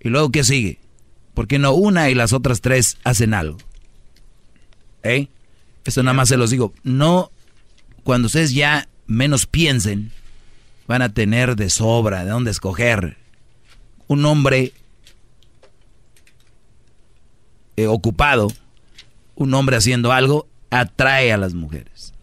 [0.00, 0.78] ¿Y luego qué sigue?
[1.34, 3.58] ¿Por qué no una y las otras tres hacen algo?
[5.02, 5.28] ¿Eh?
[5.84, 6.72] Esto nada más se los digo.
[6.82, 7.30] No,
[8.02, 10.12] cuando ustedes ya menos piensen,
[10.86, 13.16] van a tener de sobra de dónde escoger.
[14.06, 14.72] Un hombre
[17.76, 18.48] eh, ocupado,
[19.34, 22.14] un hombre haciendo algo, atrae a las mujeres.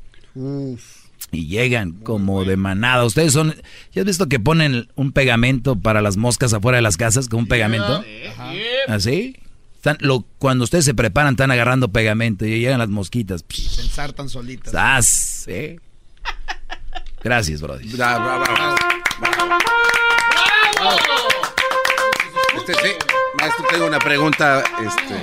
[1.35, 3.03] Y llegan como de manada.
[3.05, 3.55] Ustedes son.
[3.93, 7.27] ¿Ya has visto que ponen un pegamento para las moscas afuera de las casas?
[7.27, 8.03] Con un pegamento.
[8.87, 9.35] ¿Así?
[9.75, 13.45] Están, lo, cuando ustedes se preparan, están agarrando pegamento y llegan las mosquitas.
[13.49, 14.71] Se ensartan solitas.
[14.71, 15.45] ¡Sas!
[15.47, 15.79] ¿eh?
[17.23, 17.87] Gracias, Brody.
[17.89, 18.75] Bravo, bravo, bravo.
[22.57, 22.93] Este, sí,
[23.37, 24.63] maestro, tengo una pregunta.
[24.79, 25.15] Este,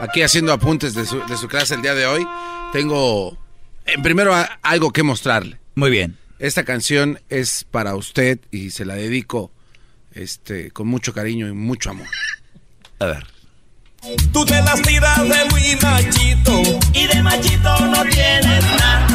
[0.00, 2.26] aquí haciendo apuntes de su, de su clase el día de hoy.
[2.72, 3.36] Tengo,
[4.02, 5.58] primero, a- algo que mostrarle.
[5.74, 6.16] Muy bien.
[6.38, 9.50] Esta canción es para usted y se la dedico
[10.12, 12.08] este, con mucho cariño y mucho amor.
[12.98, 13.26] A ver.
[14.32, 16.62] Tú te las tiras de muy machito
[16.92, 19.06] y de machito no tienes nada.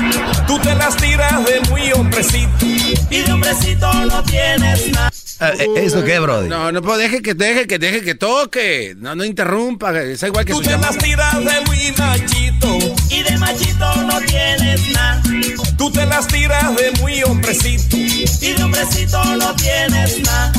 [0.48, 2.66] Tú te las tiras de muy hombrecito
[3.10, 5.12] y de hombrecito no tienes nada.
[5.40, 6.50] Ah, eh, ¿Esto qué, Brody?
[6.50, 8.94] No, no, pues deje que deje que deje que toque.
[8.98, 9.98] No, no interrumpa.
[10.02, 10.92] Es igual que Tú su te llamada.
[10.94, 12.78] las tiras de muy machito
[13.10, 15.22] y de machito no tienes nada.
[15.82, 17.98] Tú te las tiras de muy hombrecito.
[17.98, 20.54] Y de hombrecito no tienes nada.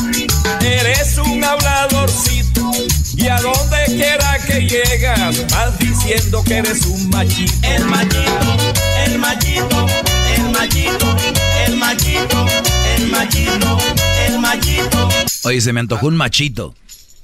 [0.61, 2.73] Eres un habladorcito.
[3.17, 7.53] Y a donde quiera que llegas, vas diciendo que eres un machito.
[7.63, 8.57] El machito,
[9.07, 9.87] el machito,
[10.35, 11.17] el machito,
[11.67, 12.47] el machito,
[12.97, 13.79] el machito,
[14.27, 15.09] el machito.
[15.45, 16.75] Oye, se me antojó un machito.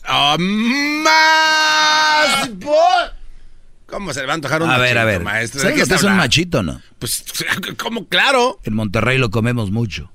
[0.09, 2.49] Oh, más.
[2.61, 3.18] Por...
[3.89, 5.23] ¿Cómo se le va a antojar un a machito, ver, a ver.
[5.23, 5.60] maestro?
[5.62, 6.81] ¿Sabes que es está un machito, no?
[6.98, 7.24] Pues,
[7.78, 8.06] ¿cómo?
[8.06, 8.60] Claro.
[8.65, 10.10] En Monterrey lo comemos mucho.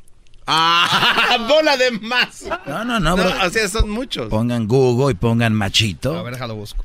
[0.45, 2.45] Ah, bola de más.
[2.67, 3.31] No, no, no, bro.
[3.45, 4.29] O sea, son muchos.
[4.29, 6.17] Pongan Google y pongan machito.
[6.17, 6.83] A ver, déjalo busco.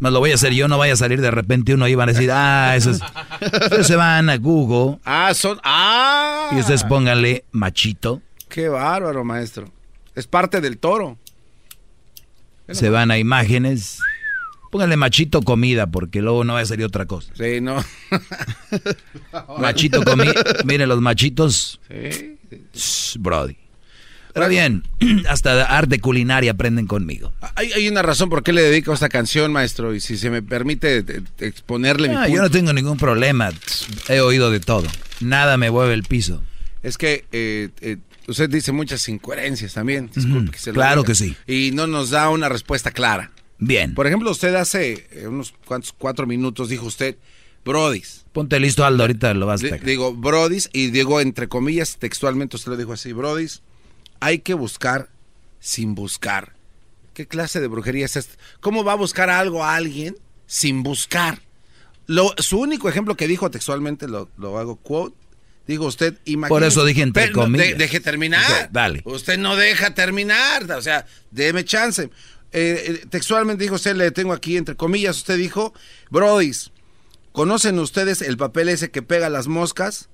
[0.00, 2.08] Más lo voy a hacer yo, no vaya a salir de repente uno y van
[2.08, 3.00] a decir, ah, eso es...
[3.40, 5.60] Ustedes se van a Google Ah, son.
[5.62, 6.50] Ah.
[6.52, 8.20] y ustedes pónganle machito.
[8.48, 9.70] Qué bárbaro, maestro.
[10.16, 11.16] Es parte del toro.
[12.68, 13.98] Se van a imágenes.
[14.72, 17.30] Pónganle machito comida porque luego no va a salir otra cosa.
[17.36, 17.84] Sí, no.
[19.60, 20.32] Machito comida.
[20.64, 21.78] Miren los machitos.
[21.88, 22.38] Sí.
[22.74, 23.56] Shh, Brody.
[24.32, 24.82] Pero bien,
[25.28, 27.34] hasta arte culinaria aprenden conmigo.
[27.54, 30.40] Hay, hay una razón por qué le dedico esta canción, maestro, y si se me
[30.40, 31.04] permite
[31.38, 32.36] exponerle mi Ah, punto.
[32.36, 33.50] yo no tengo ningún problema.
[34.08, 34.86] He oído de todo.
[35.20, 36.42] Nada me mueve el piso.
[36.82, 40.08] Es que eh, eh, usted dice muchas incoherencias también.
[40.14, 41.08] Disculpe que se lo Claro diga.
[41.08, 41.36] que sí.
[41.46, 43.30] Y no nos da una respuesta clara.
[43.64, 43.94] Bien.
[43.94, 47.16] Por ejemplo, usted hace eh, unos cuantos cuatro minutos dijo usted,
[47.64, 48.24] Brodis.
[48.32, 49.76] Ponte listo, Aldo, ahorita lo vas a.
[49.78, 53.62] Digo, Brodis, y digo entre comillas, textualmente usted lo dijo así, Brodis,
[54.20, 55.10] hay que buscar
[55.60, 56.54] sin buscar.
[57.14, 58.34] ¿Qué clase de brujería es esta?
[58.60, 60.16] ¿Cómo va a buscar algo a alguien
[60.46, 61.40] sin buscar?
[62.06, 65.14] Lo, su único ejemplo que dijo textualmente, lo, lo hago quote,
[65.68, 67.68] dijo usted, imagínese- Por eso dije entre comillas.
[67.68, 68.70] de- deje terminar.
[68.72, 69.02] Dale.
[69.04, 72.10] Usted no deja terminar, o sea, déme chance.
[72.52, 75.72] Eh, eh, textualmente dijo usted, le tengo aquí entre comillas, usted dijo,
[76.10, 76.70] Brodis,
[77.32, 80.08] ¿conocen ustedes el papel ese que pega las moscas?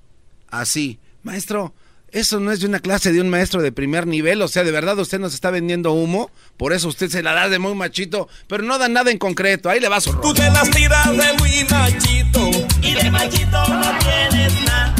[0.49, 1.73] Así, maestro,
[2.11, 4.71] eso no es de una clase de un maestro de primer nivel, o sea, de
[4.71, 8.27] verdad usted nos está vendiendo humo, por eso usted se la da de muy machito,
[8.47, 11.33] pero no da nada en concreto, ahí le va su Tú te las tiras de
[11.37, 12.49] muy machito
[12.81, 14.95] y de machito no tienes nada.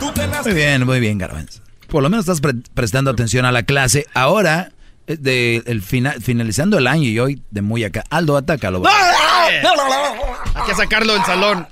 [0.00, 1.60] Tú te las Muy bien, muy bien, Garbanzo.
[1.86, 4.06] Por lo menos estás pre- prestando atención a la clase.
[4.14, 4.72] Ahora,
[5.08, 8.04] de el fina- finalizando el año y hoy de muy acá.
[8.10, 8.82] Aldo, atácalo.
[8.86, 11.66] Hay que sacarlo del salón.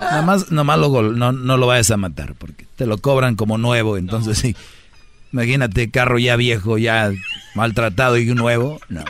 [0.00, 3.36] Nada más, nomás lo gol- no, no lo vayas a matar porque te lo cobran
[3.36, 3.96] como nuevo.
[3.96, 4.56] Entonces, sí.
[5.32, 7.10] Imagínate, carro ya viejo, ya
[7.54, 8.80] maltratado y un nuevo.
[8.88, 9.04] No.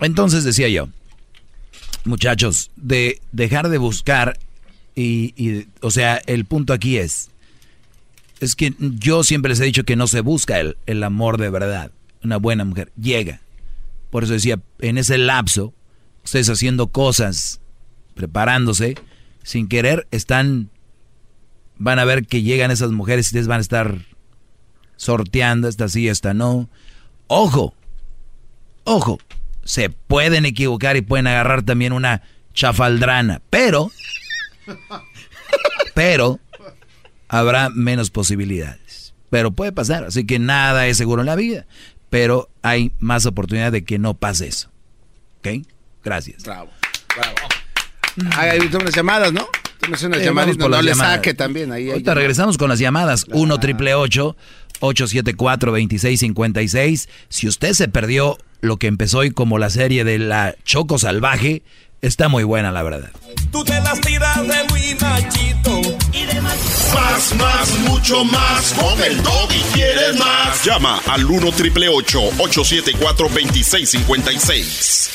[0.00, 0.88] Entonces decía yo,
[2.04, 4.38] muchachos, de dejar de buscar
[4.94, 7.30] y, y, o sea, el punto aquí es,
[8.44, 11.50] es que yo siempre les he dicho que no se busca el, el amor de
[11.50, 11.90] verdad.
[12.22, 13.40] Una buena mujer llega.
[14.10, 15.74] Por eso decía, en ese lapso,
[16.24, 17.60] ustedes haciendo cosas,
[18.14, 18.96] preparándose,
[19.42, 20.70] sin querer, están,
[21.76, 23.98] van a ver que llegan esas mujeres y ustedes van a estar
[24.96, 26.68] sorteando, esta sí, esta no.
[27.26, 27.74] Ojo,
[28.84, 29.18] ojo,
[29.64, 32.22] se pueden equivocar y pueden agarrar también una
[32.52, 33.90] chafaldrana, pero,
[35.94, 36.40] pero,
[37.38, 39.14] habrá menos posibilidades.
[39.30, 41.66] Pero puede pasar, así que nada es seguro en la vida,
[42.10, 44.70] pero hay más oportunidad de que no pase eso.
[45.38, 45.66] ¿Ok?
[46.04, 46.44] Gracias.
[46.44, 46.70] Bravo,
[47.16, 47.34] bravo.
[48.36, 49.48] Ay, hay unas llamadas, ¿no?
[49.88, 51.16] Unas Eh, llamadas, no, las le llamadas.
[51.16, 51.72] saque también.
[51.72, 51.90] Ahí.
[51.90, 53.26] Ahorita regresamos con las llamadas.
[53.32, 60.04] 1 triple 874 2656 Si usted se perdió lo que empezó hoy como la serie
[60.04, 61.62] de la Choco Salvaje,
[62.02, 63.10] está muy buena, la verdad.
[63.50, 64.80] Tú te las tiras de muy
[66.94, 68.72] Más, más, mucho más.
[68.74, 70.64] Con el y quieres más.
[70.64, 75.10] Llama al 1 triple 874 2656.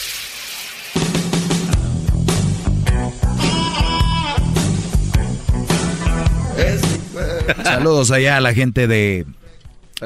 [7.63, 9.25] Saludos allá a la gente de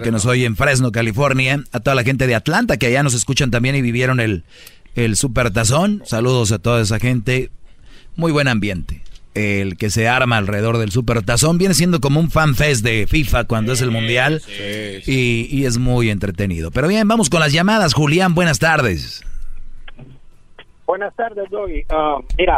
[0.01, 3.13] que nos oye en Fresno, California, a toda la gente de Atlanta que allá nos
[3.13, 4.43] escuchan también y vivieron el,
[4.95, 6.01] el super tazón.
[6.05, 7.51] Saludos a toda esa gente.
[8.15, 9.01] Muy buen ambiente.
[9.35, 13.07] El que se arma alrededor del super tazón viene siendo como un fan fest de
[13.07, 14.41] FIFA cuando es el mundial
[15.07, 16.69] y, y es muy entretenido.
[16.71, 17.93] Pero bien, vamos con las llamadas.
[17.93, 19.23] Julián, buenas tardes.
[20.85, 21.83] Buenas tardes, Doggy.
[21.89, 22.57] Ah, mira,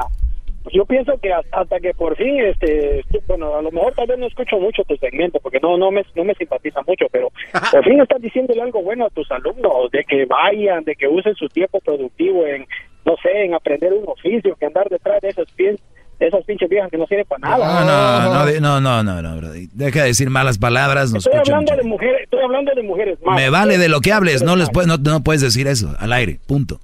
[0.74, 4.18] yo pienso que hasta, hasta que por fin, este, bueno, a lo mejor tal vez
[4.18, 7.30] no escucho mucho tu segmento porque no no me no me simpatiza mucho, pero
[7.72, 11.36] por fin estás diciéndole algo bueno a tus alumnos, de que vayan, de que usen
[11.36, 12.66] su tiempo productivo en,
[13.06, 16.70] no sé, en aprender un oficio, que andar detrás de esas pin- de esas pinches
[16.70, 17.84] viejas que no sirven para nada.
[17.84, 19.50] no, no, no, no, no, no.
[19.74, 23.20] Deja de decir malas palabras, nos Estoy hablando de mujeres, estoy hablando de mujeres.
[23.24, 23.36] más.
[23.36, 26.14] Me vale de lo que hables, no les puedes, no, no puedes decir eso al
[26.14, 26.80] aire, punto.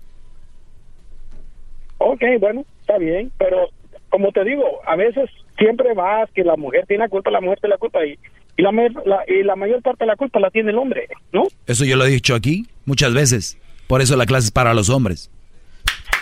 [1.97, 3.69] Ok, bueno, está bien, pero
[4.09, 7.59] como te digo, a veces siempre vas que la mujer tiene la culpa, la mujer
[7.59, 8.17] tiene la culpa y,
[8.57, 11.43] y, la- y la mayor parte de la culpa la tiene el hombre, ¿no?
[11.67, 13.57] Eso yo lo he dicho aquí muchas veces.
[13.87, 15.29] Por eso la clase es para los hombres.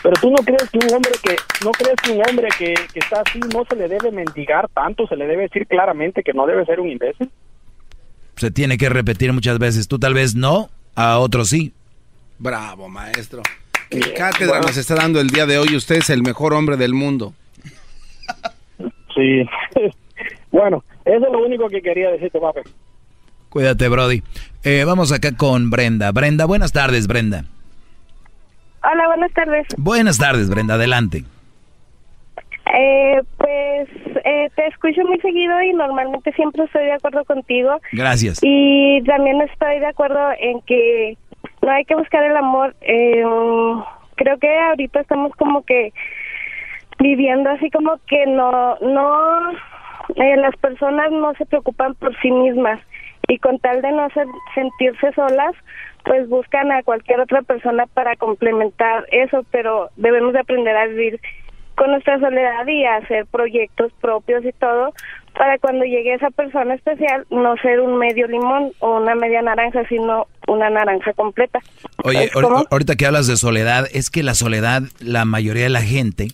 [0.01, 2.99] Pero tú no crees que un hombre que no crees que un hombre que, que
[2.99, 6.45] está así no se le debe mendigar tanto, se le debe decir claramente que no
[6.45, 7.29] debe ser un imbécil.
[8.37, 9.87] Se tiene que repetir muchas veces.
[9.89, 11.73] Tú tal vez no, a otros sí.
[12.37, 13.41] Bravo, maestro.
[13.89, 15.75] ¿Qué cátedra nos está dando el día de hoy?
[15.75, 17.33] Usted es el mejor hombre del mundo.
[19.13, 19.43] Sí.
[20.51, 22.61] bueno, eso es lo único que quería decirte, papi.
[23.49, 24.23] Cuídate, Brody.
[24.63, 26.11] Eh, vamos acá con Brenda.
[26.11, 27.45] Brenda, buenas tardes, Brenda.
[28.83, 29.67] Hola, buenas tardes.
[29.77, 31.23] Buenas tardes, Brenda, adelante.
[32.73, 33.89] Eh, pues
[34.23, 37.79] eh, te escucho muy seguido y normalmente siempre estoy de acuerdo contigo.
[37.91, 38.39] Gracias.
[38.41, 41.17] Y también estoy de acuerdo en que
[41.61, 42.75] no hay que buscar el amor.
[42.81, 43.23] Eh,
[44.15, 45.93] creo que ahorita estamos como que
[46.99, 49.51] viviendo así como que no, no,
[50.15, 52.79] eh, las personas no se preocupan por sí mismas
[53.27, 55.55] y con tal de no hacer, sentirse solas,
[56.05, 61.19] pues buscan a cualquier otra persona para complementar eso, pero debemos de aprender a vivir
[61.75, 64.93] con nuestra soledad y a hacer proyectos propios y todo
[65.33, 69.87] para cuando llegue esa persona especial no ser un medio limón o una media naranja,
[69.87, 71.59] sino una naranja completa.
[72.03, 72.29] Oye,
[72.69, 76.29] ahorita que hablas de soledad, es que la soledad, la mayoría de la gente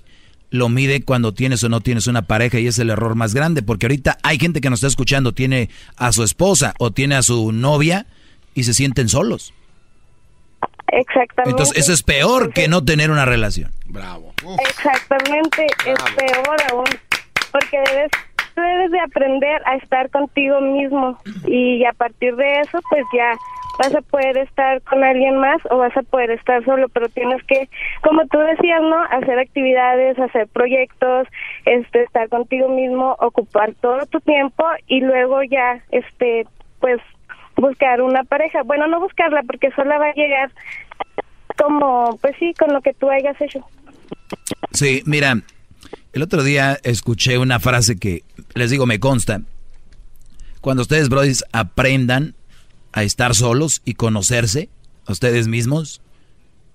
[0.50, 3.62] lo mide cuando tienes o no tienes una pareja y es el error más grande,
[3.62, 7.22] porque ahorita hay gente que nos está escuchando, tiene a su esposa o tiene a
[7.22, 8.08] su novia
[8.56, 9.54] y se sienten solos.
[10.88, 11.52] Exactamente.
[11.52, 13.72] Entonces, eso es peor que no tener una relación.
[13.86, 14.34] Bravo.
[14.68, 16.86] Exactamente, es peor aún,
[17.52, 18.12] porque debes,
[18.56, 23.34] debes de aprender a estar contigo mismo y a partir de eso, pues ya
[23.78, 27.44] vas a poder estar con alguien más o vas a poder estar solo, pero tienes
[27.44, 27.68] que,
[28.02, 29.04] como tú decías, ¿no?
[29.12, 31.28] Hacer actividades, hacer proyectos,
[31.66, 36.46] este, estar contigo mismo, ocupar todo tu tiempo y luego ya, este,
[36.80, 37.02] pues
[37.56, 38.64] buscar una pareja.
[38.64, 40.52] Bueno, no buscarla porque sola va a llegar
[41.58, 43.66] como, pues sí, con lo que tú hayas hecho.
[44.72, 45.42] Sí, mira,
[46.14, 48.24] el otro día escuché una frase que
[48.54, 49.42] les digo, me consta.
[50.62, 52.36] Cuando ustedes, brothers, aprendan
[52.92, 54.70] a estar solos y conocerse
[55.06, 56.02] a ustedes mismos,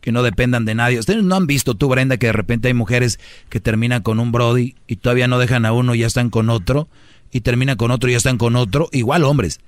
[0.01, 0.99] que no dependan de nadie.
[0.99, 4.33] Ustedes no han visto tú, Brenda, que de repente hay mujeres que terminan con un
[4.33, 6.89] Brody y todavía no dejan a uno y ya están con otro,
[7.33, 9.61] y terminan con otro y ya están con otro, igual hombres.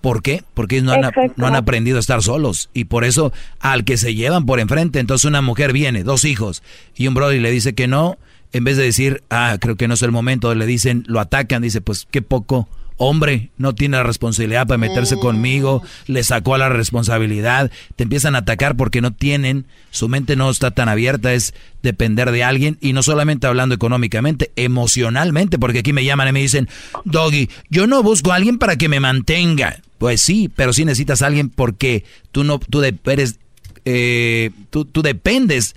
[0.00, 0.42] ¿Por qué?
[0.54, 1.02] Porque no han,
[1.36, 2.70] no han aprendido a estar solos.
[2.72, 6.62] Y por eso al que se llevan por enfrente, entonces una mujer viene, dos hijos,
[6.96, 8.16] y un Brody le dice que no,
[8.52, 11.62] en vez de decir, ah, creo que no es el momento, le dicen, lo atacan,
[11.62, 12.68] dice, pues qué poco
[13.02, 15.20] hombre, no tiene la responsabilidad para meterse mm.
[15.20, 20.36] conmigo, le sacó a la responsabilidad, te empiezan a atacar porque no tienen, su mente
[20.36, 25.78] no está tan abierta, es depender de alguien y no solamente hablando económicamente, emocionalmente, porque
[25.78, 26.68] aquí me llaman y me dicen,
[27.06, 29.80] Doggy, yo no busco a alguien para que me mantenga.
[29.96, 33.38] Pues sí, pero sí necesitas a alguien porque tú no, tú eres,
[33.86, 35.74] eh, tú, tú dependes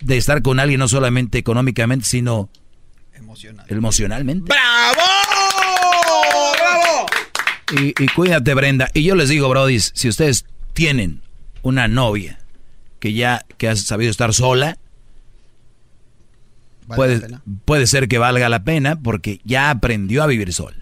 [0.00, 2.48] de estar con alguien no solamente económicamente, sino
[3.68, 4.46] emocionalmente.
[4.48, 5.21] ¡Bravo!
[7.72, 8.88] Y, cuídate, Brenda.
[8.94, 11.22] Y yo les digo, Brody, si ustedes tienen
[11.62, 12.38] una novia
[13.00, 14.76] que ya que ha sabido estar sola,
[16.86, 17.20] puede,
[17.64, 20.76] puede ser que valga la pena porque ya aprendió a vivir sola.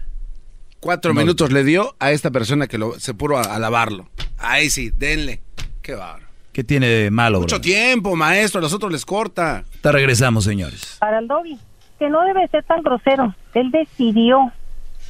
[0.81, 4.09] Cuatro minutos le dio a esta persona que lo, se puso a, lavarlo.
[4.39, 5.41] Ahí sí, denle.
[5.83, 6.25] Qué barro.
[6.51, 8.59] ¿Qué tiene de malo, Mucho tiempo, maestro.
[8.59, 9.63] A los otros les corta.
[9.81, 10.97] Te regresamos, señores.
[10.99, 11.57] Para el Dobby,
[11.97, 13.33] que no debe ser tan grosero.
[13.53, 14.51] Él decidió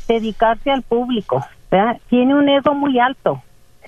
[0.08, 1.44] dedicarse al público.
[2.10, 3.41] Tiene un ego muy alto.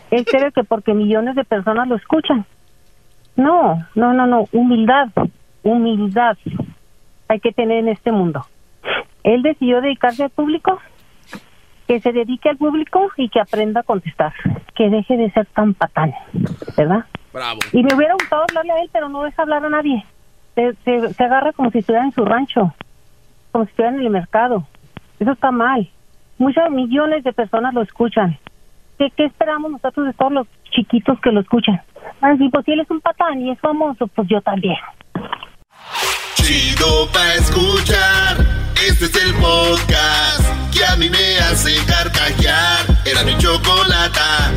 [0.09, 2.45] Él cree que porque millones de personas lo escuchan.
[3.35, 4.47] No, no, no, no.
[4.53, 5.09] Humildad,
[5.63, 6.37] humildad
[7.27, 8.45] hay que tener en este mundo.
[9.23, 10.79] Él decidió dedicarse al público,
[11.87, 14.33] que se dedique al público y que aprenda a contestar.
[14.75, 16.13] Que deje de ser tan patán,
[16.77, 17.05] ¿verdad?
[17.33, 17.59] Bravo.
[17.73, 20.05] Y me hubiera gustado hablarle a él, pero no deja hablar a nadie.
[20.55, 22.73] Se, se, se agarra como si estuviera en su rancho,
[23.51, 24.67] como si estuviera en el mercado.
[25.19, 25.89] Eso está mal
[26.37, 28.37] muchos millones de personas lo escuchan.
[28.97, 31.81] ¿Qué, ¿Qué, esperamos nosotros de todos los chiquitos que lo escuchan?
[32.21, 34.77] Así, pues si él es un patán y es famoso, pues yo también.
[36.35, 38.37] Chido pa' escuchar,
[38.87, 42.85] este es el podcast que a mí me hace carcajear.
[43.05, 44.51] Era mi chocolata.